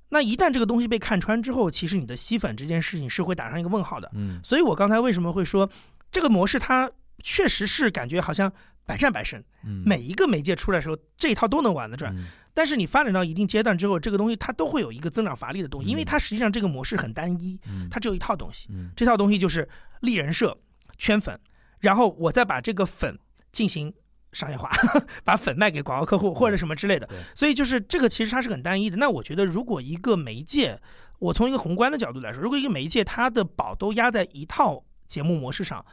[0.09, 4.09] 那一旦这个东西被看穿之后，其实你的吸粉这件事情是会打上一个问号的。
[4.15, 5.69] 嗯所以我刚才为什么会说
[6.13, 6.89] 这个模式它
[7.25, 8.53] 确实是感觉好像
[8.87, 12.15] 百战百胜，嗯，每一个媒介出来的时候这一套都能玩得转。
[12.17, 19.69] 嗯但是你发展到一定阶段之后，这个东西它都会有一个增长乏力的东西，因为嗯它实际上这个模式很单一，嗯它只有一套东西，嗯这套东西就是
[20.01, 20.57] 立人设、
[20.99, 21.39] 圈粉，
[21.81, 23.19] 然后我再把这个粉
[23.51, 23.93] 进行。
[24.35, 24.71] 商业化，
[25.25, 28.97] 把粉卖给广告客户或者什么之类的，所以就是这个其实它是很单一的。
[28.97, 30.81] 那我觉得，如果一个媒介，
[31.19, 35.85] 我从一个宏观的角度来说，如果一个媒介它的宝都压在一套节目模式上，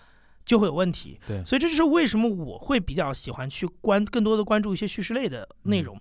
[0.49, 1.19] 就会有问题。
[1.27, 5.95] 对所以这就是为什么我会比较喜欢去关更多的关注一些叙事类的内容。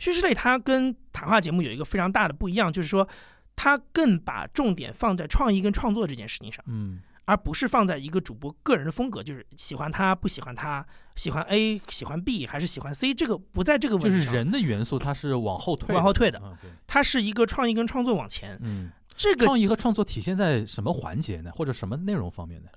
[0.00, 3.08] 叙事类它跟谈话节目有一个非常大的不一样，就是说
[3.54, 10.84] 它更把重点放在创意跟创作这件事情上，嗯而不是放在一个主播个人的风格，就是喜欢他不喜欢他，
[11.14, 14.18] 喜欢 A 喜欢 B 还是喜欢 C，这个不在这个问题上。
[14.18, 18.58] 就是人的元素，它是往后退，往后退的嗯对，它是一个创意跟创作往前。
[18.60, 21.52] 嗯，这个创意和创作体现在什么环节呢？
[21.54, 22.68] 或者什么内容方面呢？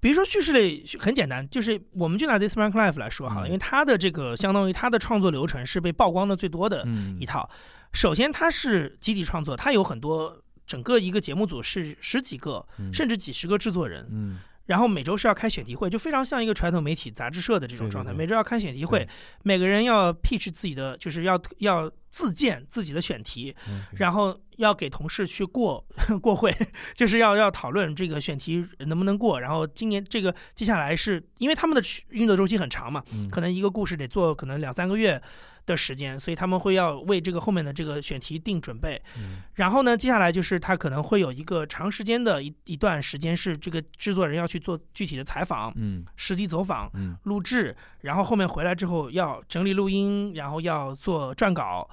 [0.00, 3.46] 比如说叙事类很简单，就是我们就拿 This American Life 来说哈，嗯。
[3.46, 7.18] 因为它的这个相当于它的创作流程是被曝光的最多的嗯。
[7.20, 7.48] 一套。
[7.92, 12.92] 首先，它是集体创作，它有很多整个一个节目组是十几个嗯。
[12.94, 14.38] 甚至几十个制作人，嗯
[14.70, 18.12] 然后每周是要开选题会，就非常像一个传统媒体杂志社的这种状态。
[18.12, 19.06] 对对对每周要开选题会，
[19.42, 25.84] 每个人要 pitch 自己的，就是要要自荐自己的选题，嗯然后要给同事去过
[26.22, 26.54] 过会，
[26.94, 29.40] 就是要要讨论这个选题能不能过。
[29.40, 35.20] 然后今年这个接下来是因为他们的运作周期很长嘛，嗯可能一个故事得做可能两三个月
[35.66, 39.00] 的时间，所以他们会要为这个后面的这个选题定准备。
[39.16, 51.88] 嗯然后呢，接下来就是他可能会有一个长时间的一一段时间是这个制作人要去做具体的采访、嗯实地走访、嗯录制，然后后面回来之后要整理录音，然后要做撰稿，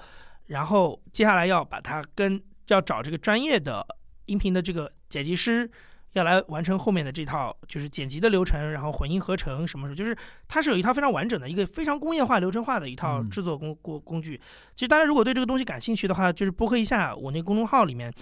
[0.46, 3.86] 然后接下来要把它跟要找这个专业的
[4.26, 5.70] 音频的这个剪辑师。
[6.12, 10.16] 要来完成后面的这套就是剪辑的流程，然后混音合成什么什么，就是
[10.48, 14.40] 它是有一套非常完整的一个非常工业化、流程化的一套嗯制作工工工具。
[14.74, 18.12] 其实大家如果对这个东西感兴趣的话，就是播客一下我那个公众号里面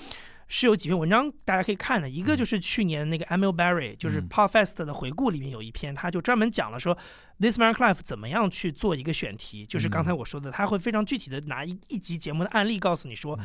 [0.49, 2.11] 是有几篇文章大家可以看的。
[2.11, 6.97] 一个就是去年那个 Emil Barry，就是嗯 Podfest 的回顾里面有一篇，他就专门讲了说
[7.39, 13.39] This Man Clive 怎么样去做一个选题，就是刚才我说的，他会非常具体的拿一一集节目的案例告诉你说。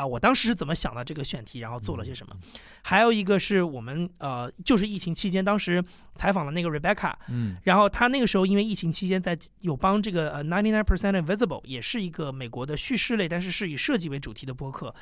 [0.00, 2.34] 嗯啊，我当时是怎么想到这个选题，然后做了些什么？
[2.82, 14.94] 还有一个是我们呃，就是疫情期间，当时采访了那个 Rebecca，嗯然后他那个时候因为疫情期间在有帮这个呃 Ninety Nine Percent Invisible 也是一个美国的叙事类，但是是以设计为主题的播客，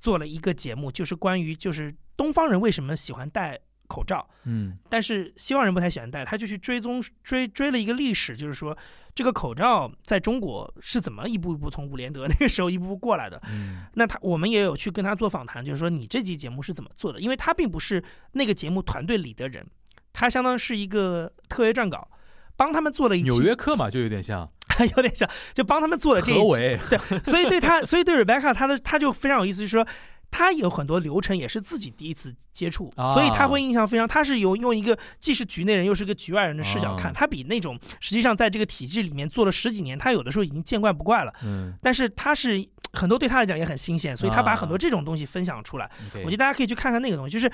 [0.00, 8.76] 做了一个节目，就是关于就是东方人为什么喜欢戴口罩，嗯但是西方人不太喜欢戴，他就去追踪追追了一个历史，就是说
[9.14, 13.40] 这个口罩在中国是怎么一步一步从伍连德那个时候一步步过来的。
[13.50, 17.20] 嗯那他我们也有去跟他做访谈，就是说你这期节目是怎么做的？
[17.20, 18.02] 因为他并不是
[18.32, 19.66] 那个节目团队里的人，
[20.12, 22.08] 他相当是一个特约撰稿，
[22.56, 24.50] 帮他们做了一期，纽约客嘛，就有点像
[24.96, 26.58] 有点像，就帮他们做了这一期。
[26.58, 26.78] 对，
[27.24, 29.86] 所以对他，所以对 Rebecca 他的他就非常有意思，就是说。
[30.36, 34.06] 他有很多流程也是自己第一次接触，啊所以他会印象非常。
[34.06, 41.32] 他是有用一个既是局内人又是个局外人的视角看，啊他比那种实际上在这个体制里面做了十几年，他有的时候已经见怪不怪了。
[41.42, 45.90] 嗯，但是他是很多对他来讲也很新鲜，所以他把啊很多这种东西分享出来。
[46.12, 47.50] 我我觉得大家可以去看看那个东西，就是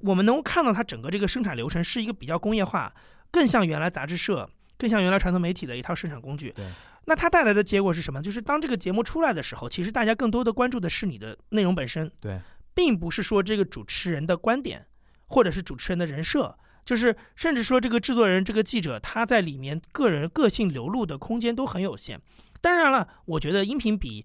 [0.00, 2.92] 我们能够看到它整个这个生产流程是一个比较工业化，
[3.30, 6.50] 更像原来杂志社，更像原来传统媒体的一套生产工具。
[6.50, 6.66] 对。
[7.04, 8.22] 那它带来的结果是什么？
[8.22, 12.38] 就是当这个节目出来的时候，其实大家更多的关注的是你的内容本身，对，
[12.74, 14.86] 并不是说这个主持人的观点，
[15.26, 16.56] 或者是主持人的人设，
[16.86, 22.20] 就是甚至说这个制作人、这个记者他在里面个人个性流露的空间都很有限。
[22.60, 24.24] 当然了，我觉得音频比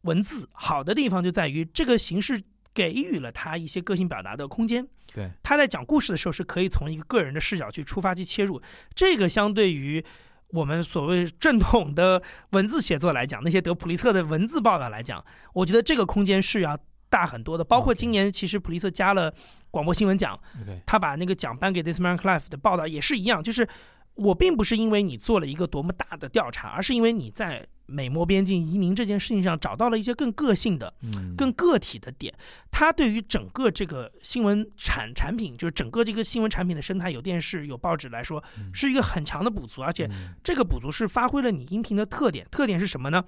[0.00, 2.42] 文字好的地方就在于这个形式
[2.74, 4.84] 给予了他一些个性表达的空间。
[5.14, 8.60] 对，他在讲故事的时候是可以从一个个人的视角去出发去切入，
[8.92, 10.04] 这个相对于。
[10.52, 15.24] 我们所谓正统的文字写作来讲，那些得普利策的文字报道来讲，
[15.54, 17.64] 我觉得这个空间是要大很多的。
[17.64, 19.32] 包括今年其实普利策加了
[19.70, 20.38] 广播新闻奖
[20.86, 23.66] 他把那个奖颁给 This Man Clive 的报道也是一样，就是
[24.14, 32.32] 我并不是因为你做了一个多么大的调查，而是因为你在美墨边境移民这件事情上找到了一些更个性的、嗯，更个体的点。
[32.70, 42.46] 它对于整个这个新闻产产品，就是整个这个新闻产品的生态，有电视有报纸来说，嗯是一个很强的补足，而且嗯这个补足是发挥了你音频的特点。
[42.50, 43.24] 特点是什么呢？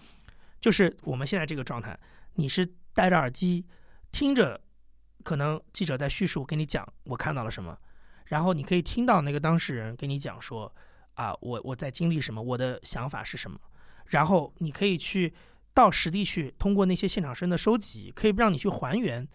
[0.60, 1.98] 就是我们现在这个状态，
[2.34, 3.66] 你是戴着耳机
[4.12, 4.58] 听着，
[5.22, 7.76] 可能记者在叙述给你讲我看到了什么，
[8.26, 10.72] 然后你可以听到那个当事人跟你讲说
[11.14, 13.58] 啊，我我在经历什么，我的想法是什么，
[14.06, 15.32] 然后你可以去
[15.72, 19.26] 到实地去通过那些现场声的收集，可以让你去还原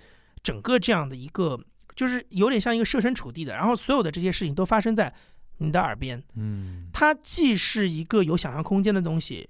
[0.42, 1.60] 整个这样的一个，
[1.96, 5.14] 就是有点像一个设身处地的，然后所有的这些事情都发生在
[5.58, 6.22] 你的耳边。
[6.36, 9.50] 嗯它既是一个有想象空间的东西，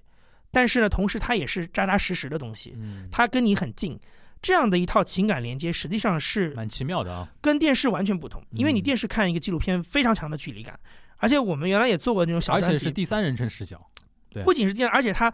[0.51, 3.99] 但是呢，同时它也是扎扎实实的东西，嗯，它跟你很近。
[4.41, 10.79] 这样的一套情感连接，实际上是蛮奇妙的啊，跟电视完全不同，因为你嗯电视看一个纪录片，非常强的距离感，
[11.17, 13.79] 而且我们原来也做过那种小而，且是第三人称视角，
[14.29, 14.43] 对。
[14.43, 15.33] 不仅是这样，而且它。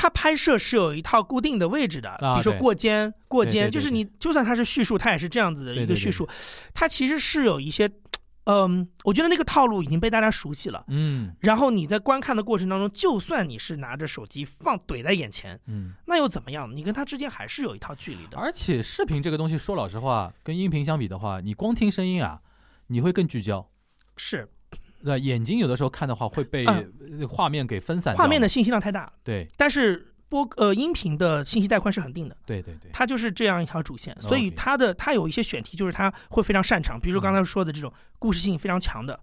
[0.00, 6.24] 它拍摄是有一套固定的位置的，啊比如说过肩、过肩，就是你就算它是叙述，它也是这样子的一个叙述，
[6.72, 7.90] 它其实是有一些，
[8.50, 10.82] 嗯，我觉得那个套路已经被大家熟悉了。
[10.88, 16.74] 嗯然后你在观看的过程当中，就算你是拿着手机放怼在眼前，嗯，那又怎么样？
[16.74, 18.38] 你跟他之间还是有一套距离的。
[18.38, 22.40] 而且视频这个东西，说老实话，跟音频相比的话，你光听声音啊，
[22.86, 23.68] 你会更聚焦。
[24.16, 24.48] 是
[25.04, 26.66] 对，眼睛有的时候看的话会被
[27.28, 28.24] 画面给分散掉。
[28.24, 39.18] 画面的信息量太大，对但是播呃音频的信息带宽是恒定的，对对对，它就是这样一条主线，所以它的它有一些选题，就是它会非常擅长，比如说刚才说的这种故事性非常强的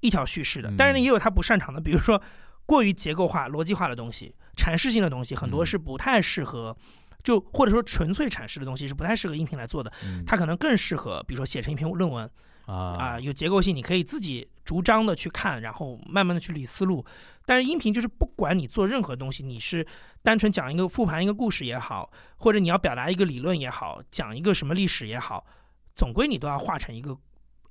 [0.00, 0.76] 一条叙事的，嗯。
[0.76, 2.20] 当然呢也有它不擅长的，比如说
[2.66, 5.66] 过于结构化、逻辑化的东西、阐释性的东西，很多嗯。
[5.66, 6.76] 是不太适合。
[7.24, 10.22] 就或者说纯粹阐释的东西是不太适合音频来做的，嗯。
[10.24, 12.30] 它可能更适合，比如说写成一篇论文，
[12.66, 17.04] 啊，有结构性，你可以自己逐章的去看，然后慢慢的去理思路。
[17.44, 19.86] 但是音频就是不管你做任何东西，你是
[20.20, 25.46] 单纯讲一个复盘一个故事也好，或者你要表达一个理论也好，讲一个什么历史也好，
[25.94, 27.16] 总归你都要画成一个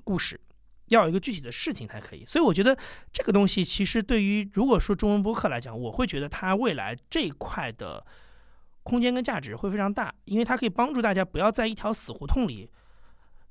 [0.06, 0.40] 故事，
[0.88, 2.24] 要有一个具体的事情才可以。
[2.24, 2.78] 所以我觉得
[3.12, 8.06] 这个东西其实对于如果说中文播客来讲，我会觉得它未来这一块的
[8.84, 12.72] 空间跟价值会非常大，因为它可以帮助大家不要在一条死胡同里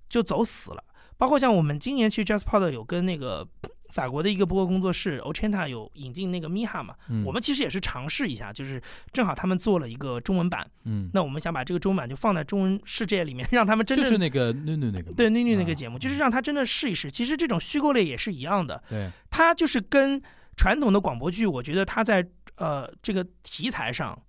[0.09, 0.83] 就走死了。
[1.17, 3.47] 包括像我们今年去 JustPod 有跟那个
[3.91, 8.83] 法国的一个播客工作室 Ochenta 有引进那个 Miha 嘛，我们其实也是尝试一下，就是
[9.13, 17.09] 正好他们做了一个中文版，嗯，那我们想把这个中文版就放在中文世界里面， 让他们真正就是那个 NuNu 那个对 NuNu 那个节目，就是让他真的试一试。
[17.09, 20.21] 其实这种虚构类也是一样的，对，它就是跟
[20.57, 22.27] 传统的广播剧，我觉得它在
[22.57, 24.21] 呃这个题材上，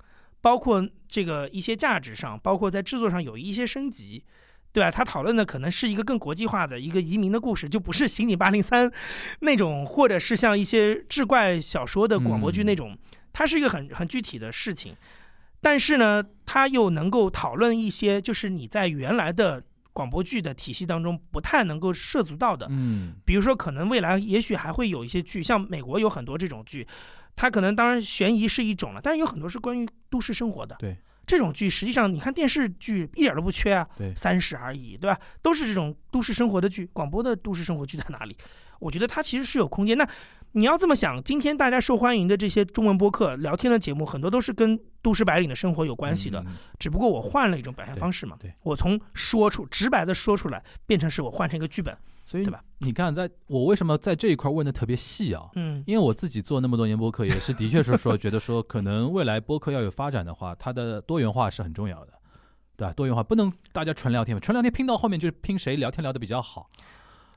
[0.41, 4.23] 包括这个一些价值上，包括在制作上有一些升级。
[4.75, 4.91] 对吧？
[4.91, 8.89] 他讨论的可能是一个更国际化的一个移民的故事，就不是《刑警八零三》
[9.39, 12.97] 那种，或者是像一些志怪小说的广播剧那种。
[13.31, 14.93] 它是一个很很具体的事情，
[15.61, 22.67] 但是呢，它又能够讨论一些就是你在原来的广播剧的体系当中不太能够涉足到的。
[22.69, 26.87] 嗯，比如说，可能未来也许还会有一些剧，像美国有很多这种剧，
[27.35, 30.75] 它可能当然悬疑是一种了，但是有很多是关于都市生活的。
[30.79, 30.97] 对。
[31.25, 35.19] 这种剧实际上，你看电视剧一点都不缺啊，对，三十而已，对吧？
[35.41, 38.37] 都是这种都市生活的剧，广播的都市生活剧在哪里？
[38.79, 39.97] 我觉得它其实是有空间。
[39.97, 40.07] 那
[40.51, 46.45] 你要这么想，今天大家受欢迎的这些中文播客聊天的节目，很多都是跟都市白领的生活有关系的，
[46.77, 51.97] 只不过我换了一种表现方式嘛，对，我从说出直白的说出来，变成是我换成一个剧本。
[52.27, 52.59] 所以，对吧？
[52.79, 55.43] 你看，在我为什么在这一块问的特别细啊？
[55.55, 62.13] 嗯，因为我自己做那么多年播客，也是的确是说，觉得说，可能未来播客要有发展的话，它的多元化是很重要的，
[62.75, 62.93] 对吧？
[62.93, 66.67] 多元化不能大家纯聊天嘛，纯聊天拼到后面就是拼谁聊天聊的比较好，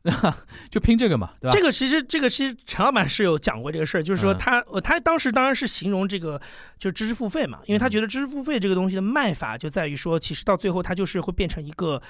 [0.71, 1.55] 就拼这个嘛，对吧？
[1.55, 6.41] 这个其实，这个其实陈老板是有讲过这个事儿，就是说他，他当时当然是形容这个
[6.79, 12.01] 就是知识付费嘛，因为他觉得知识付费这个东西的卖法就在于说，其实到最后它就是会变成一个。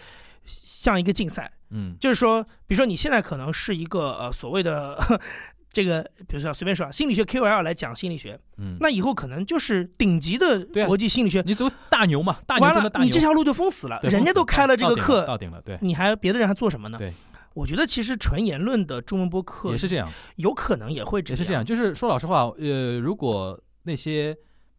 [0.50, 4.98] 像一个竞赛，嗯，就是说，比如说你现在可能是一个呃所谓的
[5.70, 16.96] 这个，比如说随便说啊，心理学 KOL 来讲心理学，嗯，那以后可能就是顶级的国际心理学，你走大牛嘛，大牛的大牛，你这条路就封死了，人家都开了这个课，到顶了，对，你还别的人还做什么呢？
[16.96, 17.12] 对，
[17.52, 24.34] 我觉得其实纯言论的中文播客也是这样，有可能也会也是这样，就是说老实话，呃，如果那些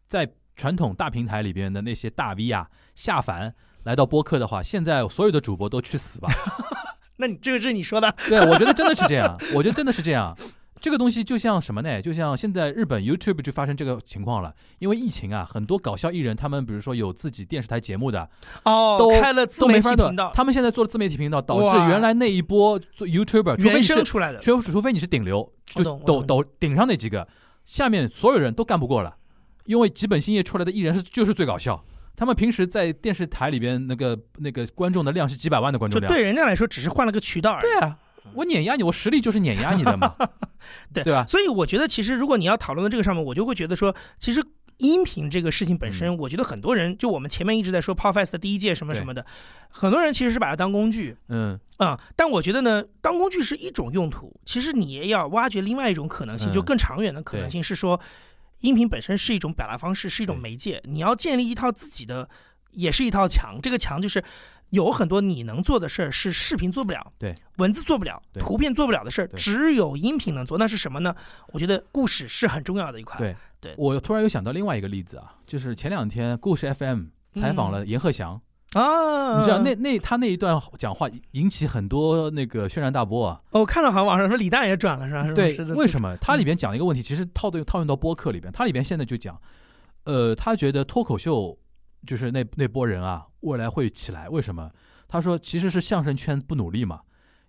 [0.08, 3.54] 在传统大平台里边的那些大 V 啊下凡。
[3.84, 6.28] 来到播客的话，现在所有的主播都去死吧？
[7.16, 8.14] 那你这个是你说的？
[8.28, 9.38] 对，我觉得真的是这样。
[9.54, 10.36] 我觉得真的是这样。
[10.80, 12.00] 这个东西就像什么呢？
[12.00, 14.54] 就像现在日本 YouTube 就发生这个情况了。
[14.78, 18.26] 因为疫情啊，很多搞笑艺人他们，比如说有自己电视台节目的，
[18.64, 20.32] 哦，都开了自媒体频道。
[20.34, 27.28] 他们现在做了自媒体频道，导致原来那一波做 YouTuber 原生出来的，除除非你是顶流，就抖抖顶上那几个，
[27.66, 29.16] 下面所有人都干不过了。
[29.66, 31.84] 因为吉本兴业出来的艺人是就是最搞笑。
[32.16, 37.62] 他们平时在电视台里边那个那个观众的量是几百万的观众量，对人家来说只是换了个渠道而已。
[37.62, 37.96] 对啊，
[38.34, 40.14] 我碾压你，我实力就是碾压你的嘛，
[40.92, 41.24] 对对吧？
[41.26, 44.44] 所以我觉得，其实如果你要讨论到这个上面，我就会觉得说，其实
[44.76, 49.24] 音频这个事情本身，我觉得很多人就我们前面一直在说 Podcast 第一届什么什么的，
[49.70, 51.58] 很多人其实是把它当工具，嗯。
[51.78, 57.98] 啊，但我觉得呢，当工具是一种用途，其实你也要挖掘另外一种可能性，就更长远的可能性是说。
[58.60, 60.80] 音频本身是一种表达方式，是一种媒介。
[60.84, 62.28] 你要建立一套自己的，
[62.72, 63.58] 也是一套墙。
[63.60, 64.22] 这个墙就是
[64.70, 70.58] 有很多你能做的事儿，是视频做不了，对，文字做不了，图片做不了的事儿，只有音频能做。
[70.58, 71.14] 那是什么呢？
[71.48, 73.18] 我觉得故事是很重要的一块。
[73.18, 77.04] 对，对我突然又想到另外一个例子啊，就是前两天故事 FM
[77.34, 78.40] 采访了阎鹤祥。
[78.74, 83.40] 啊，你知道那那他那一段讲话引起很多那个轩然大波啊！
[83.50, 85.34] 我看到好像网上说李诞也转了是吧？
[85.34, 86.16] 对，为什么？
[86.18, 89.36] 他里边讲一个问题，其实套对套用到播客里边，他里边现在就讲，
[90.04, 91.58] 呃，他觉得脱口秀
[92.06, 94.28] 就是那那波人啊，未来会起来。
[94.28, 94.70] 为什么？
[95.08, 97.00] 他说其实是相声圈不努力嘛，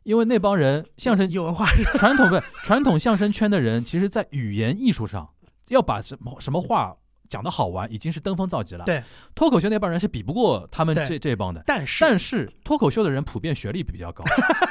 [0.01, 1.67] 因为那帮人相声有文化，
[1.97, 5.29] 传统不传统相声圈的人，其实在语言艺术上
[5.69, 6.97] 要把什么什么话。
[7.31, 8.83] 讲的好玩已经是登峰造极了。
[8.83, 9.01] 对，
[9.33, 11.63] 脱口秀那帮人是比不过他们这这帮的。
[11.65, 14.23] 但是，但是脱口秀的人普遍学历比较高，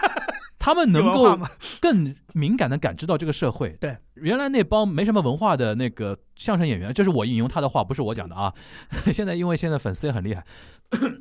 [0.60, 1.36] 他们能够
[1.80, 3.70] 更敏感的感知到这个社会。
[3.80, 8.52] 对，原来那帮没什么文化的那个相声演员，这是我引用他的话，不是我讲的啊。
[9.10, 10.44] 现在因为现在粉丝也很厉害，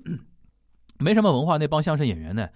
[0.99, 2.49] 没什么文化那帮相声演员呢，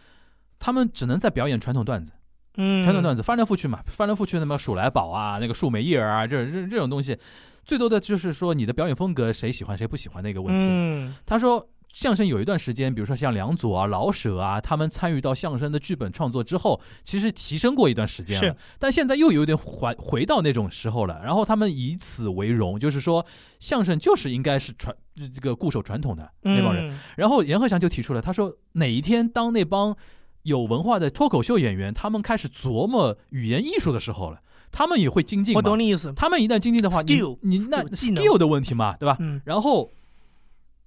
[0.60, 2.11] 他们只能在表演传统段子。
[2.57, 7.18] 嗯，传统段子翻来覆去嘛，翻来覆去，那么数来宝啊，那个树莓叶儿啊，这这这种东西。
[7.64, 11.14] 最多的就是说你的表演风格谁喜欢谁不喜欢的一个问题。
[11.26, 18.57] 他说相声有一段时间，比如说像梁左啊、老舍啊，他们参与到相声的剧本创作之后，其实提升过一段时间了。
[18.80, 21.22] 但现在又有点回回到那种时候了。
[21.23, 23.23] 然后他们以此为荣，就是说
[23.60, 26.98] 相声就是应该是传这个固守传统的那帮人。
[27.15, 29.95] 然后阎鹤祥就提出了，他说哪一天当那帮
[30.41, 34.41] 有文化的脱口秀演员他们开始琢磨语言艺术的时候了，
[34.74, 35.56] 他们也会精进。
[35.56, 36.12] 我懂你意思。
[36.14, 39.16] 他们一旦精进的话，你你那 skill 的问题嘛，对吧？
[39.22, 39.40] 嗯。
[39.45, 39.90] 然后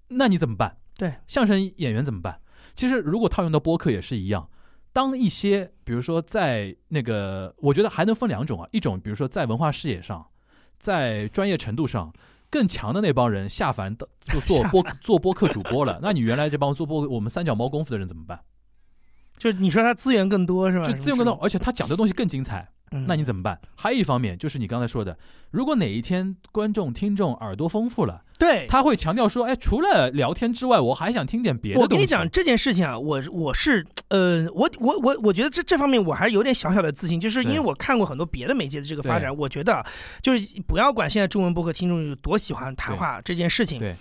[0.09, 0.77] 那你怎么办？
[0.99, 2.41] 对相声演员怎么办？
[2.75, 4.51] 其实如果套用到播客也是一样。
[4.93, 8.69] 当一些比如说在那个，我觉得还能分两种啊。
[8.73, 10.27] 一种比如说在文化视野上，
[10.79, 12.13] 在专业程度上
[12.51, 18.41] 更强的那帮人下凡的做做 播做播客主播了，那你原来这帮做播我们三脚猫功夫的人怎么办？
[19.37, 20.85] 就你说他资源更多是吧？
[20.87, 22.67] 就资源更多，而且他讲的东西更精彩。
[22.91, 23.59] 那你怎么办？
[23.75, 25.19] 还有一方面就是你刚才说的，
[25.51, 31.81] 如果哪一天观众听众耳朵丰富了，对，他会强调说，哎，除了聊天之外，我还想听点别的。
[31.81, 39.85] 我跟你讲这件事情啊，我我是呃，我我我我觉得这这方面我还是有点小小的自信，就是因为我看过很多别的媒介的这个发展，我觉得
[40.23, 43.97] 就是不要管现在中文播客听众有多喜欢谈话这件事情，对，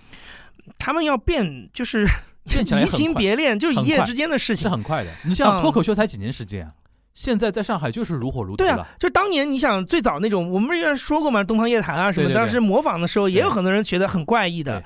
[0.78, 2.06] 他们要变就是
[2.44, 5.10] 变移情别恋，就是一夜之间的事情，是很快的。
[5.24, 6.72] 你像脱口秀才几年时间啊？
[7.16, 11.42] 现在在上海就是如火如荼对啊，就当年你想最早那种，我们不是说过嘛？
[11.42, 14.84] 东方夜谭啊什么，当时模仿的时候也有很多人觉得很怪异的，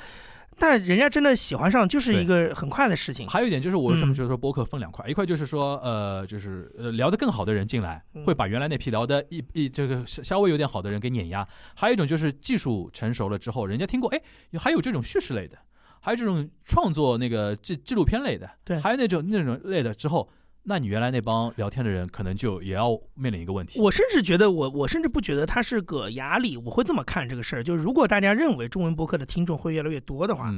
[0.57, 3.29] 但人家真的喜欢上就是一个很快的事情。
[3.29, 5.05] 还有一点就是，我为什么觉得说播客分两块？
[5.09, 11.45] 一块就是说，呃，就是呃聊得更好的人进来，会把原来那批聊的一一这个稍微有点好的人给碾压；
[11.75, 14.21] 还有一种就是技术成熟了之后，人家听过，哎，
[14.57, 15.59] 还有这种叙事类的，
[16.01, 20.31] 还有这种创作那个纪纪录片类的，对，还有那种那种类的之后。
[20.71, 23.81] 那你原来那帮聊天的人，可能就也要面临一个问题。
[23.81, 26.57] 我甚至觉得，我我甚至不觉得他是个压力。
[26.57, 30.55] 我会这么看这个事儿，就是如果大家认为中文播客的听众会越来越多的话，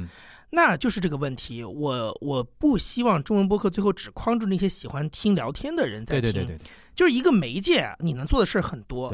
[0.51, 1.63] 那就是这个问题。
[1.63, 6.31] 我我不希望中文播客最后只框住那些喜欢听聊天的人在听。
[6.31, 9.11] 对对对对，就是一个媒介，你能做的事儿很多。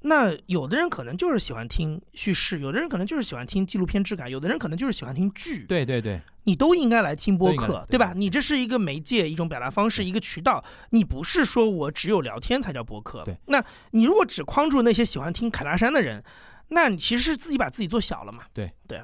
[0.00, 0.08] 对。
[0.08, 5.64] 那有的人可能就是喜欢听叙事，有的人可能就是喜欢听纪录片质感，有的人可能就是喜欢听剧。
[5.64, 8.12] 对对对，你都应该来听播客，对吧？
[8.16, 10.64] 你这是一个媒介，一种表达方式，一个渠道。
[10.90, 13.22] 你不是说我只有聊天才叫播客。
[13.24, 16.22] 对，那你如果只框住那些喜欢听凯拉山的人，
[16.68, 18.44] 那你其实是自己把自己做小了嘛？
[18.54, 19.00] 对对。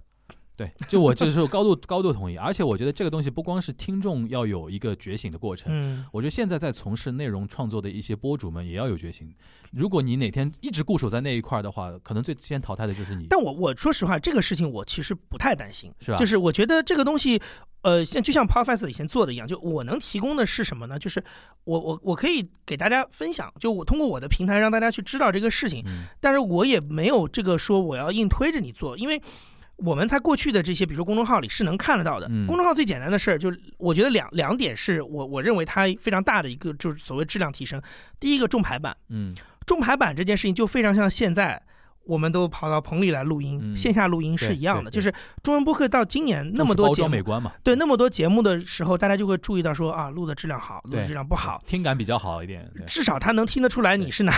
[0.56, 9.30] 对，就我就是高度高度同意，而且我觉得这个东西不光是听众要有一个觉醒的过程，嗯，我觉得现在在从事内容创作的一些博主们也要有觉醒。
[9.70, 13.26] 如果你哪天一直固守在那一块的话，可能最先淘汰的就是你。
[13.28, 16.16] 但我我说实话，这个事情我其实不太担心，是吧？
[16.16, 17.38] 就是我觉得这个东西，
[17.82, 20.98] 呃，像就像 Podcast 以前做的一样，就我能提供的是什么呢？
[20.98, 21.22] 就是
[21.64, 25.84] 我我我可以给大家分享，就我通过我的平台让大家去知道这个事情，
[26.18, 29.20] 但是我也没有这个说我要硬推着你做，因为。
[29.76, 32.26] 我们在过去的这些，比如说公众号里是能看得到的。
[32.46, 37.80] 公众号最简单的事儿，就我觉得两两点是我我认为它非常大的一个，就是所谓质量提升。
[38.18, 39.34] 第一个重排版，嗯，
[39.66, 41.62] 重排版这件事情就非常像现在。
[42.06, 44.90] 我们都跑到棚里来录音，线下录音是一样的。
[44.90, 45.12] 就是
[45.42, 47.22] 中文播客到今年那么多节目，
[47.62, 52.70] 对那么多节目的时候，大家就会注意到说啊，录的质量好，录的质量不好，听感比较好一点。
[52.86, 54.32] 至少他能听得出来你是拿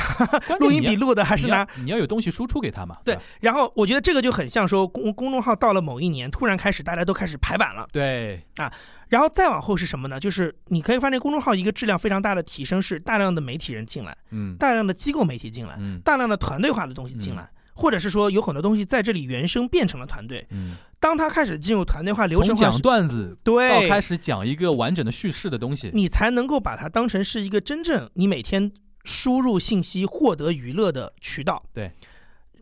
[0.60, 1.66] 录音笔录的还是拿。
[1.76, 2.96] 你要有东西输出给他嘛。
[3.04, 7.86] 对，然后我觉得这个就很像说公公众号到了某一年，突然开始大家都开始排版了。
[7.92, 8.72] 对啊，
[9.08, 10.18] 然后再往后是什么呢？
[10.18, 17.48] 就是你可以发现公众号一个质量非常大的提升是大量的媒体人进来，嗯，大量的机构媒体进来，嗯，大量的团队化的东西进来。
[17.78, 20.44] 或者是说有很多东西在这里原生变成了团队。
[20.50, 28.72] 嗯，当他开始进入团队化流程，从讲段子对到开始讲一个完整的叙事的东西，你才能够把它当成是一个真正你每天
[29.04, 31.62] 输入信息、获得娱乐的渠道。
[31.72, 31.92] 对，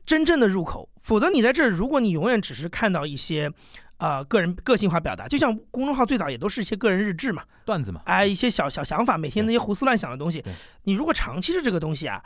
[0.05, 0.87] 真正的入口。
[1.01, 3.51] 否则你在这儿，如果你永远只是看到一些
[3.97, 10.45] 啊个人个性化表达，就像公众号最早也都是一些个人日志嘛、段子嘛，哎，一些小小想法，每天那些胡思乱想的东西。
[10.85, 12.23] 你如果长期是这个东西啊。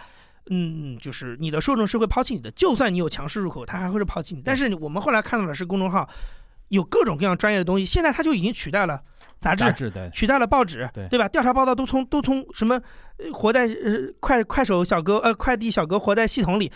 [0.48, 4.42] 嗯，就是你的受众是会抛弃你的，就算你有强势入口，他还会是抛弃你。
[4.44, 6.08] 但是我们后来看到的是公众号
[6.68, 9.00] 有各种各样专业的东西，现在它就已经取代了
[9.38, 9.72] 杂志，
[10.12, 11.28] 取代了报纸，对吧？
[11.28, 12.80] 调查报道都从都从什么
[13.32, 16.72] 活在呃快快手小哥呃快递小哥活在系统里，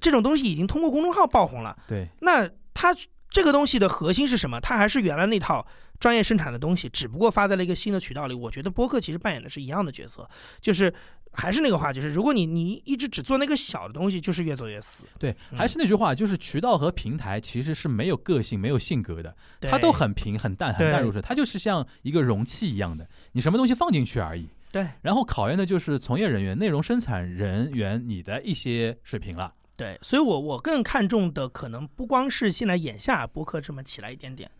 [0.00, 1.76] 这种东西已经通过公众号爆红了。
[1.88, 2.94] 对，那它
[3.28, 4.60] 这个东西的核心是什么？
[4.60, 5.66] 它还是原来那套
[5.98, 8.34] 专业生产的东西，只不过发在了一个新的渠道里。
[8.34, 10.28] 我觉得播客其实扮演的是一样的角色，
[10.60, 10.92] 就是。
[11.32, 15.04] 还是那个话，就是如果你你一直只做那个小的东西，就是越做越死。
[15.18, 24.48] 对，还是那句话，就是渠道和平台其实是没有个性、没有性格的，它都很平、很淡、很淡如水，它就是像一个容器一样的，你什么东西放进去而已。
[24.72, 29.52] 对，然后考验的就是从业人员、内容生产人员你的一些水平了。
[29.76, 34.50] 对，所以我我更看重的可能不光是现在眼下播客这么起来一点点。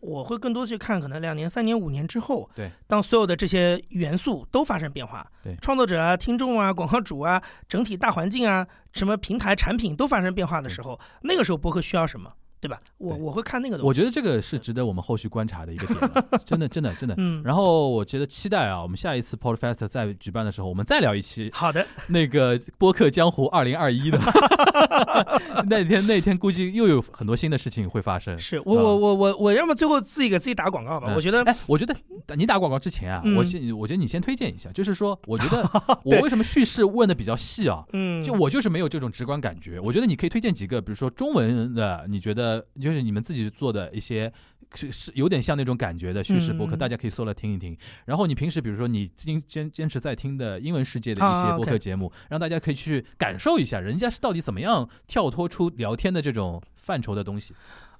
[0.00, 12.32] 我会更多去看可能两年、三年、五年之后，对，当所有的这些元素都发生变化，对，创作者啊、听众啊、广告主啊、整体大环境啊、什么平台产品都发生变化的时候，那个时候播客需要什么？
[12.66, 12.80] 对吧？
[12.98, 13.86] 我我会看那个东西。
[13.88, 16.00] 我觉得这个是值得我们后续观察的一个点，
[16.44, 17.14] 真的，真的，真的。
[17.18, 17.42] 嗯。
[17.44, 21.50] 然后我觉得期待啊，我们下一次 Podfest 再举办的时候，我们再聊一期。
[21.52, 21.86] 好的。
[22.08, 24.18] 那个播客江湖二零二一的
[25.68, 28.38] 那天，那天估计又有很多新的事情会发生。
[28.38, 31.12] 是我我我我我要么最后自己给自己打广告吧。
[31.14, 31.94] 我觉得，哎，我觉得
[32.36, 35.68] 你打广告之前啊，我先，我觉得你先推荐一下，就是说，我觉得
[36.04, 37.84] 我为什么叙事问的比较细啊？
[37.92, 38.22] 嗯。
[38.24, 39.78] 就我就是没有这种直观感觉。
[39.80, 43.26] 我觉得你可以推荐几个，比如说中文的，你觉得就是你们。
[43.26, 44.32] 自己做的一些
[44.76, 47.76] 是是有点像那种感觉的叙事播客，大家可以搜来听一听。
[48.04, 57.52] 然后你平时比如说你坚坚坚持在听的英文世界的一些播客节目，让大家可以去感受一下，人家是到底怎么样跳脱出聊天的这种范畴的东西。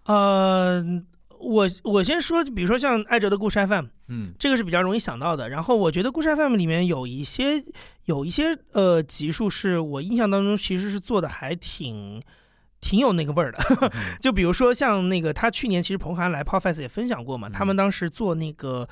[0.04, 0.80] 呃，
[1.40, 5.48] 我我先说，比如说像艾哲的故事 FM，嗯，这个是比较容易想到的。
[5.48, 7.64] 然后我觉得故事 FM 里面有一些
[8.04, 12.22] 有一些呃集数是我印象当中其实是做的还挺。
[12.86, 13.58] 挺有那个味儿的，
[14.22, 18.88] 就比如说像那个他去年其实彭涵来 Podfest 也分享过嘛，他们当时做那个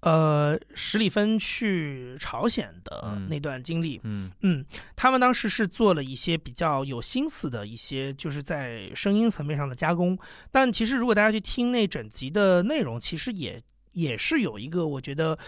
[0.00, 4.32] 呃史里芬去朝鲜的那段经历，嗯。
[4.42, 4.64] 嗯，
[4.96, 10.18] 他们当时是做了一些比较有心思的一些，就是在声音层面上的加工。
[10.50, 13.62] 但其实如果大家去听那整集的内容，其实也
[13.92, 15.38] 也是有一个我觉得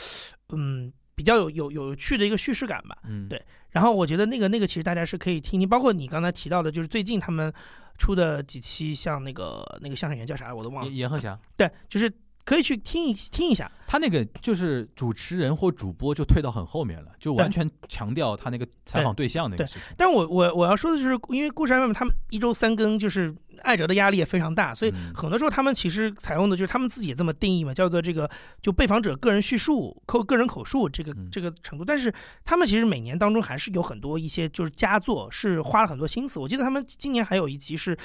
[0.50, 3.28] 嗯比较有有有趣的一个叙事感吧，嗯。
[3.28, 3.44] 对。
[3.70, 7.52] 然后我觉得那个那个其实大家是可以听听，包括你刚才提到的，就是最近他们
[7.98, 12.10] 出的几期，像那个那个相声演员叫啥我都忘了，严鹤翔，对，就是
[12.44, 13.70] 可以去听一听一下。
[13.86, 19.82] 他那个就是主持人或主播就退到很后面了，就完全强调他那个采访对象那个事情。
[19.96, 28.28] 但我我我要说的就是，因为故事 FM 他们一周三更，就是艾哲的压力也非常大，所以很多时候他们其实采用的就是他们自己这么定义嘛，叫做这个
[28.60, 31.84] 就被访者个人叙述、口个人口述这个这个程度。
[31.84, 32.12] 但是
[32.44, 36.38] 他们其实每年当中还是有很多一些就是佳作，是花了很多心思。
[36.38, 37.96] 我记得他们今年还有一集是，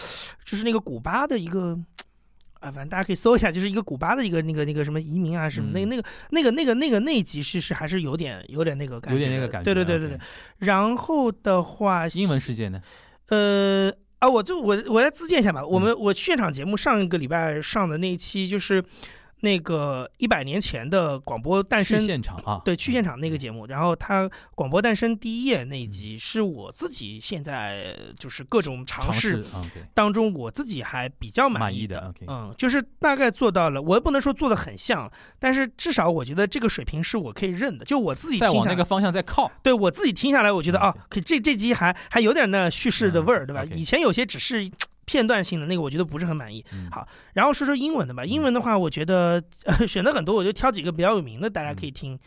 [0.43, 1.79] 就是那个古巴的一个。
[2.59, 10.19] 啊，反正大家可以搜一下，就是一个古巴的一个那个那个什么移民啊什么，那个那个那个那个那个那一集其实还是有点有点那个感觉，有点那个感觉，对对对对对。
[10.59, 12.81] 然后的话，英文世界呢？
[13.27, 13.91] 呃
[14.23, 15.65] 啊，我就我我来自荐一下吧。
[15.65, 18.81] 我们我现场节目上一个礼拜上的那一期就是。
[19.43, 29.43] 那个一百年前的广播诞生现场啊，对，去现场那个节目，然后他广播诞生第一页那一集是我自己现在就是各种尝试
[29.93, 43.65] 当中，我自己还比较满意的，嗯，就是大概做到了，我也不能说做的很像，但是至少我觉得这个水平是我可以认的，就我自己在往那个方向在靠，对我自己听下来，我觉得啊，可这这集还还有点那叙事的味儿，对吧？
[43.75, 44.71] 以前有些只是。
[45.05, 46.63] 片段性的那个，我觉得不是很满意。
[46.91, 48.23] 好，然后说说英文的吧。
[48.25, 52.17] 英文的话，我觉得呃 选的很多，我就挑几个比较有名的，大家可以听，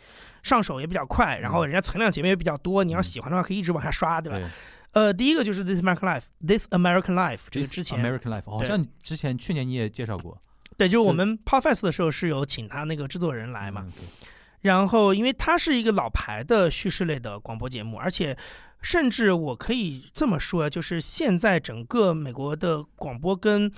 [0.43, 1.37] 上手也比较快。
[1.37, 4.49] 然后人家存量节目也比较多，你要喜欢的话可以一直往下刷，对吧？
[4.91, 10.41] 呃，第一个就是 This American Life，This American Life，这个之前 American Life 好像之前去年你也介绍过。
[10.77, 13.85] 对，就是我们 Podfest 的时候是有请他那个制作人来嘛。
[14.61, 18.37] 然后，因为他是一个老牌的叙事类的广播节目，而且。
[18.81, 23.71] 甚至我可以这么说，就是现在整个美国的广播跟，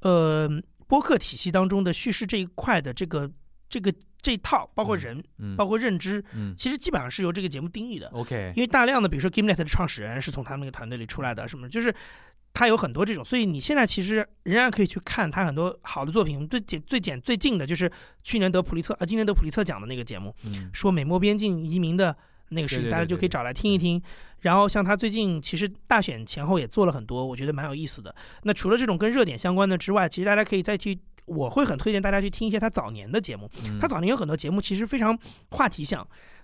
[0.00, 0.48] 呃，
[0.86, 3.30] 播客体系当中的叙事这一块的这个
[3.68, 5.22] 这个这套，包括人，
[5.56, 6.24] 包括认知，
[6.56, 8.08] 其实基本上是由这个节目定义的。
[8.08, 11.94] OK，因为大量的，比如说 Gamenet 的创始人是从他们那个团队里出来的，什么，就是
[12.52, 16.48] 他有很多这种，所以你现在其实仍然可以去看他很多好的作品。
[16.48, 17.90] 最简最简最近的就是
[18.24, 20.34] 去年得普利策啊，今年得普利策奖的那个节目，
[20.72, 22.16] 说美墨边境移民的
[22.48, 24.02] 那个事情，大家就可以找来听一听。
[24.46, 28.14] 然后像他最近其实大选前后也做了很多，我觉得蛮有意思的。
[28.44, 33.50] 那除了这种跟热点相关的之外，其实大家可以再去，我会很推荐大家去听一些他早年的节目。
[33.80, 35.18] 他早年有很多节目其实非常
[35.50, 35.98] 话题性，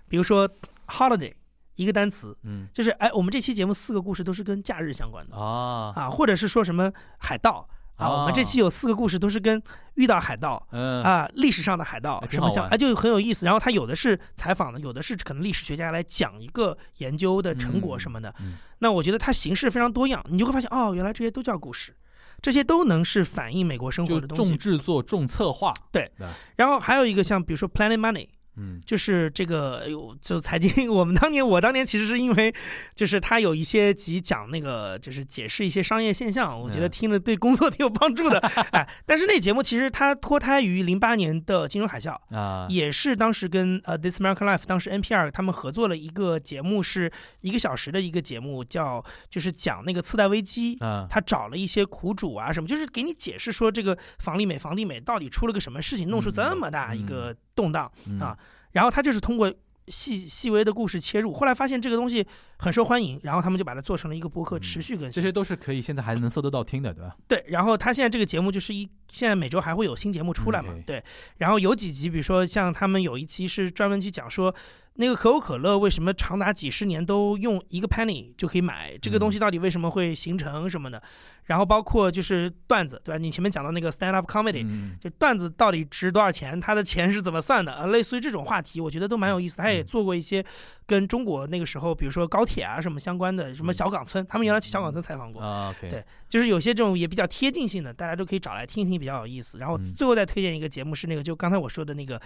[0.09, 0.49] 比如说
[0.87, 1.31] holiday
[1.75, 7.65] 一个单词，嗯，就是哎，我们这期节目四个故事都是跟假日相关的啊啊，或者是说什么海盗。
[8.03, 9.61] 啊，我们这期有四个故事，都是跟
[9.95, 13.45] 遇到海盗，啊，历史上的海盗什么像，哎，就很有意思。
[13.45, 18.33] 然后他有的是采访的，有的是可能历史学家来讲一个研究的成果什么的。
[18.79, 21.95] 那我觉得它形式非常多样，你就会发现，哦，原来这些都叫故事，
[22.41, 24.51] 这些都能是反映美国生活的东西。
[24.51, 25.71] 重制作、重策划。
[25.91, 26.11] 对。
[26.57, 32.53] 然后还有一个像比如说 Planet Money，嗯，就是这个，哎呦，就财经， 我们当年，我当年其实是因为，
[32.93, 38.39] 就是他有一些集讲那个，就是解释一些商业现象，我觉得听了对工作挺有帮助的。
[38.71, 47.11] 哎，但是那节目其实它脱胎于零八年的金融海啸啊，也是当时跟呃 This American Life 当时 NPR 他们合作了一个节目，是
[47.41, 58.37] 一个小时的一个节目，叫就是讲那个次贷危机啊，他找了一些苦主啊什么，就是给你解释说这个房利美、房地美到底出了个什么事情，弄出这么大一个动荡啊。
[58.71, 59.53] 然后他就是通过
[59.87, 62.25] 细细微的故事切入，后来发现这个东西
[62.57, 65.11] 很受欢迎，然后他们就把它做成了一个博客，持续更新。
[65.11, 67.15] 这些都是可以现在还能搜得到听的，对吧？
[67.27, 67.43] 对。
[67.47, 70.73] 然后他现在这个节目就是一，现在每周还会有新节目出来嘛？
[70.85, 71.03] 对。
[71.37, 74.55] 然后有几集，比如说像他们有一期是专门去讲说，
[74.95, 81.01] 那个可口可乐为什么长达几十年都用一个 penny 就可以买，这个东西到底为什么会形成什么的？
[81.45, 83.17] 然后包括就是段子，对吧？
[83.17, 84.65] 你前面讲到那个 stand up comedy，
[85.01, 86.59] 就段子到底值多少钱？
[86.59, 87.73] 他的钱是怎么算的？
[87.73, 89.57] 呃，类似于这种话题，我觉得都蛮有意思。
[89.57, 90.45] 他也做过一些
[90.85, 95.41] 跟中国那个时候，比如说高铁啊什么相关的，什么小岗村，他们原来去小岗村采访过。
[95.41, 99.59] 啊，对，就是有些这种也比较贴近性的，大家都可以找来听一听，比较有意思。
[99.59, 102.19] 然后最后再推荐一个节目是那个，就刚才我说的那个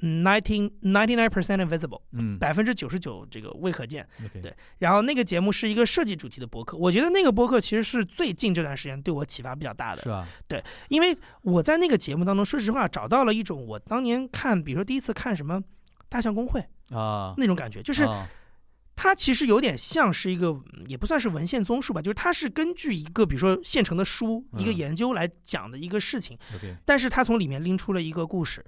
[0.00, 4.06] nineteen ninety nine percent invisible，嗯，百分之九十九这个未可见。
[4.42, 10.26] 对，然后那个节目是一个设计主题的博客，我觉得那个博客其实是最近这段时间对我启发比较大的，是吧？
[10.48, 15.60] 对，因为我在那个节目当中，说实话，找到了一种我当年看，比如说第一次看什么
[16.10, 16.60] 《大象公会》
[16.98, 18.06] 啊那种感觉，就是
[18.94, 20.54] 它其实有点像是一个，
[20.86, 26.36] 也不算是文献综述吧，就是它是根据一个比如说现成的书、一个研究来讲的一个事情，
[26.84, 28.62] 但是它从里面拎出了一个故事。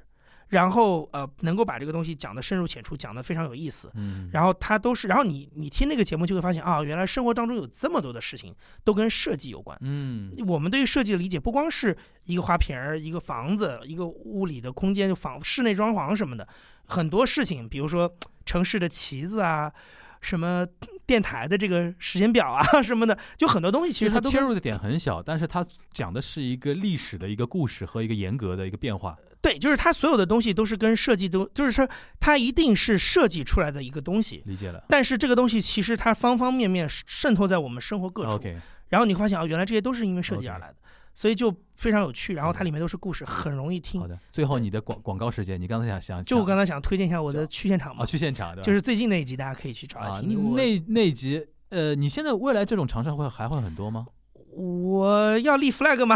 [0.48, 3.90] 然后呃，能够把这个东西讲得深入浅出，讲得非常有意思。
[3.94, 8.54] 嗯，然后他都是，然后你你听那个节目就会发现啊，原来生活当中有这么多的事情
[8.84, 9.74] 都跟设计有关。
[9.80, 16.46] 嗯，我们对于设计的理解不光是一个花瓶儿、一个房子、一个物理的空间，就房室内装潢什么的，
[16.86, 18.12] 很多事情，比如说
[18.44, 19.72] 城市的旗子啊，
[20.20, 20.66] 什么
[21.06, 29.16] 电台的这个时间表啊 什么的，就很多东西其实它切入的点很小，但是它讲的是一个历史的一个故事和一个严格的一个变化。
[29.40, 31.88] 对，就是它所有的东西都是跟设计都，就是说
[32.20, 34.40] 它一定是设计出来的一个东西。
[34.46, 34.84] 理解了。
[34.88, 38.34] 但是这个东西其实它方方面面渗透在我们生活各处。
[38.34, 38.56] OK。
[38.88, 40.76] 然后你发现啊，原来这些都是因为设计而来的，
[41.14, 42.34] 所以就非常有趣。
[42.34, 44.00] 然后它里面都是故事，很容易听。
[44.00, 44.18] 好的。
[44.30, 48.02] 最后你的广广告时间，你刚才想想，就我刚才想推荐一下我的去现场嘛。
[48.02, 50.54] 哦，去现场对就是最近那一集，大家可以去找来听。
[50.54, 54.06] 那那一集，呃，你现在未来这种尝试会还会很多吗？
[54.54, 56.14] 我要立 flag 吗？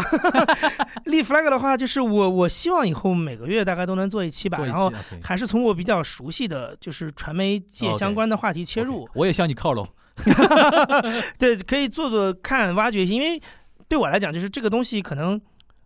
[1.05, 4.93] 立 flag 的话，就是我我希望以后每个月大概都能做一期吧，然后
[5.23, 9.09] 还是从我比较熟悉的就是传媒界相关的话题切入。
[9.15, 9.87] 我也向你靠拢。
[11.37, 13.03] 对，可以做做看，挖掘。
[13.05, 13.41] 因为
[13.87, 15.39] 对我来讲，就是这个东西可能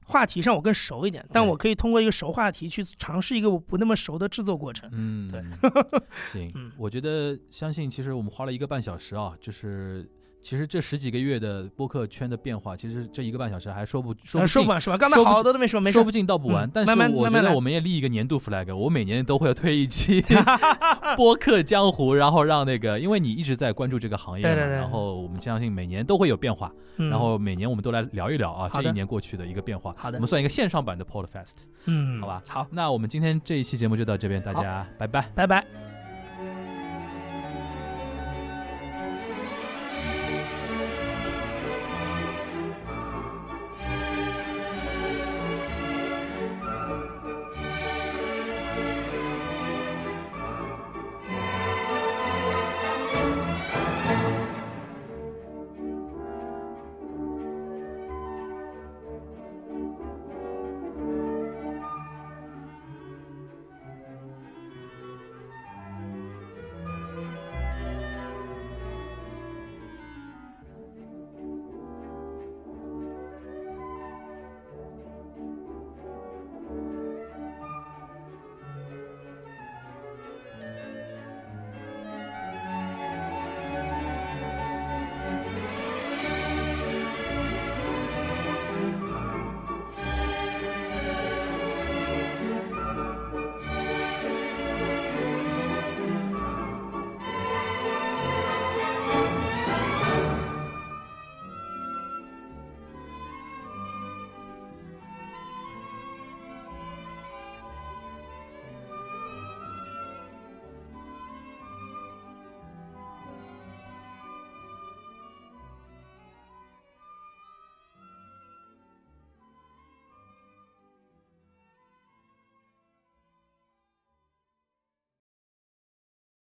[0.05, 4.89] 话题上我更熟一点，但我可以通过一个熟话题去尝试一个我不那么熟的制作过程。
[4.93, 5.43] 嗯，对。
[6.31, 10.09] 行，我觉得相信，其实我们花了一个半小时啊，就是。
[10.41, 16.69] 其实这十几个月的播客圈的变化，其实这一个半小时还说不说不说不完说完，刚才好多都没说，没说不尽道不完。
[16.73, 20.23] 但是我觉得我们也立一个年度 flag，我每年都会推一期
[21.15, 29.93] 播客江湖，然后让那个，因为你一直在关注这个行业嘛，然后我们相信每年都会有变化，然后每年我们都来聊一聊啊，这一年过去的一个变化。
[29.97, 31.65] 好的，我们算一个线上版的 Podcast。
[31.85, 35.90] 嗯，好吧，好，那我们今天这一期节目就到这边，大家拜拜，拜拜。